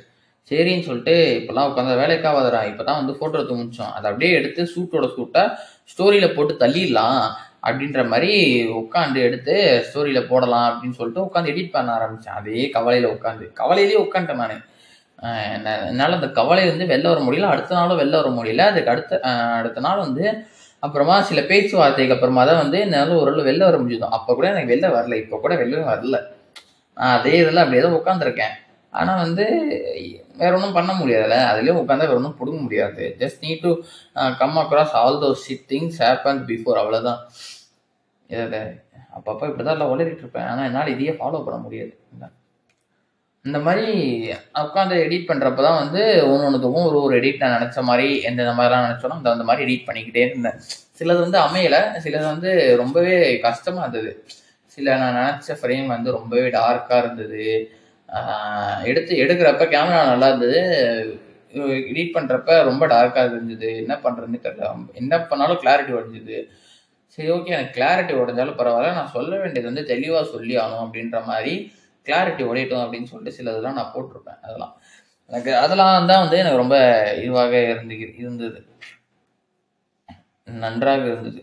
சரின்னு 0.50 0.86
சொல்லிட்டு 0.86 1.14
இப்போலாம் 1.38 1.68
உட்காந்து 1.70 2.00
வேலைக்காவதுடா 2.00 2.60
இப்போ 2.70 2.82
தான் 2.88 2.98
வந்து 3.00 3.14
ஃபோட்டோ 3.18 3.38
எடுத்து 3.38 3.58
முடிச்சோம். 3.60 3.92
அதை 3.96 4.06
அப்படியே 4.10 4.30
எடுத்து 4.38 4.62
சூட்டோட 4.74 5.06
சூட்டாக 5.16 5.54
ஸ்டோரியில் 5.92 6.34
போட்டு 6.36 6.54
தள்ளிடலாம் 6.62 7.22
அப்படின்ற 7.66 8.00
மாதிரி 8.12 8.32
உட்காந்து 8.80 9.20
எடுத்து 9.28 9.54
ஸ்டோரியில் 9.88 10.28
போடலாம் 10.30 10.66
அப்படின்னு 10.70 10.98
சொல்லிட்டு 11.00 11.24
உட்காந்து 11.26 11.52
எடிட் 11.52 11.74
பண்ண 11.76 11.92
ஆரம்பித்தேன் 11.98 12.38
அதே 12.40 12.64
கவலையில் 12.76 13.12
உட்காந்து 13.16 13.46
கவலையிலேயே 13.60 14.00
உட்காந்துட்டேன் 14.06 14.42
நான். 14.44 14.64
என்னால் 15.88 16.16
அந்த 16.18 16.28
கவலை 16.38 16.64
வந்து 16.70 16.84
வெளில 16.92 17.10
வர 17.12 17.20
முடியல 17.26 17.50
அடுத்த 17.54 17.76
நாளும் 17.78 18.00
வெளில 18.02 18.18
வர 18.20 18.30
முடியல. 18.38 18.64
அதுக்கு 18.70 18.92
அடுத்த 18.94 19.20
அடுத்த 19.60 19.82
நாள் 19.86 20.04
வந்து 20.06 20.24
அப்புறமா 20.82 21.14
சில 21.28 21.40
பேச்சுவார்த்தைக்கு 21.50 22.14
அப்புறமா 22.16 22.42
தான் 22.50 22.62
வந்து 22.62 22.78
என்னால் 22.84 23.18
ஓரளவு 23.22 23.48
வெளில 23.48 23.64
வர 23.68 23.78
முடிஞ்சதும் 23.80 24.14
அப்போ 24.16 24.30
கூட 24.38 24.46
எனக்கு 24.52 24.72
வெளில 24.74 24.88
வரல 24.96 25.16
இப்போ 25.22 25.36
கூட 25.44 25.54
வெளில 25.62 25.82
வரல. 25.90 26.18
நான் 26.96 27.14
அதே 27.18 27.34
இதில் 27.42 27.62
அப்படியே 27.64 27.82
தான் 27.86 27.98
உட்காந்துருக்கேன் 28.00 28.54
ஆனால் 28.92 29.22
வந்து 29.24 29.44
வேற 30.40 30.50
ஒன்றும் 30.56 30.76
பண்ண 30.78 30.92
முடியாதுல்ல. 31.00 31.36
அதுலேயே 31.50 31.74
உட்காந்தா 31.80 32.08
வேற 32.08 32.18
ஒன்றும் 32.20 32.38
பிடுங்க 32.40 32.60
முடியாது. 32.66 33.02
Just 33.22 33.42
need 33.46 33.64
to 33.66 33.72
come 34.40 34.56
across 34.62 34.94
all 35.00 35.20
those 35.24 35.44
shit 35.46 35.66
things 35.72 35.98
happen 36.04 36.40
before 36.50 36.80
அவ்வளோதான் 36.82 37.20
இதை 38.30 38.60
அப்பப்போ 39.16 39.44
இப்படி 39.50 39.64
தான் 39.64 39.76
எல்லாம் 39.76 39.92
உளறிட்டு 39.94 40.24
இருப்பேன். 40.24 40.48
ஆனால் 40.50 40.66
என்னால் 40.68 40.92
இதையே 40.94 41.14
ஃபாலோ 41.20 41.42
பண்ண 41.46 41.58
முடியாது. 41.66 41.92
இந்த 43.48 43.58
மாதிரி 43.66 43.86
உட்காந்து 44.62 44.96
எடிட் 45.04 45.28
பண்ணுறப்ப 45.28 45.60
தான் 45.66 45.78
வந்து 45.82 46.00
ஒன்று 46.30 46.46
ஒன்றுத்துக்கும் 46.48 46.88
ஒரு 46.90 46.98
ஒரு 47.06 47.14
எடிட் 47.20 47.42
நான் 47.42 47.56
நினச்ச 47.56 47.82
மாதிரி 47.90 48.08
எந்தெந்த 48.28 48.54
மாதிரிலாம் 48.58 48.86
நினச்சோனோ 48.86 49.16
அந்த 49.18 49.30
அந்த 49.34 49.44
மாதிரி 49.48 49.64
எடிட் 49.66 49.86
பண்ணிக்கிட்டே 49.88 50.24
இருந்தேன். 50.26 50.58
சிலது 50.98 51.20
வந்து 51.24 51.38
அமையலை 51.46 51.80
சிலது 52.04 52.26
வந்து 52.32 52.50
ரொம்பவே 52.82 53.14
கஷ்டமாக 53.46 53.84
இருந்தது. 53.84 54.10
சில 54.78 54.96
நான் 55.02 55.18
நினச்ச 55.20 55.56
ஃப்ரேம் 55.60 55.88
வந்து 55.94 56.10
ரொம்பவே 56.18 56.46
டார்க்காக 56.58 57.00
இருந்தது. 57.04 57.44
எடுத்து 58.90 59.14
எடுக்கிறப்ப 59.22 59.64
கேமரா 59.74 60.02
நல்லா 60.12 60.28
இருந்தது. 60.32 60.60
எடிட் 61.90 62.14
பண்ணுறப்ப 62.16 62.50
ரொம்ப 62.70 62.84
டார்க்காக 62.94 63.32
இருந்தது. 63.36 63.70
என்ன 63.82 63.94
பண்ணுறதுன்னு 64.04 64.44
தெரியல. 64.46 64.70
என்ன 65.02 65.14
பண்ணாலும் 65.30 65.62
கிளாரிட்டி 65.64 65.92
உடஞ்சிது. 65.98 66.38
சரி 67.14 67.28
ஓகே 67.34 67.54
எனக்கு 67.56 67.76
கிளாரிட்டி 67.78 68.14
உடஞ்சாலும் 68.22 68.58
பரவாயில்ல. 68.60 68.98
நான் 69.00 69.14
சொல்ல 69.16 69.32
வேண்டியது 69.42 69.70
வந்து 69.70 69.84
தெளிவாக 69.92 70.24
சொல்லி 70.34 70.54
ஆகணும் 70.62 70.84
அப்படின்ற 70.86 71.18
மாதிரி 71.32 71.54
கிளாரிட்டி 72.08 72.42
உடையட்டும் 72.50 72.84
அப்படின்னு 72.84 73.10
சொல்லிட்டு 73.12 73.36
சில 73.38 73.52
இதெல்லாம் 73.52 73.78
நான் 73.80 73.92
போட்டிருப்பேன். 73.94 74.40
அதெல்லாம். 74.46 74.74
எனக்கு 75.30 75.52
அதெல்லாம் 75.62 76.08
தான் 76.10 76.22
வந்து 76.24 76.38
எனக்கு 76.42 76.62
ரொம்ப 76.62 76.76
இதுவாக 77.22 77.52
இருந்து 77.72 77.96
இருந்தது. 78.22 78.58
நன்றாக 80.48 81.04
இருந்தது. 81.10 81.40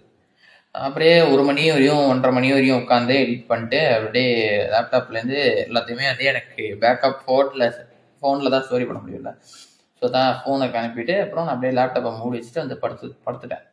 அப்படியே 0.76 1.16
ஒரு 1.34 1.42
மணி 1.44 1.64
வரையும் 1.72 2.02
ஒன்றரை 2.12 2.32
மணி 2.34 2.48
வரையும் 2.54 2.80
உட்காந்து 2.82 3.14
எடிட் 3.24 3.50
பண்ணிட்டு 3.52 3.80
அப்படியே 3.98 4.32
லேப்டாப்லேருந்து 4.74 5.38
எல்லாத்தையுமே 5.68 6.08
வந்து 6.12 6.26
எனக்கு 6.32 6.64
பேக்கப் 6.84 7.22
ஃபோனில் 7.22 7.66
ஃபோனில் 8.22 8.54
தான் 8.56 8.66
ஸ்டோரி 8.68 8.86
பண்ண 8.88 9.00
முடியல 9.04 9.32
ஸோ 10.02 10.06
தான் 10.16 10.32
ஃபோனை 10.40 10.66
அனுப்பிட்டு 10.82 11.16
அப்புறம் 11.24 11.46
நான் 11.46 11.56
அப்படியே 11.56 11.76
லேப்டாப்பை 11.80 12.12
மூடி 12.18 12.38
வச்சுட்டு 12.40 12.64
வந்து 12.64 12.78
படுத்து 12.84 13.08
படுத்துட்டேன். 13.28 13.64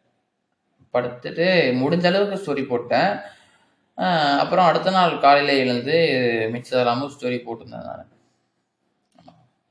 படுத்துட்டு 0.95 1.47
முடிஞ்ச 1.81 2.07
அளவுக்கு 2.11 2.41
ஸ்டோரி 2.43 2.63
போட்டேன். 2.71 3.11
அப்புறம் 4.43 4.69
அடுத்த 4.69 4.91
நாள் 4.91 5.15
காலையில் 5.19 5.61
எழுந்து 5.63 5.97
மிச்சதெல்லாமும் 6.55 7.13
ஸ்டோரி 7.15 7.39
போட்டிருந்தேன் 7.43 7.89
நான். 7.91 8.09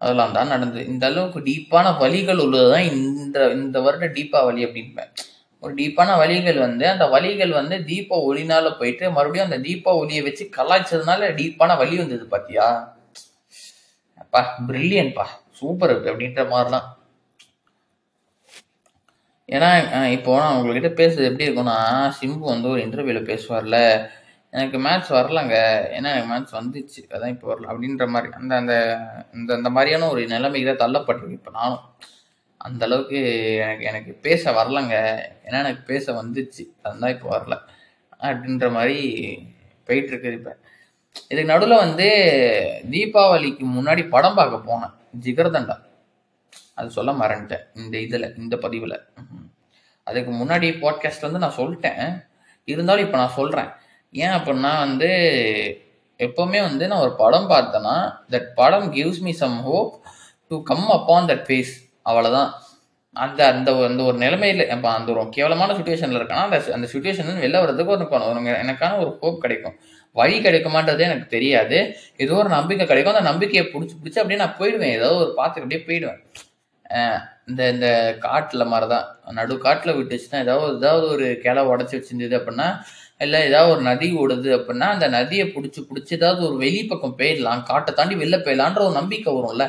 அதெல்லாம் 0.01 0.35
தான் 0.37 0.51
நடந்தது. 0.53 0.83
இந்த 0.91 1.05
அளவுக்கு 1.09 1.39
டீப்பான 1.49 1.87
வலிகள் 1.99 2.41
உள்ளது 2.45 2.67
தான் 2.73 2.87
இந்த 2.93 3.37
இந்த 3.57 3.77
வருட 3.81 4.05
டீப்பா 4.17 4.39
வலி 4.47 4.61
அப்படின்பேன் 4.67 5.11
ஒரு 5.63 5.73
டீப்பான 5.79 6.11
வழிகள் 6.21 6.59
வந்து 6.65 6.85
அந்த 6.91 7.05
வழிகள் 7.07 7.51
வந்து 7.59 7.75
தீப 7.89 8.17
ஒளினால 8.29 8.69
போயிட்டு 8.79 9.05
மறுபடியும் 9.17 9.47
அந்த 9.49 9.59
தீப 9.67 9.93
ஒளியை 10.01 10.21
வச்சு 10.27 10.43
கலாய்ச்சதுனால 10.57 11.29
டீப்பான 11.39 11.75
வலி 11.81 11.95
வந்தது 11.97 12.25
பாத்தியா? 12.33 12.67
அப்பா 14.23 14.39
பிரில்லியன்ட்பா 14.69 15.25
சூப்பர் 15.59 15.93
அப்படின்ற 16.09 16.43
மாதிரிலாம் 16.53 16.87
ஏன்னா 19.51 19.69
இப்போ 20.11 20.37
நான் 20.37 20.55
உங்ககிட்ட 20.55 21.03
பேசுறது 21.03 21.23
எப்படி 21.23 21.47
இருக்கும்னா 21.49 21.77
சிம்பு 22.21 22.39
வந்து 22.39 22.69
ஒரு 22.69 22.81
இன்டர்வியூல 22.81 23.21
பேசுவார்ல. 23.31 23.77
எனக்கு 24.51 24.79
மேட்ச் 24.79 25.11
வரலங்க. 25.11 25.55
ஏன்னா 25.95 26.09
எனக்கு 26.13 26.27
மேட்ச் 26.27 26.53
வந்துச்சு. 26.53 27.13
அதான் 27.13 27.27
இப்போ 27.27 27.55
வரல. 27.55 27.63
அப்படின்ற 27.71 28.07
மாதிரி 28.07 28.31
அந்த 28.33 28.55
அந்த 28.55 28.73
இந்த 29.33 29.55
இந்த 29.55 29.69
மாதிரியான 29.69 30.09
ஒரு 30.09 30.27
நிலைமைக்கு 30.27 30.87
தள்ளப்பட்டிருக்கு 30.87 31.31
இப்போ 31.31 31.51
நானும். 31.51 31.83
அந்த 32.57 32.85
அளவுக்கு 32.85 33.19
எனக்கு 33.55 33.83
எனக்கு 33.83 34.13
பேச 34.13 34.51
வரலங்க. 34.51 34.95
ஏன்னா 35.45 35.59
எனக்கு 35.65 35.81
பேச 35.81 36.23
வந்துச்சு. 36.23 36.63
அதுதான் 36.81 37.09
இப்போ 37.09 37.29
வரல. 37.39 37.57
அப்படின்ற 38.19 38.71
மாதிரி 38.71 38.99
போயிட்டு 39.83 40.11
இருக்குது 40.15 40.33
இப்போ. 40.33 40.57
இதுக்கு 41.29 41.51
நடுவில் 41.53 41.77
வந்து 41.77 42.07
தீபாவளிக்கு 42.91 43.65
முன்னாடி 43.77 44.09
படம் 44.09 44.35
பார்க்க 44.35 44.73
போனேன். 44.73 44.93
ஜிகர்தண்டா. 45.25 45.75
அது 46.73 46.89
சொல்ல 46.89 47.11
மறந்துட்டேன். 47.11 47.63
இந்த 47.75 47.99
இதில் 47.99 48.35
இந்த 48.37 48.57
பதிவில். 48.57 49.03
அதுக்கு 50.03 50.31
முன்னாடி 50.31 50.69
பாட்காஸ்ட் 50.81 51.21
வந்து 51.21 51.39
நான் 51.39 51.55
சொல்லிட்டேன். 51.55 52.25
இருந்தாலும் 52.65 53.05
இப்போ 53.05 53.17
நான் 53.17 53.29
சொல்கிறேன் 53.29 53.69
ஏன் 54.11 54.29
அப்படின்னா 54.29 54.77
வந்து 54.77 55.07
எப்போவுமே 56.17 56.61
வந்து 56.61 56.87
நான் 56.87 56.99
ஒரு 56.99 57.15
படம் 57.15 57.49
பார்த்தேன்னா 57.49 58.13
தட் 58.29 58.47
படம் 58.55 58.93
gives 58.93 59.19
me 59.19 59.31
some 59.31 59.61
hope 59.63 60.05
to 60.47 60.63
come 60.63 60.89
upon 60.89 61.25
that 61.25 61.45
phase 61.47 61.71
அவ்வளோதான் 62.05 62.51
அந்த 63.13 63.47
அந்த 63.47 63.71
அந்த 63.71 64.03
ஒரு 64.03 64.17
நிலைமையில் 64.17 64.69
இப்போ 64.69 64.89
அந்த 64.89 65.11
ஒரு 65.11 65.29
கேவலமான 65.29 65.73
சுச்சுவேஷனில் 65.73 66.19
இருக்கேன்னா 66.19 66.49
அந்த 66.49 66.63
அந்த 66.73 66.87
சுச்சுவேஷன் 66.93 67.41
வெளில 67.41 67.59
வர்றதுக்கு 67.59 67.93
ஒரு 67.93 68.05
எனக்கான 68.41 68.99
ஒரு 68.99 69.17
ஹோப் 69.21 69.41
கிடைக்கும். 69.41 69.75
வழி 70.11 70.39
கிடைக்குமான்றது 70.39 70.99
எனக்கு 70.99 71.25
தெரியாது. 71.25 71.95
ஏதோ 72.17 72.33
ஒரு 72.33 72.49
நம்பிக்கை 72.49 72.87
கிடைக்கும். 72.87 73.15
அந்த 73.15 73.29
நம்பிக்கையை 73.29 73.71
பிடிச்சி 73.73 73.95
பிடிச்சி 74.03 74.19
அப்படியே 74.19 74.35
நான் 74.35 74.57
போயிடுவேன். 74.57 74.93
ஏதோ 74.93 75.13
ஒரு 75.13 75.33
பார்த்துக்கிட்டே 75.37 75.79
போயிடுவேன். 75.85 76.23
இந்த 77.49 77.61
இந்த 77.73 77.87
காட்டில் 78.19 78.69
மாதிரி 78.71 78.87
தான் 78.89 79.05
நடு 79.39 79.53
காட்டில் 79.57 79.97
விட்டுச்சுன்னா 79.97 80.41
ஏதாவது 80.45 80.75
ஏதாவது 80.77 81.05
ஒரு 81.07 81.27
கிளை 81.45 81.61
உடச்சி 81.63 81.95
வச்சிருந்தது 81.97 82.35
அப்படின்னா 82.39 82.67
இல்லை 83.19 83.39
ஏதாவது 83.49 83.71
ஒரு 83.73 83.81
நதி 83.81 84.07
ஓடுது 84.13 84.49
அப்படின்னா 84.57 84.87
அந்த 84.95 85.07
நதியை 85.07 85.45
பிடிச்சி 85.55 85.81
பிடிச்சி 85.89 86.13
ஏதாவது 86.19 86.41
ஒரு 86.47 86.55
வெளி 86.57 86.81
பக்கம் 86.85 87.17
போயிடலாம். 87.19 87.63
காட்டை 87.63 87.91
தாண்டி 87.93 88.15
வெளில 88.15 88.37
போயிடலான்ற 88.45 88.81
ஒரு 88.87 88.95
நம்பிக்கை 88.99 89.31
வரும்ல. 89.37 89.65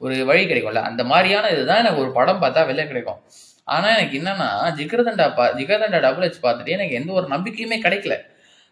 ஒரு 0.00 0.14
வழி 0.24 0.42
கிடைக்கும்ல. 0.44 0.82
அந்த 0.90 1.02
மாதிரியான 1.04 1.50
இதுதான் 1.50 1.80
எனக்கு 1.84 2.02
ஒரு 2.04 2.12
படம் 2.12 2.42
பார்த்தா 2.42 2.60
வெளில 2.70 2.84
கிடைக்கும். 2.86 3.20
ஆனால் 3.68 3.94
எனக்கு 3.96 4.14
என்னன்னா 4.20 4.48
ஜிகர்தண்டா 4.78 5.26
பா 5.38 5.44
ஜிகர்தண்டா 5.58 5.98
டபுள் 6.06 6.26
ஹெச் 6.26 6.44
பார்த்துட்டு 6.46 6.76
எனக்கு 6.78 6.94
எந்த 6.94 7.10
ஒரு 7.12 7.26
நம்பிக்கையுமே 7.28 7.78
கிடைக்கல. 7.86 8.14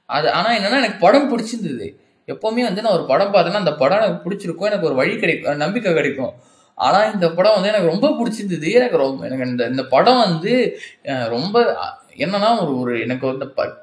அது 0.08 0.28
ஆனால் 0.32 0.56
என்னன்னா 0.58 0.78
எனக்கு 0.82 1.00
படம் 1.06 1.28
பிடிச்சிருந்தது. 1.32 1.88
எப்போவுமே 2.28 2.62
வந்து 2.68 2.82
நான் 2.82 2.96
ஒரு 2.98 3.06
படம் 3.06 3.32
பார்த்தேன்னா 3.34 3.62
அந்த 3.64 3.74
படம் 3.82 4.00
எனக்கு 4.02 4.24
பிடிச்சிருக்கும். 4.26 4.70
எனக்கு 4.70 4.88
ஒரு 4.90 4.94
வழி 4.94 5.14
கிடைக்கும் 5.18 5.62
நம்பிக்கை 5.64 5.92
கிடைக்கும். 5.94 6.32
ஆனால் 6.78 7.14
இந்த 7.14 7.30
படம் 7.30 7.54
வந்து 7.54 7.68
எனக்கு 7.68 7.86
ரொம்ப 7.86 8.08
பிடிச்சிருந்தது. 8.08 8.72
எனக்கு 8.72 8.96
ரொம்ப 8.96 9.26
எனக்கு 9.26 9.46
இந்த 9.46 9.64
இந்த 9.64 9.84
படம் 9.84 10.18
வந்து 10.18 10.78
ரொம்ப 11.02 11.76
என்னன்னா 12.16 12.60
ஒரு 12.60 12.78
ஒரு 12.78 13.00
எனக்கு 13.00 13.26
வந்து 13.26 13.48
ப- 13.48 13.80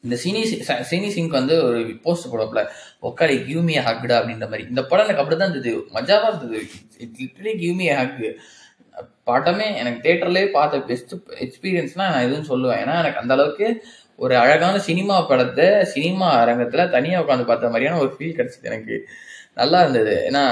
இந்த 0.00 0.16
சினி 0.24 0.36
சி- 0.36 0.84
சினி 0.90 1.08
சிங்க் 1.08 1.30
வந்து 1.30 1.64
ஒரு 1.64 1.98
போஸ்ட் 2.02 2.34
போடப்பில் 2.34 2.66
ஒக்காடி 3.02 3.44
கியூமி 3.44 3.74
ஹாக்குடா 3.74 4.16
அப்படின்ற 4.16 4.40
மாதிரி. 4.40 4.68
இந்த 4.68 4.84
படம் 4.84 5.08
எனக்கு 5.08 5.22
அப்படிதான் 5.22 5.50
இருந்தது. 5.50 5.78
மஜாவாக 5.78 6.28
இருந்தது. 6.28 6.62
இட் 6.98 7.16
லிட்டரலி 7.22 7.48
கியூமி 7.48 7.86
ஹாக்கு 7.94 8.32
படமே 9.26 9.76
எனக்கு 9.76 10.12
தேட்டர்லேயே 10.12 10.46
பார்த்த 10.46 10.80
பெஸ்ட் 10.80 11.14
எக்ஸ்பீரியன்ஸ்னால் 11.14 11.90
நான் 11.94 12.32
எதுவும் 12.32 12.44
சொல்லுவேன். 12.48 12.72
ஏன்னா 12.72 12.98
எனக்கு 12.98 13.20
அந்த 13.20 13.34
அளவுக்கு 13.34 13.84
ஒரு 14.16 14.36
அழகான 14.36 14.78
சினிமா 14.78 15.20
படத்தை 15.20 15.84
சினிமா 15.84 16.30
அரங்கத்தில் 16.30 16.90
தனியாக 16.90 17.24
உட்காந்து 17.24 17.44
பார்த்த 17.44 17.66
மாதிரியான 17.66 17.98
ஒரு 17.98 18.16
ஃபீல் 18.18 18.22
கிடச்சிது 18.22 18.62
எனக்கு. 18.62 19.08
நல்லா 19.56 19.78
இருந்தது. 19.82 20.14
ஏன்னா 20.28 20.42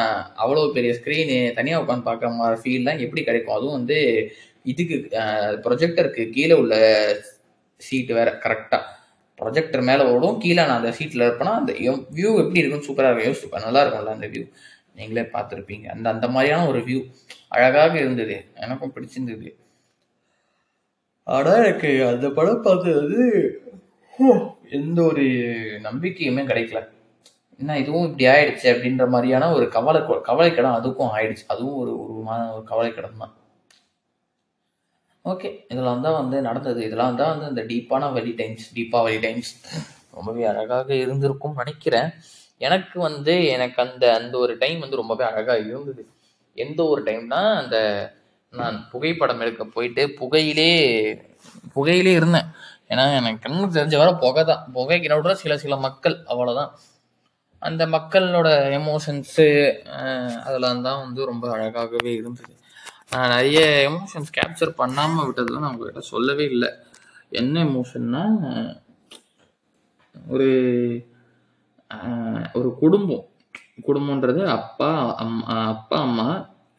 அவ்வளோ 0.42 0.62
பெரிய 0.76 0.92
ஸ்க்ரீனு 0.98 1.36
தனியாக 1.58 1.82
உட்காந்து 1.84 2.08
பார்க்குற 2.08 2.30
மாதிரி 2.38 2.60
ஃபீல்லாம் 2.62 3.02
எப்படி 3.06 3.22
கிடைக்கும். 3.28 3.56
அதுவும் 3.56 3.78
வந்து 3.78 3.98
இதுக்கு 4.72 4.96
ப்ரொஜெக்டருக்கு 5.66 6.24
கீழே 6.30 6.56
உள்ள 6.62 6.74
சீட்டு 7.80 8.12
வேற 8.18 8.30
கரெக்டாக 8.44 8.82
ப்ரொஜெக்டர் 9.38 9.82
மேலே 9.88 10.04
ஓடும் 10.14 10.38
கீழே 10.38 10.62
நான் 10.62 10.78
அந்த 10.80 10.90
சீட்டில் 10.98 11.26
இருப்பேன்னா 11.26 11.54
அந்த 11.60 11.72
வியூ 12.16 12.30
எப்படி 12.42 12.60
இருக்குன்னு 12.60 12.88
சூப்பராக 12.88 13.10
இருக்கும். 13.10 13.28
யோசிச்சுப்பேன் 13.28 13.66
நல்லா 13.66 13.82
இருக்கும்ல 13.84 14.16
அந்த 14.16 14.28
வியூ 14.34 14.44
நீங்களே 14.98 15.24
பார்த்துருப்பீங்க. 15.34 15.86
அந்த 15.94 16.06
அந்த 16.14 16.26
மாதிரியான 16.28 16.66
ஒரு 16.66 16.80
வியூ 16.88 17.00
அழகாக 17.56 17.94
இருந்தது. 17.98 18.36
எனக்கும் 18.64 18.94
பிடிச்சிருந்தது. 18.94 19.48
ஆனால் 21.26 21.60
எனக்கு 21.62 21.90
அந்த 22.12 22.26
படம் 22.38 22.62
பார்த்தது 22.62 23.20
எந்த 24.78 24.98
ஒரு 25.02 25.24
நம்பிக்கையுமே 25.88 26.42
கிடைக்கல. 26.50 26.80
என்ன 27.60 27.78
இதுவும் 27.78 28.02
இப்படி 28.02 28.26
ஆயிடுச்சு 28.26 28.64
அப்படின்ற 28.64 29.08
மாதிரியான 29.08 29.52
ஒரு 29.52 29.68
கவலை 29.68 30.00
கவலைக்கிடம் 30.00 30.74
அதுக்கும் 30.74 31.10
ஆயிடுச்சு. 31.16 31.46
அதுவும் 31.46 31.74
ஒரு 31.74 32.02
ஒரு 32.02 32.22
மா- 32.26 32.52
ஒரு 32.52 32.64
கவலைக்கிடம் 32.70 33.16
தான். 33.18 33.34
ஓகே 35.24 35.64
இதெல்லாம் 35.68 36.00
தான் 36.00 36.12
வந்து 36.12 36.42
நடந்தது. 36.42 36.84
இதெல்லாம் 36.84 37.16
தான் 37.16 37.38
வந்து 37.38 37.62
இந்த 37.62 37.74
டீப்பான 37.74 38.12
வலி 38.12 38.30
டைம்ஸ் 38.30 38.74
தீபாவளி 38.74 39.20
டைம்ஸ் 39.20 39.64
ரொம்பவே 40.14 40.44
அழகாக 40.44 40.94
இருந்திருக்கும் 40.94 41.54
நினைக்கிறேன். 41.56 42.10
எனக்கு 42.58 43.00
வந்து 43.00 43.44
எனக்கு 43.44 43.82
அந்த 43.82 44.14
அந்த 44.14 44.38
ஒரு 44.38 44.58
டைம் 44.58 44.78
வந்து 44.78 44.96
ரொம்பவே 44.96 45.24
அழகாக 45.24 45.58
இருந்தது. 45.58 46.06
எந்த 46.54 46.84
ஒரு 46.84 47.02
டைம்னா 47.02 47.56
அந்த 47.56 48.12
நான் 48.50 48.88
புகைப்படம் 48.90 49.40
எடுக்க 49.40 49.64
போயிட்டு 49.64 50.08
புகையிலே 50.08 51.02
புகையிலே 51.74 52.12
இருந்தேன். 52.12 52.46
ஏன்னா 52.88 53.16
எனக்கு 53.16 53.50
கண்ணுக்கு 53.50 53.80
தெரிஞ்ச 53.80 53.96
வர 53.96 54.12
புகை 54.12 54.44
தான். 54.44 54.70
புகைக்கு 54.74 55.08
நடுவில் 55.08 55.34
சில 55.34 55.58
சில 55.58 55.76
மக்கள். 55.76 56.16
அவ்வளோதான் 56.26 56.70
அந்த 57.62 57.82
மக்களோட 57.94 58.48
எமோஷன்ஸு 58.78 59.46
அதெல்லாம் 60.46 60.84
தான் 60.86 61.02
வந்து 61.04 61.20
ரொம்ப 61.30 61.46
அழகாகவே 61.56 62.12
இருந்தது. 62.20 62.52
நான் 63.12 63.32
நிறைய 63.34 63.60
எமோஷன்ஸ் 63.90 64.36
கேப்சர் 64.38 64.72
பண்ணாமல் 64.82 65.26
விட்டதும் 65.26 65.62
நான் 65.62 65.72
உங்கள்கிட்ட 65.72 66.02
சொல்லவே 66.14 66.44
இல்லை. 66.54 66.70
என்ன 67.40 67.54
எமோஷன்னா 67.70 68.22
ஒரு 70.34 70.48
ஒரு 72.58 72.70
குடும்பம். 72.82 73.24
குடும்பன்றது 73.88 74.42
அப்பா 74.58 74.90
அம் 75.22 75.42
அப்பா 75.72 75.98
அம்மா 76.06 76.28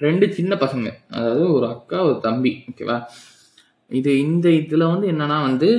ரெண்டு 0.02 0.26
சின்ன 0.38 0.54
பசங்க. 0.64 0.90
அதாவது 1.16 1.44
ஒரு 1.58 1.66
அக்கா 1.74 1.98
ஒரு 2.10 2.18
தம்பி 2.28 2.52
ஓகேவா 2.70 2.98
இது 3.92 4.12
இந்த 4.26 4.48
இதில் 4.60 4.92
வந்து 4.94 5.08
என்னன்னா 5.14 5.38
வந்து 5.50 5.70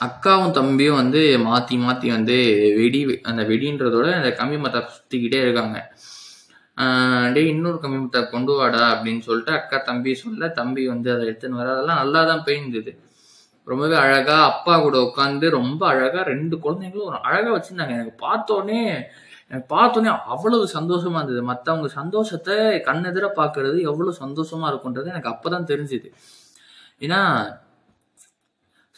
அக்காவும் 0.00 0.50
தம்பியும் 0.50 0.94
வந்து 0.94 1.38
மாற்றி 1.38 1.76
மாற்றி 1.76 2.10
வந்து 2.10 2.36
வெடி 2.76 3.20
அந்த 3.22 3.42
வெடின்றதோட 3.42 4.12
அந்த 4.12 4.28
கம்மி 4.28 4.56
மத்தா 4.60 4.80
சுற்றிக்கிட்டே 4.96 5.40
இருக்காங்க. 5.40 5.92
ஆஹ் 6.78 7.32
டேய் 7.32 7.46
இன்னொரு 7.46 7.78
கம்மி 7.82 7.98
மத்தா 8.02 8.30
கொண்டு 8.30 8.52
வாடா 8.52 8.94
அப்படின்னு 8.94 9.18
சொல்லிட்டு 9.18 9.52
அக்கா 9.52 9.82
தம்பி 9.82 10.14
சொல்ல 10.14 10.48
தம்பி 10.48 10.88
வந்து 10.88 11.12
அதை 11.12 11.28
எடுத்துன்னு 11.28 11.50
வர 11.50 11.72
அதெல்லாம் 11.72 11.96
நல்லா 11.96 12.24
தான் 12.24 12.44
போயிருந்தது. 12.44 12.98
ரொம்பவே 13.64 13.94
அழகா 13.94 14.44
அப்பா 14.44 14.80
கூட 14.80 14.98
உட்காந்து 14.98 15.50
ரொம்ப 15.50 15.88
அழகா 15.88 16.22
ரெண்டு 16.22 16.56
குழந்தைங்களும் 16.56 17.06
ஒரு 17.06 17.18
அழகா 17.22 17.50
வச்சிருந்தாங்க. 17.56 17.88
எனக்கு 17.88 18.26
பார்த்தோன்னே 18.26 19.06
எனக்கு 19.50 19.76
பார்த்தோன்னே 19.76 20.18
அவ்வளவு 20.26 20.68
சந்தோஷமா 20.74 21.14
இருந்தது. 21.14 21.42
மற்றவங்க 21.42 21.86
சந்தோஷத்தை 21.86 22.54
கண்ணெதிர 22.56 23.28
பார்க்கறது 23.36 23.80
எவ்வளவு 23.80 24.16
சந்தோஷமா 24.20 24.68
இருக்குன்றது 24.72 25.04
எனக்கு 25.04 25.32
அப்பதான் 25.34 25.70
தெரிஞ்சுது. 25.72 26.12
ஏன்னா 27.00 27.20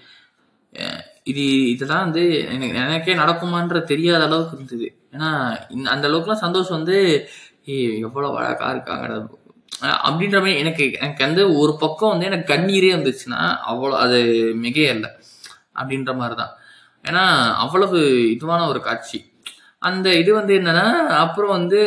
இது 1.22 1.70
இதெல்லாம் 1.70 2.02
வந்து 2.02 2.38
எனக்கு 2.38 2.68
எனக்கே 2.68 3.14
நடக்குமான்ற 3.14 3.82
தெரியாத 3.82 4.24
அளவுக்கு 4.24 4.56
இருந்தது. 4.56 4.98
ஏன்னா 5.12 5.56
இந்த- 5.68 5.90
அந்த 5.90 6.08
அளவுக்குலாம் 6.08 6.32
சந்தோஷம் 6.32 6.76
வந்து 6.76 7.28
ஏய் 7.64 8.00
எவ்வளோ 8.00 8.36
அழகாக 8.36 8.70
இருக்காங்க 8.70 9.26
அப்படின்ற 9.82 10.38
மாதிரி 10.38 10.58
எனக்கு 10.58 10.92
எனக்கு 11.00 11.24
வந்து 11.24 11.56
ஒரு 11.58 11.76
பக்கம் 11.80 12.10
வந்து 12.10 12.26
எனக்கு 12.26 12.54
கண்ணீரே 12.54 12.96
வந்துச்சுன்னா 12.96 13.56
அவ்வளோ 13.68 13.90
அது 13.90 14.18
மிகையல்ல. 14.62 15.04
அப்படின்ற 15.74 16.16
மாதிரி 16.16 16.34
தான் 16.34 16.52
ஏன்னா 17.08 17.54
அவ்வளவு 17.54 17.98
இதுவான 18.40 18.68
ஒரு 18.68 18.80
காட்சி. 18.80 19.32
அந்த 19.88 20.08
இது 20.20 20.30
வந்து 20.38 20.52
என்னன்னா 20.60 20.86
அப்புறம் 21.24 21.52
வந்து 21.58 21.80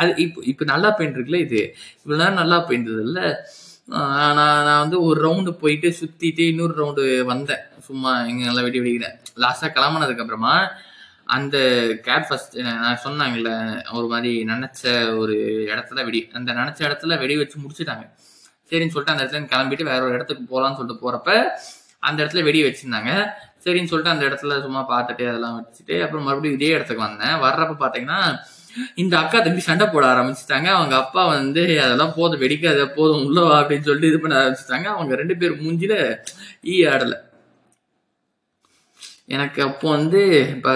அது 0.00 0.10
இப்போ 0.24 0.40
இப்போ 0.52 0.64
நல்லா 0.72 0.88
பெயிண்ட்ருக்குல்ல 0.98 1.40
இது? 1.46 1.60
இவ்வளோ 2.02 2.18
நேரம் 2.22 2.40
நல்லா 2.42 2.58
போயிருந்தது 2.68 3.04
நான் 3.94 4.38
நான் 4.68 4.82
வந்து 4.82 4.98
ஒரு 5.08 5.18
ரவுண்டு 5.26 5.52
போயிட்டு 5.62 5.88
சுத்திட்டு 5.98 6.44
இன்னொரு 6.52 6.74
ரவுண்டு 6.80 7.02
வந்தேன். 7.30 7.62
சும்மா 7.88 8.12
இங்கே 8.30 8.44
நல்லா 8.48 8.64
வெடி 8.66 8.80
வெடிக்கிறேன். 8.82 9.16
லாஸ்ட்டாக 9.44 9.70
கிளம்புனதுக்கு 9.76 10.24
அப்புறமா 10.24 10.54
அந்த 11.36 11.56
கேப் 12.06 12.26
ஃபஸ்ட் 12.28 12.56
நான் 12.66 13.02
சொன்னாங்கல்ல 13.04 13.50
ஒரு 13.98 14.06
மாதிரி 14.12 14.32
நினைச்ச 14.50 14.82
ஒரு 15.22 15.36
இடத்துல 15.72 16.02
வெடி 16.08 16.20
அந்த 16.38 16.50
நினைச்ச 16.60 16.80
இடத்துல 16.88 17.18
வெடி 17.22 17.36
வச்சு 17.40 17.62
முடிச்சுட்டாங்க. 17.62 18.04
சரின்னு 18.70 18.94
சொல்லிட்டு 18.94 19.14
அந்த 19.14 19.24
இடத்துல 19.24 19.50
கிளம்பிட்டு 19.54 19.90
வேற 19.90 20.00
ஒரு 20.08 20.16
இடத்துக்கு 20.18 20.44
போகலான்னு 20.52 20.78
சொல்லிட்டு 20.80 21.04
போறப்ப 21.04 21.30
அந்த 22.08 22.18
இடத்துல 22.22 22.42
வெடி 22.48 22.60
வச்சிருந்தாங்க. 22.66 23.12
சரின்னு 23.66 23.90
சொல்லிட்டு 23.92 24.14
அந்த 24.14 24.24
இடத்துல 24.28 24.58
சும்மா 24.66 24.82
பார்த்துட்டு 24.92 25.24
அதெல்லாம் 25.30 25.56
வச்சுட்டு 25.58 25.96
அப்புறம் 26.04 26.26
மறுபடியும் 26.28 26.58
இதே 26.58 26.70
இடத்துக்கு 26.76 27.06
வந்தேன். 27.08 27.36
வர்றப்ப 27.46 27.76
பார்த்தீங்கன்னா 27.82 28.20
இந்த 29.02 29.14
அக்கா 29.20 29.38
தம்பி 29.44 29.62
சண்டை 29.66 29.86
போட 29.92 30.04
ஆரம்பிச்சிட்டாங்க. 30.12 30.68
அவங்க 30.78 30.94
அப்பா 31.02 31.22
வந்து 31.36 31.62
அதெல்லாம் 31.84 32.16
போதும் 32.18 32.42
வெடிக்காத 32.44 32.82
போதும் 32.98 33.22
உள்ள 33.28 33.40
வா 33.46 33.54
அப்படின்னு 33.60 33.88
சொல்லிட்டு 33.88 34.10
இது 34.12 34.20
பண்ண 34.24 34.36
ஆரம்பிச்சிட்டாங்க. 34.42 34.88
அவங்க 34.96 35.14
ரெண்டு 35.22 35.36
பேர் 35.42 35.60
மூஞ்சில 35.62 35.94
ஈ 36.72 36.76
ஆடல. 36.92 37.14
எனக்கு 39.36 39.60
அப்போ 39.68 39.86
வந்து 39.96 40.20
இப்போ 40.54 40.72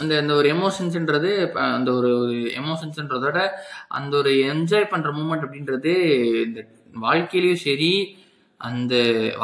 அந்த 0.00 0.12
அந்த 0.22 0.32
ஒரு 0.40 0.48
எமோஷன்ஸ்ன்றது 0.56 1.30
இப்போ 1.46 1.60
அந்த 1.76 1.90
ஒரு 1.98 2.10
ஒரு 2.22 2.34
எமோஷன்ஸ்ன்றதோட 2.60 3.38
அந்த 3.98 4.12
ஒரு 4.20 4.32
என்ஜாய் 4.52 4.90
பண்ணுற 4.92 5.10
மூமெண்ட் 5.18 5.46
அப்படின்றது 5.46 5.92
இந்த 6.46 6.60
வாழ்க்கையிலயும் 7.06 7.64
சரி 7.68 7.92
அந்த 8.60 8.94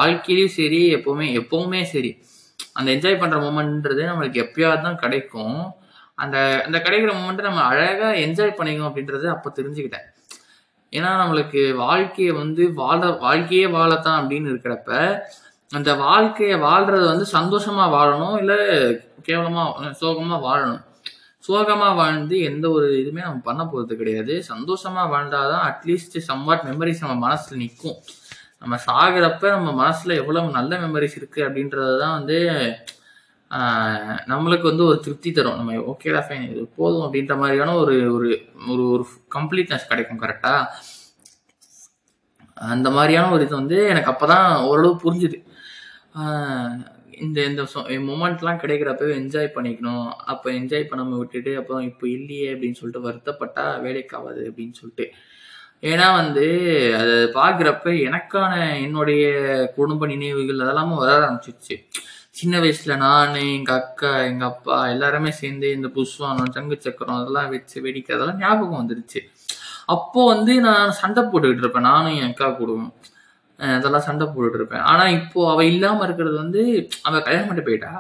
வாழ்க்கையிலயும் 0.01 0.57
சரி 0.61 0.83
எப்பவுமே 0.99 1.27
எப்பவுமே 1.41 1.83
சரி. 1.95 2.13
அந்த 2.73 2.89
என்ஜாய் 2.95 3.21
பண்ணுற 3.23 3.39
மூமெண்ட்ன்றது 3.45 4.03
நம்மளுக்கு 4.11 4.39
எப்பயாவது 4.45 4.81
தான் 4.81 5.03
கிடைக்கும். 5.05 5.59
அந்த 6.15 6.37
அந்த 6.67 6.79
கிடைக்கிற 6.79 7.13
மூமெண்ட்டை 7.21 7.45
நம்ம 7.49 7.63
அழகாக 7.63 8.17
என்ஜாய் 8.17 8.59
பண்ணிக்கணும் 8.59 8.91
அப்படின்றது 8.91 9.27
அப்போ 9.35 9.53
தெரிஞ்சுக்கிட்டேன். 9.57 10.09
ஏன்னா 10.93 11.11
நம்மளுக்கு 11.21 11.61
வாழ்க்கையை 11.75 12.33
வந்து 12.33 12.73
வாழ 12.73 13.01
வாழ்க்கையே 13.25 13.67
வாழத்தான் 13.67 14.21
அப்படின்னு 14.21 14.51
இருக்கிறப்ப 14.53 14.91
அந்த 15.71 15.91
வாழ்க்கையை 15.95 16.57
வாழ்றது 16.61 17.07
வந்து 17.13 17.27
சந்தோஷமா 17.33 17.85
வாழணும் 17.95 18.37
இல்லை 18.39 18.59
கேவலமா 19.29 19.63
சோகமா 20.03 20.37
வாழணும். 20.49 20.83
சோகமா 21.49 21.89
வாழ்ந்து 21.95 22.37
எந்த 22.41 22.67
ஒரு 22.71 22.87
இதுவுமே 23.01 23.23
நம்ம 23.27 23.41
பண்ண 23.45 23.63
போறது 23.65 23.95
கிடையாது. 23.95 24.35
சந்தோஷமா 24.53 25.03
வாழ்ந்தாதான் 25.15 25.65
அட்லீஸ்ட் 25.71 26.17
சம்வாட் 26.29 26.65
மெமரிஸ் 26.69 27.03
நம்ம 27.05 27.17
மனசுல 27.27 27.59
நிற்கும் 27.63 27.99
நம்ம 28.65 28.77
சாகிறப்ப 28.87 29.51
நம்ம 29.57 29.71
மனசுல 29.81 30.15
எவ்வளவு 30.23 30.57
நல்ல 30.59 30.79
மெமரிஸ் 30.85 31.17
இருக்கு 31.17 31.41
அப்படின்றது 31.49 31.95
தான் 32.03 32.17
வந்து 32.19 32.37
நம்மளுக்கு 34.33 34.67
வந்து 34.71 34.85
ஒரு 34.91 34.99
திருப்தி 35.07 35.31
தரும். 35.33 35.59
நம்ம 35.61 35.73
ஓகேடா 35.93 36.21
ஃபைன் 36.27 36.47
இது 36.53 36.63
போதும் 36.79 37.05
அப்படின்ற 37.07 37.35
மாதிரியான 37.43 37.75
ஒரு 37.83 37.95
ஒரு 38.17 38.29
ஒரு 38.73 38.85
ஒரு 38.95 39.05
கம்ப்ளீட்னஸ் 39.37 39.91
கிடைக்கும் 39.91 40.23
கரெக்டா 40.25 40.55
அந்த 42.57 42.89
மாதிரியான 42.97 43.31
ஒரு 43.37 43.45
இது 43.47 43.55
வந்து 43.61 43.79
எனக்கு 43.93 44.11
அப்பதான் 44.13 44.49
ஓரளவு 44.71 44.95
புரிஞ்சுது. 45.05 45.39
ஆஹ் 46.21 46.75
இந்த 47.25 47.39
இந்த 47.51 47.63
மூமெண்ட்லாம் 48.11 48.63
கிடைக்கிறப்பவே 48.63 49.13
என்ஜாய் 49.21 49.55
பண்ணிக்கணும். 49.57 50.07
அப்போ 50.33 50.49
என்ஜாய் 50.53 50.89
பண்ணாம 50.91 51.19
விட்டுட்டு 51.21 51.53
அப்புறம் 51.61 51.85
இப்போ 51.91 52.05
இல்லையே 52.17 52.49
அப்படின்னு 52.55 52.81
சொல்லிட்டு 52.81 53.07
வருத்தப்பட்டா 53.09 53.67
வேலைக்கு 53.87 54.17
ஆகாது 54.19 54.43
அப்படின்னு 54.51 54.77
சொல்லிட்டு. 54.81 55.07
ஏன்னா 55.83 56.07
வந்து 56.21 56.45
அதை 57.01 57.15
பார்க்குறப்ப 57.39 57.93
எனக்கான 58.09 58.53
என்னுடைய 58.85 59.25
குடும்ப 59.77 60.07
நினைவுகள் 60.13 60.63
அதெல்லாமும் 60.65 61.01
வர 61.03 61.11
ஆரம்பிச்சிருச்சு. 61.19 61.77
சின்ன 62.39 62.55
வயசுல 62.63 62.95
நான் 63.07 63.35
எங்க 63.57 63.73
அக்கா 63.81 64.11
எங்க 64.31 64.45
அப்பா 64.53 64.77
எல்லாருமே 64.95 65.31
சேர்ந்து 65.41 65.67
இந்த 65.77 65.89
புஷ்வானம் 65.97 66.55
சங்கு 66.57 66.77
சக்கரம் 66.87 67.19
அதெல்லாம் 67.21 67.51
வச்சு 67.55 67.77
வெடிக்க 67.87 68.17
அதெல்லாம் 68.17 68.41
ஞாபகம் 68.45 68.81
வந்துருச்சு. 68.83 69.21
அப்போ 69.95 70.21
வந்து 70.33 70.53
நான் 70.69 70.97
சண்டை 71.01 71.23
போட்டுக்கிட்டு 71.25 71.65
இருப்பேன். 71.65 71.89
நானும் 71.91 72.17
என் 72.21 72.31
அக்கா 72.33 72.49
கூடவும் 72.61 72.91
அதெல்லாம் 73.59 74.07
சண்டை 74.09 74.27
போட்டுட்டு 74.29 74.59
இருப்பேன். 74.61 74.85
ஆனா 74.93 75.05
இப்போ 75.19 75.41
அவ 75.53 75.61
இல்லாம 75.73 76.05
இருக்கிறது 76.07 76.37
வந்து 76.45 76.63
அவ 77.09 77.21
கல்யாணம் 77.27 77.49
பண்ணிட்டு 77.49 77.69
போயிட்டா. 77.69 77.93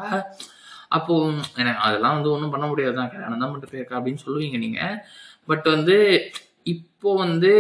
அப்போ 0.97 1.15
எனக்கு 1.61 1.81
அதெல்லாம் 1.89 2.17
வந்து 2.17 2.33
ஒன்றும் 2.35 2.55
பண்ண 2.55 2.67
முடியாதுதான். 2.71 3.13
கல்யாணம் 3.15 3.43
தான் 3.43 3.53
பண்ணிட்டு 3.53 3.73
போயிருக்கா 3.75 3.99
அப்படின்னு 3.99 4.25
சொல்லுவீங்க 4.27 4.59
நீங்க. 4.65 4.81
பட் 5.51 5.67
வந்து 5.75 5.97
இப்போ 6.67 7.15
வந்து 7.17 7.51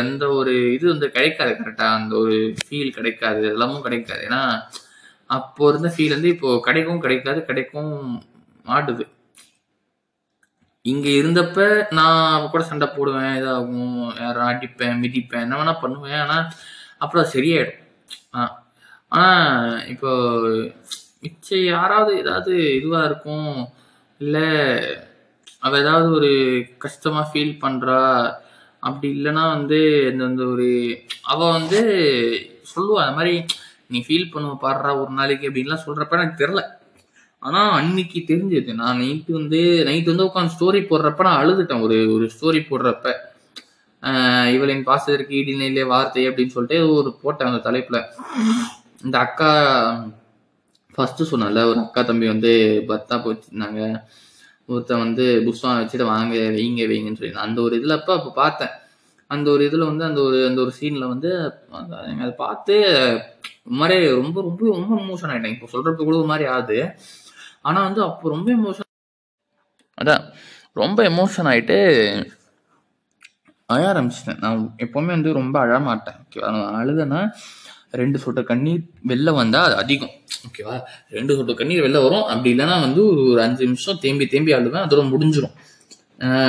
அந்த 0.00 0.28
ஒரு 0.30 0.52
இது 0.72 0.86
வந்து 0.88 1.10
கிடைக்காது 1.10 1.52
கரெக்டாக 1.54 1.98
அந்த 1.98 2.14
ஒரு 2.16 2.36
ஃபீல் 2.60 2.90
கிடைக்காது 2.92 3.42
எல்லாமும் 3.46 3.82
கிடைக்காது. 3.82 4.22
ஏன்னா 4.24 4.42
அப்போ 5.30 5.68
இருந்த 5.68 5.88
ஃபீல் 5.88 6.14
வந்து 6.14 6.28
இப்போ 6.28 6.60
கிடைக்கும் 6.60 7.00
கிடைக்காது 7.00 7.44
கிடைக்கும் 7.44 7.92
மாட்டுது. 8.66 9.04
இங்கே 10.84 11.10
இருந்தப்ப 11.20 11.58
நான் 11.90 12.32
அவ 12.32 12.44
கூட 12.46 12.62
சண்டை 12.62 12.86
போடுவேன் 12.88 13.36
இதாகும் 13.36 13.94
யாரும் 14.20 14.48
அடிப்பேன் 14.48 15.00
மிதிப்பேன் 15.00 15.40
என்ன 15.40 15.56
வேணா 15.56 15.74
பண்ணுவேன். 15.80 16.20
ஆனால் 16.20 16.46
அப்புறம் 16.98 17.30
சரியாயிடும். 17.32 17.80
ஆ. 18.34 18.42
ஆனால் 19.12 19.48
இப்போ 19.86 20.10
மிச்சம் 21.22 21.64
யாராவது 21.66 22.12
ஏதாவது 22.18 22.52
இதுவாக 22.78 23.06
இருக்கும் 23.06 23.50
இல்லை 24.20 24.46
அவ 25.62 25.78
ஏதாவது 25.78 26.08
ஒரு 26.10 26.30
கஷ்டமா 26.78 27.22
ஃபீல் 27.30 27.60
பண்றா? 27.62 28.02
அப்படி 28.82 29.08
இல்லைன்னா 29.14 29.44
வந்து 29.48 29.78
இந்த 30.10 30.24
இந்த 30.24 30.44
ஒரு 30.46 30.68
அவ 31.24 31.50
வந்து 31.50 31.80
சொல்லுவா 32.72 33.00
அந்த 33.02 33.16
மாதிரி 33.16 33.34
நீ 33.86 33.98
ஃபீல் 34.00 34.32
பண்ணுவ 34.32 34.54
பாடுறா 34.60 34.90
ஒரு 35.02 35.10
நாளைக்கு 35.12 35.48
அப்படின்லாம் 35.48 35.86
சொல்றப்ப 35.86 36.18
எனக்கு 36.18 36.42
தெரில 36.42 36.60
ஆனா 37.42 37.60
அன்னைக்கு 37.70 38.18
தெரிஞ்சது. 38.28 38.70
நான் 38.74 38.98
நைட்டு 39.00 39.32
வந்து 39.32 39.60
நைட்டு 39.86 40.12
வந்து 40.12 40.26
உட்காந்து 40.26 40.54
ஸ்டோரி 40.56 40.80
போடுறப்ப 40.84 41.22
நான் 41.22 41.40
அழுதுட்டேன். 41.42 41.80
ஒரு 41.80 41.96
ஒரு 42.14 42.30
ஸ்டோரி 42.34 42.60
போடுறப்ப. 42.70 43.06
ஆஹ் 44.02 44.48
இவளின் 44.52 44.84
பாசத்திற்கு 44.84 45.38
ஈடினிலே 45.38 45.86
வார்த்தை 45.86 46.28
அப்படின்னு 46.28 46.46
சொல்லிட்டு 46.48 46.94
ஒரு 46.94 47.10
போட்டேன் 47.22 47.48
அந்த 47.48 47.62
தலைப்புல. 47.68 47.98
இந்த 49.04 49.18
அக்கா 49.18 49.50
ஃபர்ஸ்ட்டு 50.94 51.30
சொன்னல 51.30 51.64
ஒரு 51.66 51.80
அக்கா 51.80 52.02
தம்பி 52.02 52.26
வந்து 52.26 52.52
பர்த்தா 52.88 53.16
போச்சுருந்தாங்க 53.24 53.80
ஒருத்தன் 54.74 55.02
வந்து 55.04 55.24
புஷ்வா 55.46 55.70
வச்சுட்டு 55.78 56.06
வாங்க 56.14 56.34
வைங்க 56.58 56.82
வைங்கன்னு 56.90 57.20
சொல்லி 57.20 57.44
அந்த 57.46 57.60
ஒரு 57.66 57.74
இதில் 57.78 57.96
அப்போ 57.98 58.12
அப்போ 58.18 58.30
பார்த்தேன். 58.42 58.74
அந்த 59.30 59.46
ஒரு 59.54 59.62
இதில் 59.68 59.88
வந்து 59.90 60.04
அந்த 60.08 60.20
ஒரு 60.28 60.38
அந்த 60.48 60.60
ஒரு 60.64 60.72
சீனில் 60.78 61.10
வந்து 61.12 61.30
அதை 62.18 62.30
பார்த்து 62.44 62.74
மாதிரி 63.80 63.96
ரொம்ப 64.20 64.36
ரொம்ப 64.48 64.62
ரொம்ப 64.76 64.92
எமோஷன் 65.04 65.32
ஆகிட்டேன் 65.32 65.54
இப்போ 65.56 65.68
சொல்கிறப்ப 65.74 66.04
கூட 66.08 66.16
ஒரு 66.22 66.30
மாதிரி 66.32 66.46
ஆகுது. 66.54 66.78
ஆனால் 67.68 67.86
வந்து 67.88 68.02
அப்போ 68.08 68.28
ரொம்ப 68.34 68.48
எமோஷன் 68.58 68.88
அதான் 69.98 70.24
ரொம்ப 70.82 71.00
எமோஷன் 71.12 71.50
ஆகிட்டு 71.52 71.78
அழ 73.74 73.82
ஆரம்பிச்சிட்டேன். 73.92 74.40
நான் 74.44 74.62
எப்போவுமே 74.84 75.12
வந்து 75.16 75.32
ரொம்ப 75.40 75.56
அழமாட்டேன் 75.64 76.18
ஓகேவா? 76.22 76.48
நான் 76.56 76.78
அழுதேன்னா 76.80 77.20
ரெண்டு 78.00 78.18
சொட்டு 78.22 78.42
கண்ணீர் 78.50 78.82
வெளில 79.10 79.30
வந்தால் 79.40 79.66
அது 79.68 79.76
அதிகம். 79.82 80.14
ஓகேவா 80.46 80.76
ரெண்டு 81.16 81.36
சொட்டு 81.38 81.58
கண்ணீர் 81.60 81.84
வெளில 81.86 82.00
வரும். 82.06 82.26
அப்படி 82.32 82.50
இல்லைன்னா 82.54 82.76
வந்து 82.86 83.02
ஒரு 83.32 83.40
அஞ்சு 83.46 83.68
நிமிஷம் 83.70 84.00
தேம்பி 84.04 84.26
தேம்பி 84.34 84.54
அழுவேன் 84.58 84.84
அதோட 84.86 85.02
முடிஞ்சிடும் 85.12 85.56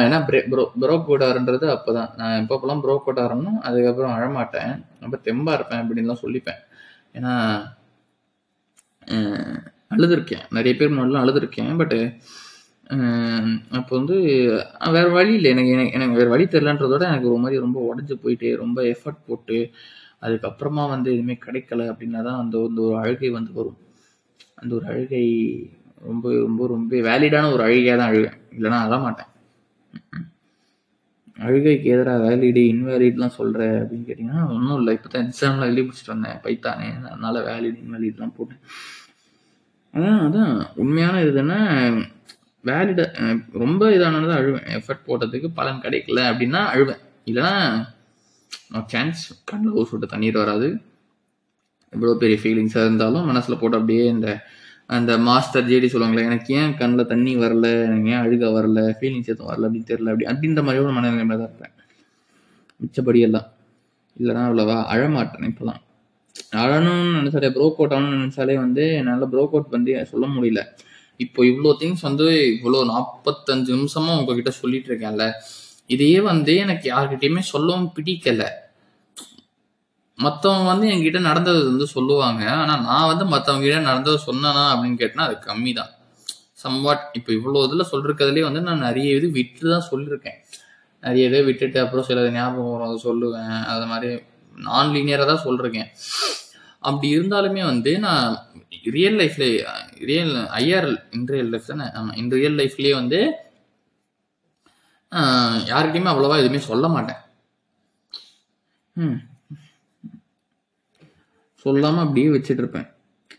ஏன்னா 0.05 0.17
பிரே 0.27 0.39
ப்ரோ 0.51 0.63
ப்ரோ 0.81 0.95
கோட்டாருன்றது 1.07 1.65
அப்போ 1.73 1.91
தான் 1.97 2.09
நான் 2.19 2.39
எப்பப்பெல்லாம் 2.41 2.81
ப்ரோ 2.83 2.95
கோட்டாரணும் 3.05 3.59
அதுக்கப்புறம் 3.67 4.15
அழமாட்டேன். 4.15 4.71
ரொம்ப 5.03 5.17
தெம்பாக 5.27 5.57
இருப்பேன் 5.57 5.81
அப்படின்லாம் 5.83 6.23
சொல்லிப்பேன். 6.23 6.59
ஏன்னா 7.17 7.33
அழுதுருக்கேன். 9.93 10.43
நிறைய 10.57 10.73
பேர் 10.79 10.91
முன்னாடிலாம் 10.93 11.23
அழுதுருக்கேன். 11.25 11.71
பட்டு 11.81 11.99
அப்போ 13.79 13.93
வந்து 13.99 14.15
வேறு 14.95 15.11
வழி 15.17 15.33
இல்லை. 15.37 15.49
எனக்கு 15.55 15.71
எனக்கு 15.75 15.95
எனக்கு 15.97 16.19
வேறு 16.19 16.33
வழி 16.33 16.45
தெரிலன்றதோட 16.55 17.03
எனக்கு 17.11 17.31
ஒரு 17.33 17.41
மாதிரி 17.43 17.63
ரொம்ப 17.65 17.79
உடஞ்சி 17.89 18.15
போயிட்டு 18.23 18.49
ரொம்ப 18.63 18.81
எஃபர்ட் 18.93 19.21
போட்டு 19.29 19.57
அதுக்கப்புறமா 20.21 20.89
வந்து 20.89 21.09
எதுவுமே 21.11 21.37
கிடைக்கல 21.45 21.87
அப்படின்னா 21.91 22.21
தான் 22.23 22.39
அந்த 22.43 22.55
அந்த 22.67 22.81
ஒரு 22.81 22.97
அழுகை 22.97 23.29
வந்து 23.29 23.51
வரும். 23.53 23.79
அந்த 24.55 24.75
ஒரு 24.75 24.85
அழுகை 24.85 25.25
ரொம்ப 26.01 26.25
ரொம்ப 26.39 26.67
ரொம்ப 26.67 26.95
வேலிடான 27.09 27.51
ஒரு 27.51 27.63
அழுகையாக 27.63 27.97
தான் 27.99 28.11
அழுவேன். 28.11 28.37
இல்லைனா 28.57 28.79
அழ 28.85 28.95
மாட்டேன். 28.97 29.29
அழுகைக்கு 31.37 31.87
எதிராக 31.89 32.23
வேலிடு 32.25 32.61
இன்வேலிட்லாம் 32.71 33.37
சொல்கிற 33.37 33.61
அப்படின்னு 33.81 34.07
கேட்டிங்கன்னா 34.07 34.43
ஒன்றும் 34.55 34.79
இல்லை. 34.79 34.93
இப்போ 34.93 35.09
தான் 35.09 35.25
எக்ஸாமில் 35.25 35.67
எழுதி 35.67 35.81
பிடிச்சிட்டு 35.81 36.13
வந்தேன். 36.15 36.39
பைத்தானே. 36.43 36.89
அதனால் 37.09 37.39
வேலிட் 37.49 37.79
இன்வேலிட்லாம் 37.83 38.35
போட்டேன். 38.37 38.61
அதான் 39.93 40.19
அதான். 40.27 40.53
உண்மையான 40.75 41.21
இதுன்னா 41.23 41.59
வேலிட 42.63 43.01
ரொம்ப 43.53 43.83
இதானது 43.91 44.33
அழுவேன். 44.39 44.67
எஃபர்ட் 44.77 45.07
போட்டதுக்கு 45.07 45.49
பலன் 45.53 45.83
கிடைக்கல 45.83 46.19
அப்படின்னா 46.31 46.61
அழுவேன். 46.73 47.01
இல்லைன்னா 47.25 47.55
சான்ஸ் 48.87 49.43
கண்ணில் 49.45 49.71
ஒரு 49.71 49.87
விட்டு 49.91 50.07
தண்ணீர் 50.07 50.37
வராது. 50.37 50.67
எவ்வளோ 51.93 52.13
பெரிய 52.13 52.37
ஃபீலிங்ஸாக 52.43 52.85
இருந்தாலும் 52.85 53.25
மனசில் 53.25 53.59
போட்டு 53.59 53.77
அப்படியே 53.77 54.05
இந்த 54.07 54.45
அந்த 54.89 55.17
மாஸ்டர் 55.17 55.67
ஜேடி 55.67 55.87
சொல்லுவாங்களே 55.91 56.23
எனக்கு 56.23 56.53
ஏன் 56.53 56.73
கண்ணில் 56.77 57.05
தண்ணி 57.05 57.35
வரல? 57.35 57.67
எனக்கு 57.85 58.09
ஏன் 58.09 58.23
அழுக 58.23 58.45
வரல? 58.57 58.79
ஃபீலிங்ஸ் 58.99 59.29
எதுவும் 59.33 59.51
வரல 59.51 59.67
அப்படின்னு 59.67 59.89
தெரியல. 59.91 60.11
அப்படி 60.11 60.27
அப்படின்ற 60.31 60.63
மாதிரி 60.63 60.83
ஒரு 60.83 60.93
மனநிலைமையில 60.93 61.37
தான் 61.37 61.49
இருப்பேன். 61.49 61.73
மிச்சப்படி 62.81 63.19
எல்லாம். 63.19 63.47
இல்லைன்னா 64.19 64.43
அவ்வளோவா 64.49 64.77
அழமாட்டேன் 64.93 65.49
இப்போலாம் 65.51 65.81
அழணும்னு 66.51 67.19
நினச்சாலே 67.19 67.49
ப்ரோக் 67.57 67.77
அவுட் 67.77 67.93
ஆகணும்னு 67.93 68.19
நினச்சாலே 68.19 68.55
வந்து 68.55 68.93
என்னால் 68.93 69.29
ப்ரோக் 69.29 69.53
அவுட் 69.55 69.69
வந்து 69.69 70.05
சொல்ல 70.05 70.27
முடியல. 70.27 70.61
இப்போ 71.17 71.43
இவ்வளோ 71.43 71.71
திங்ஸ் 71.79 72.01
வந்து 72.01 72.27
இவ்வளோ 72.55 72.79
நாற்பத்தஞ்சு 72.91 73.71
நிமிஷமாக 73.75 74.19
உங்ககிட்ட 74.19 74.49
சொல்லிட்டு 74.49 74.89
இருக்கேன்ல. 74.91 75.25
இதையே 75.89 76.19
வந்து 76.31 76.53
எனக்கு 76.65 76.85
யார்கிட்டயுமே 76.93 77.41
சொல்லவும் 77.53 77.89
பிடிக்கல. 77.95 78.43
மற்றவங்க 80.19 80.67
வந்து 80.71 80.87
என்கிட்ட 80.93 81.19
நடந்தது 81.29 81.61
வந்து 81.71 81.87
சொல்லுவாங்க. 81.95 82.43
ஆனால் 82.61 82.83
நான் 82.89 83.09
வந்து 83.11 83.25
மற்றவங்க 83.33 83.65
கிட்ட 83.67 83.79
நடந்தது 83.89 84.17
சொன்னனா 84.27 84.63
அப்படின்னு 84.73 85.01
கேட்டால் 85.01 85.27
அது 85.27 85.37
கம்மி 85.49 85.71
தான் 85.79 85.91
சம்வாட் 86.63 87.05
இப்போ 87.17 87.31
இவ்வளோ 87.37 87.61
இதில் 87.67 87.89
சொல்லிருக்கிறதுலேயே 87.91 88.45
வந்து 88.47 88.61
நான் 88.67 88.85
நிறைய 88.87 89.15
இது 89.19 89.27
விட்டு 89.37 89.63
தான் 89.73 89.87
சொல்லியிருக்கேன் 89.91 90.37
நிறைய 91.03 91.29
இதை 91.29 91.39
விட்டுட்டு 91.47 91.77
அப்புறம் 91.83 92.05
சில 92.09 92.25
ஞாபகம் 92.35 92.73
வரும் 92.73 92.87
அதை 92.89 92.97
சொல்லுவேன். 93.09 93.61
அது 93.73 93.85
மாதிரி 93.91 94.09
நான் 94.67 94.91
லீனியராக 94.95 95.27
தான் 95.31 95.45
சொல்லிருக்கேன். 95.45 95.89
அப்படி 96.87 97.07
இருந்தாலுமே 97.15 97.63
வந்து 97.71 97.91
நான் 98.05 98.27
ரியல் 98.97 99.17
லைஃப்ல 99.21 99.45
real 100.09 100.35
IRL 100.61 100.99
in 101.15 101.27
real 101.33 101.51
life 101.53 101.71
தானே? 101.71 101.87
ஆமாம் 101.97 102.15
இன் 102.21 102.31
ரியல் 102.37 102.57
லைஃப்லேயே 102.61 102.93
வந்து 103.01 103.19
யாருக்கிட்டையுமே 105.71 106.11
அவ்வளோவா 106.11 106.39
எதுவுமே 106.41 106.61
சொல்ல 106.69 106.87
மாட்டேன். 106.87 107.21
ம் 108.97 109.19
சொல்லாமல் 111.65 112.03
அப்படியே 112.03 112.29
வச்சுட்டு 112.35 112.61
இருப்பேன். 112.63 112.87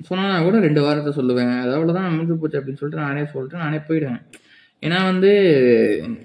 சொன்னா 0.09 0.27
கூட 0.45 0.57
ரெண்டு 0.66 0.81
வாரத்தை 0.85 1.12
சொல்லுவேன். 1.16 1.55
அது 1.62 1.73
அவ்வளோதான் 1.77 2.12
முடிஞ்சு 2.12 2.37
போச்சு 2.43 2.59
அப்படின்னு 2.59 2.81
சொல்லிட்டு 2.81 3.05
நானே 3.07 3.25
சொல்லிட்டு 3.33 3.62
நானே 3.64 3.79
போயிடுவேன். 3.89 4.23
ஏன்னா 4.85 4.99
வந்து 5.11 5.31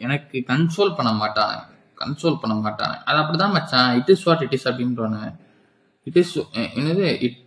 எனக்கு 0.05 0.37
கன்சோல் 0.51 0.95
பண்ண 0.97 1.11
மாட்டானே. 1.21 1.57
கன்சோல் 2.01 2.39
பண்ண 2.41 2.55
மாட்டானே. 2.65 2.97
அது 3.07 3.17
அப்படிதான் 3.21 3.55
மச்சான். 3.57 3.91
It 3.99 4.11
is 4.13 4.25
what 4.27 4.43
it 4.45 4.55
is 4.57 4.67
அப்படின்றானு 4.67 5.21
it 6.07 6.19
is 6.21 6.33
என்னது? 6.79 7.05
It 7.27 7.39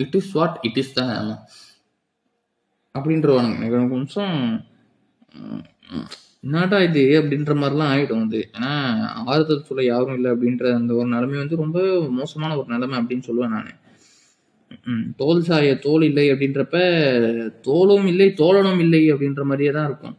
it 0.00 0.16
is 0.20 0.32
what 0.38 0.58
it 0.68 0.78
is 0.82 0.96
தானே. 0.98 1.36
அப்படின்றவானுங்க. 2.94 3.58
எனக்கு 3.68 3.96
கொஞ்சம் 3.96 4.36
என்னடா 6.44 6.82
இது 6.82 7.02
அப்படின்ற 7.20 7.52
மாதிரிலாம் 7.54 7.92
ஆகிடும் 7.92 8.22
அது. 8.22 8.50
ஏன்னா 8.52 8.72
ஆறுதல் 9.26 9.62
சொல்ல 9.62 9.84
யாரும் 9.84 10.14
இல்லை 10.14 10.30
அப்படின்ற 10.30 10.74
அந்த 10.74 10.94
ஒரு 10.94 11.08
நிலைமை 11.08 11.38
வந்து 11.38 11.56
ரொம்ப 11.56 11.78
மோசமான 12.10 12.56
ஒரு 12.56 12.68
நிலைமை 12.68 12.98
அப்படின்னு 12.98 13.26
சொல்லுவேன் 13.26 13.48
நான். 13.48 13.70
தோல் 15.16 15.42
சாய 15.42 15.74
தோல் 15.78 16.02
இல்லை 16.02 16.30
அப்படின்றப்ப 16.30 16.76
தோலும் 17.66 18.06
இல்லை 18.06 18.34
தோழனும் 18.36 18.78
இல்லை 18.78 19.12
அப்படின்ற 19.12 19.42
மாதிரியே 19.42 19.70
தான் 19.70 19.86
இருக்கும். 19.86 20.16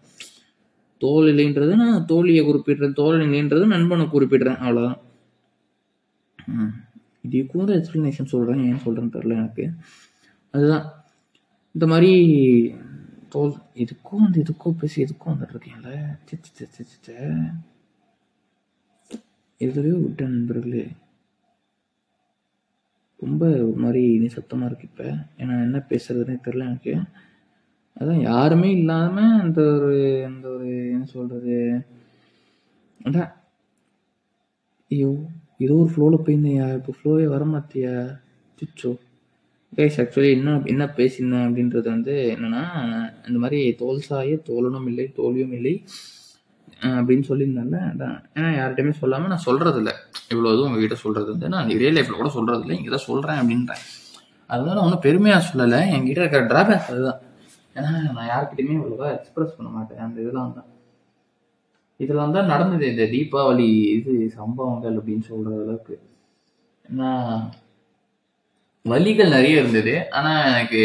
தோல் 1.01 1.27
இல்லைன்றது 1.27 1.75
நான் 1.75 2.05
தோழியை 2.07 2.41
குறிப்பிடுறேன் 2.43 2.93
தோழன் 2.93 3.27
இல்லைன்றது 3.27 3.65
நண்பனை 3.65 4.05
குறிப்பிடுறேன் 4.07 4.59
அவ்வளோதான் 4.61 4.99
ம். 6.39 6.71
இது 7.21 7.45
கூட 7.45 7.69
எக்ஸ்பிளனேஷன் 7.75 8.25
சொல்கிறேன் 8.25 8.63
ஏன் 8.63 8.83
சொல்கிறேன்னு 8.85 9.15
தெரில 9.15 9.33
எனக்கு. 9.33 9.65
அதுதான். 10.53 10.85
இந்த 11.75 11.87
மாதிரி 11.87 12.11
தோல் 13.31 13.53
இதுக்கும் 13.75 14.23
அந்த 14.25 14.37
இதுக்கும் 14.43 14.79
பேசி 14.79 14.97
இதுக்கும் 15.03 15.31
வந்துட்டு 15.33 15.55
இருக்கேன்ல 15.55 15.91
சி, 16.25 16.37
சி, 16.41 16.65
சி, 16.65 16.83
சி, 16.83 17.13
விட்ட 20.05 20.23
நண்பர்களே. 20.25 20.83
ரொம்ப 23.19 23.45
ஒரு 23.67 23.75
மாதிரி 23.75 24.03
நிசப்தமாக 24.19 24.65
இருக்கு 24.65 24.87
இப்போ. 24.91 25.07
ஏன்னா 25.37 25.55
என்ன 25.61 25.79
பேசுறதுனே 25.89 26.35
தெரில 26.45 26.67
எனக்கு. 26.69 26.93
அதான் 27.97 28.21
யாருமே 28.21 28.71
இல்லாமல் 28.71 29.39
அந்த 29.41 29.61
ஒரு 29.73 29.97
அந்த 30.25 30.45
ஒரு 30.49 30.69
என்ன 30.91 31.05
சொல்கிறது 31.05 31.57
அதான் 32.99 33.31
ஐயோ 34.91 35.11
ஏதோ 35.57 35.73
ஒரு 35.73 35.91
ஃப்ளோவில் 35.93 36.23
போயிருந்தேயா? 36.25 36.67
இப்போ 36.75 36.93
ஃப்ளோவே 36.97 37.25
வர 37.25 37.43
மாட்டியா 37.45 37.93
சுச்சோ 38.57 38.91
கைஸ் 39.73 39.99
ஆக்சுவலி 40.01 40.29
என்ன 40.37 40.53
என்ன 40.71 40.85
பேசியிருந்தேன் 40.97 41.45
அப்படின்றது 41.47 41.87
வந்து 41.95 42.13
என்னென்னா 42.33 42.63
இந்த 43.27 43.37
மாதிரி 43.43 43.59
தோல் 43.81 44.01
சாய 44.07 44.35
தோழனும் 44.49 44.87
இல்லை 44.91 45.05
தோல்வியும் 45.19 45.55
இல்லை 45.59 45.73
அப்படின்னு 46.97 47.25
சொல்லியிருந்தால 47.29 47.79
அதான். 47.91 48.17
ஏன்னா 48.35 48.49
யார்கிட்டயுமே 48.57 48.93
சொல்லாமல் 49.01 49.31
நான் 49.33 49.45
சொல்கிறது 49.47 49.79
இல்லை 49.81 49.93
இவ்வளோ 50.31 50.51
இதுவும் 50.53 50.67
உங்ககிட்ட 50.69 50.97
சொல்கிறது 51.03 51.29
வந்து 51.33 51.51
நான் 51.55 51.71
ரியல் 51.81 51.97
லைஃப்பில் 51.97 52.21
கூட 52.21 52.31
சொல்கிறது 52.37 52.63
இல்லை 52.65 52.77
இங்கே 52.79 52.91
தான் 52.95 53.07
சொல்கிறேன் 53.09 53.39
அப்படின்றேன். 53.41 53.83
அதனால 54.49 54.75
நான் 54.75 54.85
ஒன்றும் 54.87 55.05
பெருமையாக 55.07 55.43
சொல்லலை. 55.49 55.79
என்கிட்ட 55.95 56.21
இருக்கிற 56.23 56.43
ட்ராபேக் 56.51 56.89
அதுதான். 56.91 57.19
ஏன்னா 57.75 57.91
நான் 58.17 58.29
யார்கிட்டயுமே 58.33 58.75
இவ்வளோவா 58.79 59.09
எக்ஸ்பிரஸ் 59.17 59.55
பண்ண 59.57 59.69
மாட்டேன். 59.77 60.03
அந்த 60.05 60.17
இதெல்லாம் 60.23 60.55
தான் 60.57 60.69
இதெல்லாம் 61.99 62.35
தான் 62.35 62.51
நடந்தது 62.53 62.85
இந்த 62.93 63.03
தீபாவளி 63.13 63.67
இது 63.95 64.11
சம்பவங்கள் 64.39 64.97
அப்படின்னு 64.99 65.25
சொல்கிற 65.31 65.51
அளவுக்கு. 65.59 65.95
ஏன்னா 66.85 67.09
வலிகள் 68.85 69.35
நிறைய 69.35 69.61
இருந்தது. 69.61 69.93
ஆனா 70.17 70.31
எனக்கு 70.51 70.83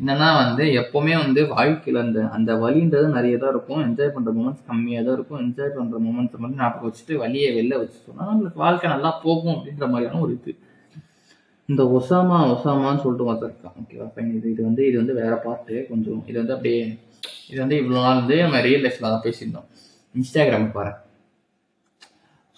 என்னன்னா 0.00 0.28
வந்து 0.42 0.64
எப்பவுமே 0.80 1.14
வந்து 1.24 1.40
வாழ்க்கையில 1.54 2.00
அந்த 2.04 2.20
அந்த 2.36 2.52
வலின்றது 2.62 3.08
நிறைய 3.16 3.34
தான் 3.42 3.52
இருக்கும். 3.54 3.82
என்ஜாய் 3.86 4.12
பண்ற 4.14 4.30
மூமெண்ட்ஸ் 4.38 4.66
கம்மியா 4.70 5.00
தான் 5.06 5.16
இருக்கும். 5.18 5.40
என்ஜாய் 5.44 5.74
பண்ற 5.76 5.98
மூமெண்ட்ஸ் 6.06 6.40
மட்டும் 6.42 6.60
ஞாபகம் 6.62 6.86
வச்சுட்டு 6.88 7.16
வலியை 7.22 7.50
வெளில 7.58 7.74
வச்சுட்டோம்னா 7.82 8.28
நம்மளுக்கு 8.30 8.62
வாழ்க்கை 8.64 8.88
நல்லா 8.94 9.10
போகும் 9.24 9.54
அப்படின்ற 9.56 9.86
மாதிரியான 9.92 10.20
ஒரு 10.26 10.32
இது. 10.38 10.54
இந்த 11.68 11.82
ஒசாமா 11.98 12.38
ஒசாமான்னு 12.54 13.02
சொல்லிட்டு 13.04 13.28
ஒருத்தர் 13.30 13.76
ஓகேவா 13.82 14.08
fine. 14.16 14.32
இது 14.38 14.48
இது 14.54 14.62
வந்து 14.68 14.82
இது 14.88 14.96
வந்து 15.02 15.14
வேற 15.20 15.34
பார்ட்டு 15.46 15.76
கொஞ்சம் 15.90 16.20
இது 16.30 16.36
வந்து 16.42 16.56
அப்படியே 16.56 16.80
இது 17.50 17.58
வந்து 17.64 17.76
இவ்வளோ 17.82 18.00
நாள் 18.06 18.20
வந்து 18.22 18.36
நம்ம 18.42 18.60
ரியல் 18.68 18.84
லைஃப்ல 18.86 19.12
தான் 19.14 19.24
பேசியிருந்தோம். 19.26 19.68
இன்ஸ்டாகிராம் 20.14 20.74
பாருங்க. 20.76 20.98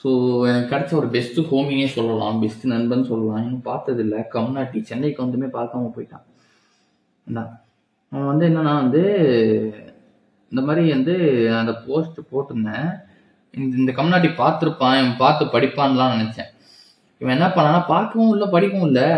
ஸோ 0.07 0.13
எனக்கு 0.49 0.71
கிடைச்ச 0.73 0.93
ஒரு 0.99 1.09
பெஸ்ட்டு 1.15 1.43
ஹோமினே 1.51 1.87
சொல்லலாம் 1.95 2.37
பெஸ்ட் 2.43 2.65
நண்பன் 2.73 3.09
சொல்லலாம். 3.09 3.41
இன்னும் 3.45 3.65
பார்த்ததில்ல. 3.69 4.17
கம்னாட்டி 4.35 4.81
சென்னைக்கு 4.91 5.21
வந்துமே 5.25 5.49
பார்க்காம 5.57 5.89
போயிட்டான். 5.95 6.27
அவன் 8.13 8.29
வந்து 8.31 8.45
என்னன்னா 8.49 8.75
வந்து 8.83 9.03
இந்த 10.53 10.63
மாதிரி 10.69 10.85
வந்து 10.97 11.15
அந்த 11.61 11.73
போஸ்ட் 11.87 12.21
போட்டிருந்தேன். 12.31 12.89
இந்த 13.55 13.75
இந்த 13.83 13.93
கம்னாட்டி 13.99 14.31
பார்த்துருப்பான் 14.43 14.97
இவன் 15.01 15.21
பார்த்து 15.25 15.53
படிப்பான்லாம் 15.57 16.15
நினச்சேன். 16.17 16.51
இவன் 17.21 17.37
என்ன 17.37 17.51
பண்ணானா 17.57 17.83
பார்க்கவும் 17.93 18.33
இல்லை 18.37 18.49
படிக்கவும் 18.55 18.89
இல்லை. 18.91 19.11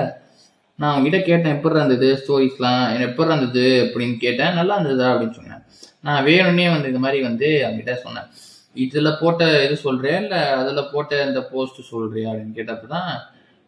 நான் 0.79 0.93
அவன்கிட்ட 0.93 1.23
கேட்டேன் 1.31 1.55
எப்படி 1.57 1.79
இருந்தது 1.79 2.11
ஸ்டோரிஸ்லாம் 2.23 2.83
எனக்கு 2.95 3.11
எப்படி 3.11 3.31
இருந்தது 3.31 3.69
அப்படின்னு 3.85 4.19
கேட்டேன். 4.27 4.59
நல்லா 4.61 4.77
இருந்ததா 4.79 5.09
அப்படின்னு 5.15 5.39
சொன்னேன். 5.41 5.65
நான் 6.09 6.27
வேணும்னே 6.31 6.69
வந்து 6.75 6.93
இந்த 6.95 7.03
மாதிரி 7.07 7.21
வந்து 7.31 7.51
அவங்ககிட்ட 7.67 7.97
சொன்னேன். 8.07 8.31
இதுல 8.79 9.17
போட்ட 9.21 9.65
இது 9.65 9.77
சொல்றியா? 9.77 10.19
இல்ல 10.19 10.57
அதுல 10.57 10.83
போட்ட 10.83 11.25
இந்த 11.25 11.43
போஸ்ட் 11.43 11.81
சொல்றியா 11.91 12.31
அப்படின்னு 12.31 12.55
கேட்டப்பதான் 12.55 13.11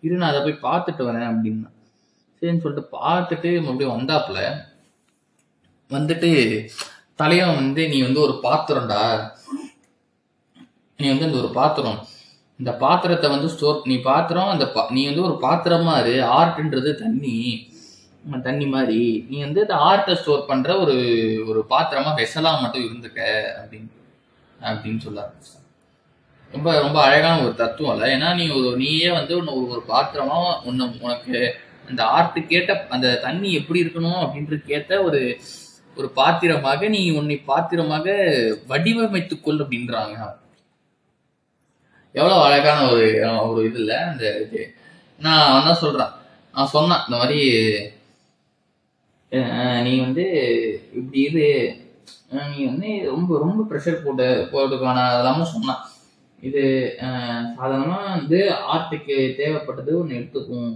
இரு 0.01 0.17
நான் 0.17 0.35
அதை 0.35 0.53
போய் 0.53 0.73
பார்த்துட்டு 0.73 0.99
வரேன் 0.99 1.35
அப்படின்னா. 1.35 1.71
சரின்னு 2.41 2.61
சொல்லிட்டு 2.61 2.97
பார்த்துட்டு 3.03 3.63
மறுபடியும் 3.63 3.99
வந்தாப்புல 3.99 4.57
வந்துட்டு 5.91 6.69
தலைவன் 7.15 7.55
வந்து 7.55 7.89
நீ 7.89 8.03
வந்து 8.03 8.21
ஒரு 8.21 8.39
பாத்திரம்டா. 8.43 9.31
நீ 10.97 11.09
வந்து 11.09 11.27
இந்த 11.27 11.39
ஒரு 11.39 11.49
பாத்திரம். 11.49 12.07
இந்த 12.59 12.73
பாத்திரத்தை 12.73 13.31
வந்து 13.31 13.49
ஸ்டோர் 13.49 13.81
நீ 13.85 13.97
பாத்திரம் 13.97 14.49
அந்த 14.49 14.65
பா- 14.65 14.91
நீ 14.91 15.05
வந்து 15.05 15.23
ஒரு 15.23 15.39
பாத்திரமா 15.43 16.07
இரு. 16.07 16.23
ஆர்ட்ன்றது 16.23 16.95
தண்ணி. 16.95 17.69
தண்ணி 18.43 18.67
மாதிரி. 18.67 19.27
நீ 19.31 19.41
வந்து 19.41 19.61
இந்த 19.61 19.75
ஆர்ட்டை 19.75 20.15
ஸ்டோர் 20.15 20.45
பண்ற 20.47 20.79
ஒரு 20.79 20.95
ஒரு 21.47 21.65
பாத்திரமா 21.71 22.15
வெசலா 22.15 22.61
மட்டும் 22.61 22.83
இருந்துக்க. 22.83 23.43
அப்படின்னு. 23.65 24.00
அப்படின்னு 24.61 24.99
சொல்ல 24.99 25.23
ரொம்ப 26.53 26.69
ரொம்ப 26.81 26.99
அழகான 27.03 27.43
ஒரு 27.43 27.55
தத்துவம் 27.55 27.93
இல்லை 27.95 28.07
ஏன்னா 28.15 28.29
நீ 28.35 28.45
ஒரு 28.59 28.71
நீயே 28.77 29.11
வந்து 29.11 29.33
உன்னை 29.37 29.53
ஒரு 29.67 29.83
பாத்திரமாக 29.87 30.39
பாத்திரமா 30.39 30.39
உன்னை 30.69 30.87
உனக்கு 31.01 31.37
அந்த 31.89 32.03
ஆர்ட்டு 32.17 32.41
கேட்ட 32.47 32.73
அந்த 32.89 33.09
தண்ணி 33.23 33.49
எப்படி 33.53 33.83
இருக்கணும் 33.85 34.21
அப்படின்றது 34.25 34.63
கேட்ட 34.65 35.03
ஒரு 35.03 35.21
ஒரு 35.97 36.09
பாத்திரமாக 36.13 36.89
நீ 36.89 37.01
உன்னை 37.11 37.37
பாத்திரமாக 37.45 38.07
வடிவமைத்துக்கொள் 38.69 39.63
அப்படின்றாங்க. 39.63 40.17
எவ்வளோ 42.15 42.37
அழகான 42.45 42.79
ஒரு 42.91 43.07
ஒரு 43.49 43.61
இது 43.65 43.79
இல்லை. 43.81 43.97
அந்த 44.11 44.25
இது. 44.45 44.63
நான் 45.21 45.43
அவன் 45.47 45.65
தான் 45.65 45.83
சொல்கிறான் 45.85 46.15
நான் 46.55 46.73
சொன்னான் 46.75 47.05
இந்த 47.07 47.17
மாதிரி 47.17 47.41
நீ 49.83 49.93
வந்து 50.01 50.25
இப்படி 50.99 51.21
இது 51.23 51.45
நீ 52.51 52.59
வந்து 52.65 52.89
ரொம்ப 53.11 53.39
ரொம்ப 53.39 53.61
ப்ரெஷர் 53.71 54.03
போட்டு 54.05 54.27
போட்டுக்கான 54.53 55.05
அதெல்லாமும் 55.07 55.53
சொன்னான் 55.55 55.83
இது 56.43 56.63
சாதாரணமாக 57.57 58.15
வந்து 58.17 58.39
ஆர்ட்டுக்கு 58.75 59.17
தேவைப்பட்டது 59.41 59.93
ஒன்று 60.01 60.19
எடுத்துக்கும் 60.19 60.71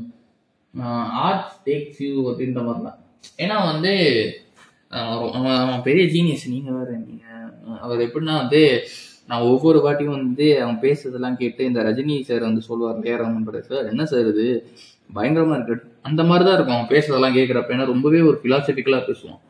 ஆர்ட் 1.26 1.48
டேக்ஸ் 1.66 2.02
யூ 2.02 2.14
அப்படின்ற 2.30 2.62
மாதிரி 2.64 2.84
தான் 2.84 3.00
ஏன்னா 3.38 3.56
வந்து 3.72 3.92
அவன் 4.90 5.60
அவன் 5.62 5.86
பெரிய 5.88 6.04
ஜீனியஸ் 6.06 6.46
நீங்கள் 6.46 6.76
வேறு 6.78 6.94
நீங்கள் 6.98 7.80
அவர் 7.80 8.04
எப்படின்னா 8.06 8.34
வந்து 8.42 8.62
நான் 9.28 9.46
ஒவ்வொரு 9.50 9.78
வாட்டியும் 9.84 10.16
வந்து 10.16 10.46
அவன் 10.62 10.80
பேசுறதெல்லாம் 10.82 11.38
கேட்டு 11.42 11.62
இந்த 11.64 11.82
ரஜினி 11.82 12.16
சார் 12.20 12.48
வந்து 12.48 12.62
சொல்லுவார் 12.68 13.08
ஏ 13.10 13.14
ரமன் 13.16 13.68
சார் 13.70 13.90
என்ன 13.92 14.04
சார் 14.04 14.28
இது? 14.32 14.46
பயங்கரமாக 15.10 15.56
இருக்கு. 15.58 15.90
அந்த 16.02 16.22
மாதிரி 16.24 16.44
தான் 16.44 16.56
இருக்கும். 16.56 16.76
அவன் 16.78 16.92
பேசுறதெல்லாம் 16.92 17.36
கேட்குறப்ப. 17.38 17.74
ஏன்னா 17.76 17.86
ரொம்பவே 17.92 18.20
ஒரு 18.20 18.36
ஃபிலாசபிக்கலாக 18.42 19.02
பேசுவான். 19.10 19.40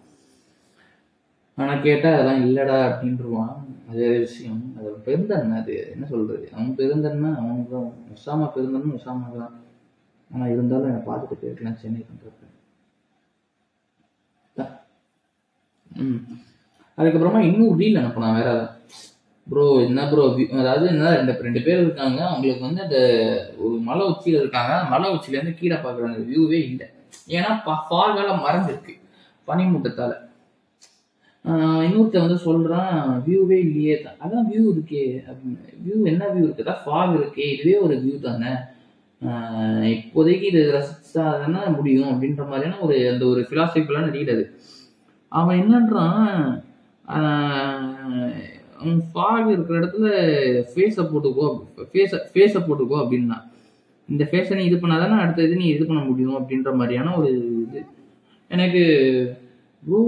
ஆனால் 1.58 1.82
கேட்டால் 1.86 2.14
அதெல்லாம் 2.16 2.42
இல்லைடா 2.46 2.76
அப்படின்ட்டுருவான் 2.88 3.54
அது 3.90 4.04
விஷயம். 4.24 4.62
அது 4.78 4.88
பெருந்தன்மை 5.06 5.56
அது 5.62 5.74
என்ன 5.94 6.04
சொல்கிறது 6.12 6.46
அவன் 6.54 6.72
பெருந்தன்மை 6.80 7.30
அவனுக்கு 7.40 7.74
தான் 7.74 7.90
உஷாமா 8.14 8.46
பெருந்தன்மை 8.56 8.94
உஷாமா 8.98 9.26
தான். 9.36 9.52
ஆனால் 10.30 10.52
இருந்தாலும் 10.54 10.90
என்னை 10.90 11.02
பார்த்துட்டு 11.08 11.40
போயிருக்கலாம் 11.42 11.80
சென்னை 11.82 12.00
பண்ணுறப்ப 12.08 12.42
ம். 16.04 16.20
அதுக்கப்புறமா 16.98 17.40
இன்னும் 17.48 17.76
ரீல் 17.80 17.98
அனுப்பலாம் 18.00 18.36
வேற 18.38 18.50
ப்ரோ 19.46 19.64
என்ன 19.86 20.00
ப்ரோ 20.10 20.22
அதாவது 20.60 20.86
என்ன 20.92 21.10
ரெண்டு 21.16 21.32
ரெண்டு 21.46 21.60
பேர் 21.66 21.82
இருக்காங்க. 21.84 22.20
அவங்களுக்கு 22.28 22.66
வந்து 22.66 22.84
அந்த 22.86 22.98
ஒரு 23.64 23.76
மலை 23.88 24.04
உச்சியில் 24.12 24.40
இருக்காங்க. 24.40 24.74
மலை 24.92 25.08
உச்சியிலேருந்து 25.14 25.58
கீழே 25.60 25.76
பார்க்குற 25.76 26.08
அந்த 26.10 26.22
வியூவே 26.28 26.60
இல்லை. 26.68 26.86
ஏன்னா 27.36 27.50
ஃபாகால 27.64 28.28
மறைஞ்சிருக்கு. 28.46 28.94
பனிமூட்டத்தால 29.48 29.48
பனிமூட்டத்தால். 29.48 30.16
இன்னொருத்தன் 31.86 32.24
வந்து 32.26 32.38
சொல்கிறான் 32.46 32.92
வியூவே 33.26 33.56
இல்லையே. 33.66 33.94
தான் 34.04 34.18
அதான் 34.24 34.46
வியூ 34.50 34.62
இருக்கே. 34.74 35.02
அப்படின்னு 35.30 35.58
வியூ 35.84 35.96
என்ன 36.12 36.28
வியூ 36.34 36.44
இருக்குதா? 36.46 36.74
ஃபாக் 36.84 37.16
இருக்கே. 37.18 37.46
இதுவே 37.54 37.74
ஒரு 37.86 37.96
வியூ 38.04 38.14
தானே. 38.28 38.52
இப்போதைக்கு 39.96 40.46
இது 40.52 40.62
ரசிச்சா 40.76 41.24
தானே 41.42 41.60
முடியும் 41.76 42.10
அப்படின்ற 42.12 42.42
மாதிரியான 42.48 42.80
ஒரு 42.86 42.96
அந்த 43.12 43.24
ஒரு 43.32 43.42
ஃபிலாசபிலாம் 43.48 44.10
ரீட் 44.16 44.32
அது. 44.36 44.44
அவன் 45.32 45.60
என்னன்றான் 45.62 46.26
ஃபாக் 49.12 49.48
இருக்கிற 49.52 49.76
இடத்துல 49.80 50.08
ஃபேஸை 50.72 51.04
போட்டுக்கோ 51.12 51.46
ஃபேஸை 51.92 52.18
ஃபேஸை 52.32 52.60
போட்டுக்கோ 52.66 52.96
அப்படின்னா. 53.04 53.38
இந்த 54.08 54.24
ஃபேஸை 54.30 54.54
நீ 54.58 54.64
இது 54.70 54.78
பண்ணாதானே 54.82 55.16
அடுத்த 55.24 55.46
இது 55.48 55.56
நீ 55.62 55.66
இது 55.76 55.84
பண்ண 55.86 56.02
முடியும் 56.10 56.36
அப்படின்ற 56.40 56.70
மாதிரியான 56.80 57.14
ஒரு 57.18 57.30
இது. 57.64 57.80
எனக்கு 58.50 58.82
ப்ரோ 59.84 60.00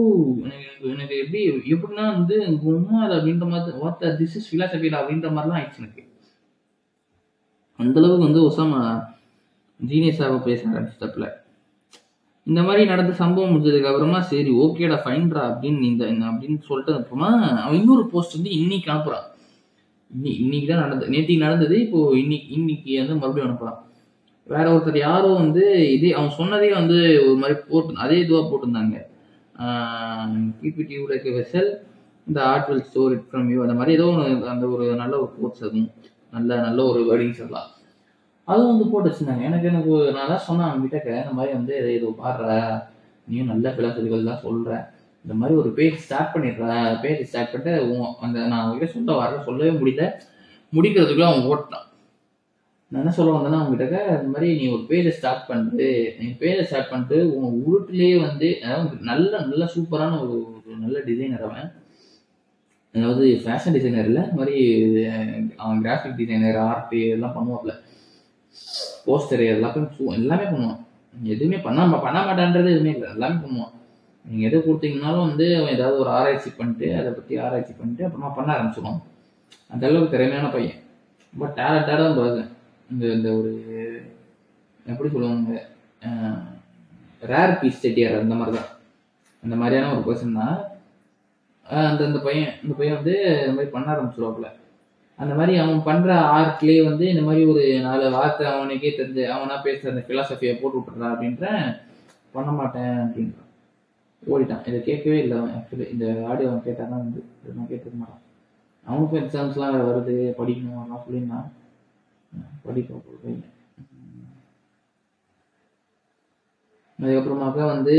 எனக்கு 0.46 0.90
எனக்கு 0.94 1.16
எப்படி 1.22 1.40
எப்படின்னா 1.72 2.04
வந்து 2.18 2.36
உமா 2.72 2.98
அது 3.04 3.14
அப்படின்ற 3.16 3.46
மாதிரி 3.52 3.78
வாட் 3.82 4.04
திஸ் 4.20 4.36
இஸ் 4.38 4.48
ஃபிலாசபியில் 4.50 4.98
அப்படின்ற 5.00 5.30
மாதிரிலாம் 5.36 5.58
ஆயிடுச்சு 5.60 5.82
எனக்கு. 5.82 6.02
அந்த 7.78 7.96
அளவுக்கு 8.00 8.26
வந்து 8.28 8.42
ஒசாமா 8.48 8.80
ஜீனியஸாக 9.80 10.38
பேச 10.46 10.60
ஆரம்பிச்சிட்டப்பில். 10.70 11.28
இந்த 12.46 12.60
மாதிரி 12.66 12.82
நடந்த 12.90 13.12
சம்பவம் 13.20 13.50
முடிஞ்சதுக்கு 13.52 13.88
அப்புறமா 13.90 14.18
சரி 14.32 14.50
ஓகேடா 14.64 14.98
ஃபைன்ரா 15.04 15.42
அப்படின்னு 15.50 15.88
இந்த 15.92 16.04
அப்படின்னு 16.28 16.58
சொல்லிட்டு 16.68 16.92
அப்புறமா 16.98 17.30
அவன் 17.62 17.78
இன்னொரு 17.80 18.04
போஸ்ட் 18.12 18.36
வந்து 18.38 18.52
இன்னைக்கு 18.60 18.88
அனுப்புறான். 18.92 19.26
இன்னைக்கு 20.44 20.68
தான் 20.68 20.84
நடந்தது. 20.84 21.12
நேற்றுக்கு 21.14 21.46
நடந்தது 21.46 21.76
இப்போ 21.84 22.00
இன்னைக்கு 22.22 22.48
இன்னைக்கு 22.58 22.90
வந்து 23.00 23.16
மறுபடியும் 23.22 23.48
அனுப்புறான். 23.48 23.80
வேற 24.46 24.64
ஒருத்தர் 24.74 24.98
யாரோ 25.08 25.30
வந்து 25.42 25.62
இதே 25.94 26.10
அவன் 26.18 26.36
சொன்னதே 26.40 26.68
வந்து 26.80 26.98
ஒரு 27.26 27.36
மாதிரி 27.42 27.56
போட்டு 27.68 28.02
அதே 28.04 28.18
இதுவாக 28.24 28.44
போட்டிருந்தாங்க. 28.50 28.96
Keep 30.60 30.80
it 30.82 30.94
you 30.96 31.02
like 31.12 31.28
vessel 31.38 31.70
இந்த 32.26 32.38
art 32.52 32.68
will 32.70 32.84
store 32.88 33.14
it 33.16 33.26
from 33.30 33.48
you 33.52 33.58
அந்த 33.64 33.74
மாதிரி 33.78 33.94
ஏதோ 33.98 34.06
ஒன்று 34.12 34.50
அந்த 34.54 34.66
ஒரு 34.74 34.86
நல்ல 35.02 35.14
ஒரு 35.22 35.30
கோட்ஸ் 35.38 35.64
அதுவும் 35.66 35.90
நல்ல 36.36 36.56
நல்ல 36.66 36.80
ஒரு 36.90 37.00
வேர்டிங்ஸ் 37.10 37.42
எல்லாம். 37.44 37.68
அதுவும் 38.48 38.70
வந்து 38.72 38.90
போட்டு 38.90 39.08
வச்சிருந்தாங்க 39.08 39.44
எனக்கு 39.50 39.68
எனக்கு 39.70 39.94
நான் 40.16 40.30
தான் 40.32 40.44
சொன்னேன் 40.48 40.68
அவங்ககிட்ட 40.68 40.98
கே 41.04 41.14
இந்த 41.22 41.34
மாதிரி 41.38 41.52
வந்து 41.58 41.72
இதை 41.80 41.90
இது 41.98 42.08
பாடுற. 42.22 42.48
நீயும் 43.28 43.50
நல்ல 43.52 43.68
பிலாசபிகள் 43.76 44.28
தான் 44.30 44.44
சொல்கிற 44.46 44.72
இந்த 45.24 45.34
மாதிரி 45.38 45.54
ஒரு 45.62 45.70
பேஜ் 45.78 46.02
ஸ்டார்ட் 46.04 46.32
பண்ணிடுற. 46.34 46.66
பேஜ் 47.04 47.22
ஸ்டார்ட் 47.30 47.52
பண்ணிட்டு 47.52 47.72
உன் 47.92 48.12
அந்த 48.24 48.36
நான் 48.50 48.62
அவங்ககிட்ட 48.62 48.88
சொல்ல 48.96 49.16
வர 49.22 49.40
சொல்லவே 49.48 49.72
முடியல. 49.80 50.04
முடிக்கிறதுக்குள்ள 50.72 51.28
அவன் 51.30 51.48
ஓட்டான் 51.52 51.85
நான் 52.88 53.00
என்ன 53.02 53.12
சொல்ல 53.12 53.32
வந்தேன்னா 53.32 53.60
உங்ககிட்ட 53.62 54.04
இந்த 54.04 54.38
மாதிரி 54.38 54.56
நீ 54.56 54.66
ஒரு 54.72 54.82
பேஜை 54.88 55.08
ஸ்டார்ட் 55.08 55.46
பண்ணிட்டு 55.46 56.14
நீ 56.18 56.26
பேஜை 56.26 56.62
ஸ்டார்ட் 56.62 56.90
பண்ணிட்டு 56.90 57.36
உன் 57.36 57.62
உருட்டிலேயே 57.68 58.20
வந்து 58.20 58.62
அதாவது 58.62 58.96
நல்ல 59.00 59.38
நல்ல 59.38 59.70
சூப்பரான 59.74 60.20
ஒரு 60.22 60.36
ஒரு 60.66 60.76
நல்ல 60.80 61.00
டிசைனர் 61.00 61.44
அவன். 61.44 61.72
அதாவது 62.94 63.40
ஃபேஷன் 63.44 63.72
டிசைனர் 63.72 64.04
இல்லை 64.04 64.22
இந்த 64.22 64.36
மாதிரி 64.36 64.58
அவன் 65.56 65.82
கிராஃபிக் 65.82 66.16
டிசைனர் 66.16 66.56
ஆர்ட் 66.56 66.94
இதெல்லாம் 66.94 67.34
பண்ணுவாப்ல. 67.36 67.72
போஸ்டர் 69.06 69.42
எல்லாத்தையும் 69.54 69.90
சு- 69.98 70.12
எல்லாமே 70.12 70.42
பண்ணுவான். 70.42 70.80
எதுவுமே 71.22 71.56
பண்ண 71.56 72.00
பண்ண 72.00 72.20
மாட்டான்றது 72.20 72.70
எதுவுமே 72.70 72.90
இல்லை 72.90 73.10
எல்லாமே 73.10 73.34
பண்ணுவான். 73.34 73.72
நீங்கள் 74.24 74.50
எது 74.50 74.58
கொடுத்தீங்கனாலும் 74.58 75.26
வந்து 75.26 75.56
அவன் 75.56 75.74
ஏதாவது 75.74 75.98
ஒரு 75.98 76.10
ஆராய்ச்சி 76.10 76.50
பண்ணிட்டு 76.50 76.94
அதை 76.94 77.10
பற்றி 77.12 77.38
ஆராய்ச்சி 77.38 77.72
பண்ணிட்டு 77.72 78.04
அப்புறமா 78.04 78.28
பண்ண 78.28 78.52
ஆரம்பிச்சிடுவான் 78.52 79.00
அந்த 79.68 79.86
அளவுக்கு 79.86 80.16
திறமையான 80.16 80.50
பையன். 80.50 80.78
ரொம்ப 81.34 81.62
டேலண்டாக 81.62 81.96
தான் 81.96 82.18
பர்சன் 82.18 82.54
இந்த 82.92 83.04
இந்த 83.16 83.28
ஒரு 83.38 83.52
எப்படி 84.86 85.08
சொல்லுவாங்க 85.14 85.52
ரேர் 87.32 87.58
பீஸ் 87.60 87.82
செட்டியார் 87.84 88.22
அந்த 88.22 88.36
மாதிரி 88.40 88.54
தான் 88.58 88.70
அந்த 89.42 89.54
மாதிரியான 89.60 89.92
ஒரு 89.94 90.02
பர்சன் 90.06 90.38
தான் 90.42 90.56
அந்த 91.86 92.00
அந்த 92.08 92.18
பையன் 92.26 92.52
இந்த 92.64 92.74
பையன் 92.78 92.98
வந்து 92.98 93.14
இந்த 93.40 93.54
மாதிரி 93.56 93.72
பண்ண 93.74 93.86
ஆரம்பிச்சிருவாப்புல. 93.94 94.48
அந்த 95.18 95.32
மாதிரி 95.38 95.52
அவன் 95.62 95.80
பண்ணுற 95.88 96.10
ஆர்ட்லேயே 96.36 96.80
வந்து 96.88 97.04
இந்த 97.12 97.22
மாதிரி 97.26 97.42
ஒரு 97.52 97.62
நாலு 97.86 98.10
வார்த்தை 98.16 98.44
அவனுக்கே 98.52 98.90
தெரிஞ்சு 98.98 99.22
அவனா 99.34 99.54
பேசுகிற 99.66 99.92
அந்த 99.92 100.02
ஃபிலாசபியை 100.06 100.54
போட்டு 100.60 100.78
விட்டுறான் 100.78 101.12
அப்படின்ற 101.14 101.46
பண்ண 102.34 102.50
மாட்டேன் 102.58 102.96
அப்படின்றான். 103.04 103.50
ஓடிட்டான். 104.22 104.64
இதை 104.68 104.78
கேட்கவே 104.88 105.18
இல்லை 105.22 105.36
அவன் 105.38 105.54
ஆக்சுவலி 105.56 105.86
இந்த 105.94 106.06
ஆடியோ 106.30 106.48
அவன் 106.50 106.66
கேட்டான்னா 106.68 106.96
வந்து 107.04 107.20
நான் 107.56 107.70
கேட்டுக்க 107.70 107.96
மாட்டான். 108.02 108.22
அவனுக்கும் 108.86 109.22
எக்ஸாம்ஸ்லாம் 109.22 109.88
வருது 109.90 110.16
படிக்கணும் 110.40 110.80
அதெல்லாம் 110.80 111.04
சொல்லியிருந்தான். 111.06 111.48
படிக்க 112.62 112.94
போகிறது 112.94 113.42
அதுக்கப்புறமாக்கா 116.98 117.64
வந்து 117.66 117.96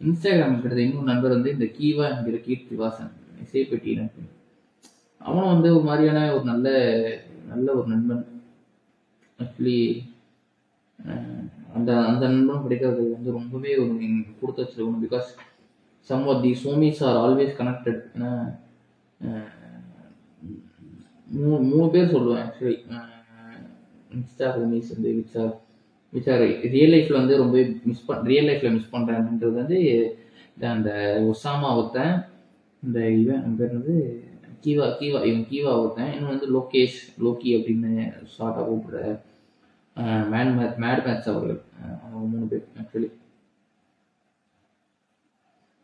இன்ஸ்டாகிராம் 0.00 0.60
கிட்ட 0.60 0.80
இன்னொரு 0.80 1.04
நண்பர் 1.04 1.30
வந்து 1.30 1.50
இந்த 1.50 1.64
கீவா 1.64 2.16
என்கிற 2.16 2.36
கீர்த்தி 2.38 2.76
வாசன் 2.76 3.12
இசை 3.42 3.68
எனக்கு 3.84 4.22
அவனும் 5.18 5.52
வந்து 5.52 5.74
ஒரு 5.74 5.84
மாதிரியான 5.84 6.34
ஒரு 6.34 6.44
நல்ல 6.44 6.68
நல்ல 7.46 7.74
ஒரு 7.74 7.88
நண்பன். 7.88 8.42
ஆக்சுவலி 9.38 10.08
அந்த 11.74 12.04
அந்த 12.04 12.28
நண்பனும் 12.28 12.62
கிடைக்கிறது 12.62 13.10
வந்து 13.10 13.30
ரொம்பவே 13.30 13.76
ஒரு 13.76 13.88
எனக்கு 13.88 14.40
கொடுத்து 14.40 14.62
வச்சிருக்கணும் 14.62 15.04
because 15.04 15.28
some 16.00 16.28
of 16.28 16.42
the 16.42 16.58
homies 16.64 17.04
are 17.04 17.16
always 17.16 17.58
connected 17.58 18.00
ஏன்னா 18.14 18.48
மூணு 21.28 21.56
மூணு 21.68 21.86
பேர் 21.90 22.12
சொல்லுவேன் 22.12 22.42
ஆக்சுவலி 22.44 22.76
இன்ஸ்டா 24.10 24.46
ஹோமிஸ் 24.54 24.92
வந்து 24.94 25.10
which 25.16 25.36
are 25.38 25.52
which 26.12 26.30
are 26.32 26.44
real 26.70 26.92
லைஃப்பில் 26.94 27.20
வந்து 27.20 27.36
ரொம்ப 27.36 27.64
மிஸ் 27.84 28.06
பண் 28.06 28.24
ரியல் 28.24 28.48
லைஃப்பில் 28.50 28.74
மிஸ் 28.76 28.92
பண்ணுறேன்ன்றது 28.92 29.54
வந்து 29.54 29.78
அந்த 30.72 30.90
ஒசாமா 31.28 31.70
ஒருத்தன் 31.76 32.14
இந்த 32.82 32.98
இவன் 33.18 33.40
அவன் 33.40 33.56
பேர் 33.56 33.76
வந்து 33.78 33.96
கீவா 34.64 34.86
கீவா 35.00 35.20
இவன் 35.24 35.46
கீவா 35.50 35.72
ஒருத்தன் 35.80 36.12
இன்னும் 36.12 36.32
வந்து 36.32 36.48
லோகேஷ் 36.54 36.98
லோக்கி 37.24 37.50
அப்படின்னு 37.56 37.90
ஷார்ட்டாக 38.34 38.66
கூப்பிடுற 38.66 39.02
மேன் 40.30 40.52
மேட் 40.82 41.04
மேட்ச் 41.04 41.30
அவர்கள் 41.32 41.60
அவங்க 42.02 42.24
மூணு 42.26 42.46
பேர் 42.46 42.66
ஆக்சுவலி 42.80 43.08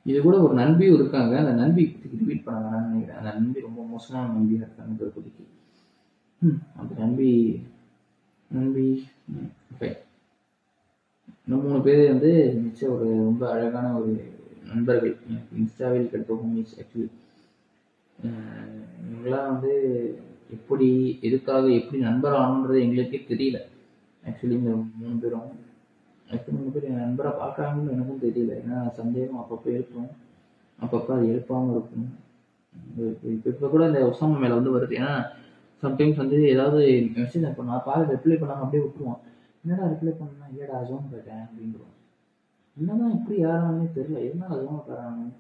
இது 0.07 0.19
கூட 0.23 0.37
ஒரு 0.47 0.55
நண்பியும் 0.61 0.97
இருக்காங்க. 0.99 1.35
அந்த 1.43 1.53
நண்பி 1.61 1.83
ரிப்பீட் 2.13 2.45
பண்ண 2.47 2.59
வேணாம்னு 2.65 2.89
நினைக்கிறேன். 2.89 3.19
அந்த 3.21 3.31
நண்பி 3.39 3.67
ரொம்ப 3.69 3.81
மோசமான 3.93 4.33
நம்பியாக 4.37 4.67
இருக்காங்க 4.67 5.05
இப்போதைக்கு 5.09 5.45
ம் 6.43 6.59
அப்போ 6.79 6.95
நம்பி 7.03 7.29
நம்பி 8.51 8.87
ஓகே 9.73 9.89
இந்த 11.47 11.57
மூணு 11.63 11.79
பேர் 11.87 12.03
வந்து 12.13 12.31
நிச்சயம் 12.65 12.95
ஒரு 12.97 13.07
ரொம்ப 13.29 13.43
அழகான 13.55 13.87
ஒரு 14.01 14.13
நண்பர்கள். 14.71 15.15
எனக்கு 15.29 15.57
இன்ஸ்டாவில் 15.61 16.11
கிடைத்த 16.11 16.39
ஹோமிஸ் 16.43 16.75
ஆக்சுவலி 16.81 17.09
இவங்களாம் 19.07 19.51
வந்து 19.53 19.73
எப்படி 20.57 20.89
எதுக்காக 21.29 21.65
எப்படி 21.81 21.99
நண்பர் 22.09 22.39
ஆகணுன்றது 22.41 22.85
எங்களுக்கே 22.87 23.21
தெரியல. 23.31 23.59
ஆக்சுவலி 24.23 24.57
இந்த 24.61 24.75
மூணு 25.01 25.17
பேரும். 25.23 25.49
எத்தனை 26.37 26.57
மூணு 26.59 26.73
பேர் 26.75 26.89
என் 26.91 27.03
நண்பரை 27.05 27.31
பார்க்குறாங்கன்னு 27.41 27.95
எனக்கும் 27.95 28.25
தெரியல. 28.27 28.53
ஏன்னா 28.63 28.79
சந்தேகம் 28.99 29.41
அப்பப்போ 29.43 29.69
எழுப்பும் 29.77 30.11
அப்பப்போ 30.79 31.13
அது 31.17 31.31
எழுப்பாமல் 31.33 31.75
இருக்கும். 31.77 32.09
இப்போ 33.35 33.49
இப்போ 33.55 33.69
கூட 33.75 33.83
இந்த 33.91 34.01
ஒசாமா 34.11 34.37
மேலே 34.43 34.55
வந்து 34.59 34.75
வருது. 34.77 34.95
ஏன்னா 35.01 35.15
சம்டைம்ஸ் 35.83 36.21
வந்து 36.23 36.37
ஏதாவது 36.55 36.81
மெசேஜ் 37.17 37.49
இப்போ 37.51 37.65
நான் 37.71 37.87
பார்த்து 37.89 38.13
ரிப்ளை 38.15 38.37
பண்ணாமல் 38.43 38.65
அப்படியே 38.65 38.85
விட்டுருவான். 38.85 39.23
என்னடா 39.65 39.85
ரிப்ளை 39.93 40.13
பண்ணா 40.21 40.47
இல்லைடா 40.53 40.79
ஜோன் 40.91 41.11
போயிட்டேன் 41.13 41.45
அப்படின்றோம் 41.47 41.93
என்னதான் 42.77 43.17
இப்படி 43.17 43.37
யாரானே 43.41 43.89
தெரியல. 43.97 44.21
என்ன 44.31 44.61
ஜோன் 44.63 45.33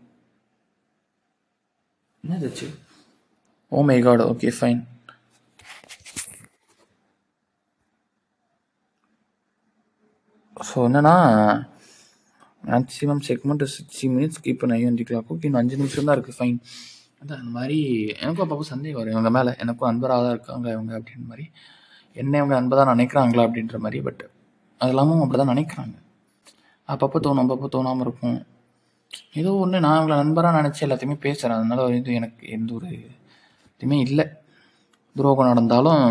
என்ன 2.24 2.36
தச்சு 2.42 2.66
ஓ 3.72 3.80
my 3.88 3.96
god 4.04 4.22
okay 4.30 4.50
fine 4.58 4.80
so 10.56 10.76
என்னன்னா 10.88 11.14
maximum 12.70 13.22
segment 13.28 13.64
sixty 13.76 14.06
minutes 14.14 14.42
keep 14.44 14.60
பண்ண 14.60 14.76
அஞ்சு 14.90 15.04
கிளாக் 15.08 15.30
ஓகே 15.32 15.46
இன்னும் 15.48 15.62
அஞ்சு 15.62 15.78
நிமிஷம் 15.80 16.06
தான் 16.08 16.16
இருக்குது 16.16 16.36
ஃபைன் 16.38 16.58
அதான் 17.20 17.40
அந்த 17.40 17.50
மாதிரி 17.56 17.78
எனக்கும் 18.22 18.44
அப்பப்போ 18.44 18.66
சந்தேகம் 18.72 19.00
வரும். 19.00 19.14
இவங்க 19.16 19.30
மேலே 19.36 19.50
எனக்கும் 19.62 19.88
அன்பராக 19.90 20.22
தான் 20.26 20.34
இருக்காங்க 20.36 20.66
இவங்க 20.76 20.92
அப்படின்ற 20.98 21.26
மாதிரி. 21.32 21.44
என்ன 22.16 22.32
இவங்க 22.40 22.54
அன்பை 22.60 22.76
தான் 22.80 22.90
நினைக்கிறாங்களா 22.94 23.44
அப்படின்ற 23.48 23.78
மாதிரி 23.84 24.00
பட் 24.08 24.22
அது 24.80 24.92
இல்லாமல் 24.92 25.22
அப்படி 25.24 25.38
தான் 25.42 25.52
நினைக்கிறாங்க. 25.54 25.94
அப்பப்போ 26.88 27.18
தோணும் 27.26 27.44
அப்பப்போ 27.44 27.68
தோணாமல் 27.76 28.04
இருக்கும். 28.06 28.38
ஏதோ 29.40 29.50
ஒன்று 29.64 29.84
நான் 29.86 29.98
இவங்களை 29.98 30.16
நண்பராக 30.22 30.58
நினச்சி 30.60 30.84
எல்லாத்தையுமே 30.86 31.16
பேசுகிறேன் 31.26 31.58
அதனால 31.58 31.88
இது 32.00 32.12
எனக்கு 32.20 32.44
எந்த 32.56 32.70
ஒரு 32.78 32.88
இதுவுமே 33.74 33.98
இல்லை. 34.08 34.26
துரோகம் 35.16 35.48
நடந்தாலும் 35.50 36.02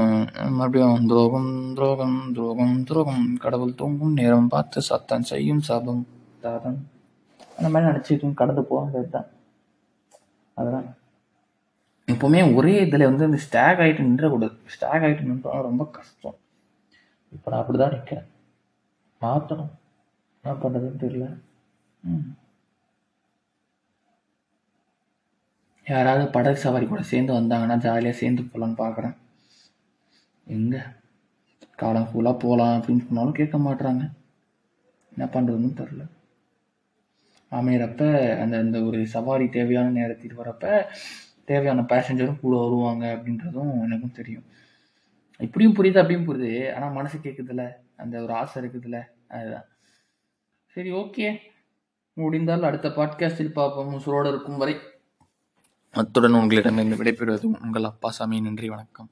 மறுபடியும் 0.57 1.07
துரோகம் 1.07 1.49
துரோகம் 1.77 2.17
துரோகம் 2.35 2.75
துரோகம். 2.83 3.23
கடவுள் 3.43 3.79
தூங்கும் 3.81 4.17
நேரம் 4.19 4.47
பார்த்து 4.47 4.81
சத்தம் 4.81 5.29
செய்யும் 5.31 5.63
சாபம் 5.67 6.03
தாதம் 6.43 6.77
அந்த 7.57 7.67
மாதிரி 7.69 7.89
நினச்சிட்டு 7.89 8.33
கடந்து 8.41 8.61
போகிறது 8.69 9.09
தான் 9.15 9.27
அதுதான் 10.57 10.87
எப்போவுமே 12.07 12.39
ஒரே 12.55 12.73
இதில் 12.85 13.09
வந்து 13.09 13.27
இந்த 13.29 13.39
ஸ்டாக் 13.45 13.81
ஆகிட்டு 13.83 14.07
நின்றக்கூடாது. 14.07 14.55
ஸ்டாக் 14.65 15.03
ஆகிட்டு 15.05 15.27
நின்றாலும் 15.29 15.67
ரொம்ப 15.69 15.83
கஷ்டம். 15.97 16.37
இப்போ 17.35 17.47
நான் 17.51 17.61
அப்படி 17.61 17.77
தான் 17.77 17.93
நிற்கிறேன் 17.95 18.29
மாற்றணும் 19.21 19.71
என்ன 20.43 20.55
பண்ணுறதுன்னு 20.63 21.03
தெரியல. 21.05 21.27
ம். 22.03 22.25
யாராவது 25.87 26.31
படகு 26.31 26.57
சவாரி 26.57 26.85
கூட 26.85 27.01
சேர்ந்து 27.01 27.33
வந்தாங்கன்னா 27.33 27.77
ஜாலியாக 27.77 28.17
சேர்ந்து 28.17 28.43
போகலான்னு 28.43 28.77
பார்க்குறேன் 28.77 29.15
எங்கே? 30.45 30.81
காலம் 31.75 32.07
ஃபுல்லாக 32.09 32.39
போகலாம் 32.39 32.81
அப்படின்னு 32.81 33.05
சொன்னாலும் 33.05 33.33
கேட்க 33.33 33.57
மாட்றாங்க. 33.57 34.03
என்ன 35.11 35.25
பண்ணுறதுன்னு 35.33 35.79
தெரில 35.81 36.03
அமையிறப்ப 37.51 38.03
அந்த 38.39 38.57
அந்த 38.57 38.81
ஒரு 38.81 39.07
சவாரி 39.07 39.49
தேவையான 39.49 39.89
நேரத்தில் 39.89 40.37
வரப்ப 40.37 40.85
தேவையான 41.45 41.81
பேசஞ்சரும் 41.81 42.39
கூட 42.39 42.55
வருவாங்க 42.57 43.05
அப்படின்றதும் 43.15 43.73
எனக்கும் 43.81 44.11
தெரியும். 44.11 44.45
இப்படியும் 45.39 45.75
புரியுது 45.75 46.01
அப்படியும் 46.01 46.27
புரியுது. 46.27 46.73
ஆனால் 46.73 46.91
மனசு 46.91 47.17
கேட்குதுல்ல 47.17 47.65
அந்த 47.95 48.21
ஒரு 48.21 48.33
ஆசை 48.33 48.63
இருக்குதுல்ல 48.63 48.99
அதுதான். 49.27 49.67
சரி 50.65 50.91
ஓகே 50.91 51.39
முடிந்தால் 52.13 52.63
அடுத்த 52.63 52.87
பாட்காஸ்டில் 52.87 53.51
பார்ப்போம். 53.51 53.93
உசுரோடு 53.99 54.27
இருக்கும் 54.27 54.57
வரை 54.57 54.75
அத்துடன் 55.95 56.33
உங்களிடமிருந்து 56.33 56.95
விடைபெறுவது 56.95 57.47
உங்கள் 57.61 57.83
அப்பாசாமி 57.83 58.41
நன்றி 58.41 58.69
வணக்கம். 58.69 59.09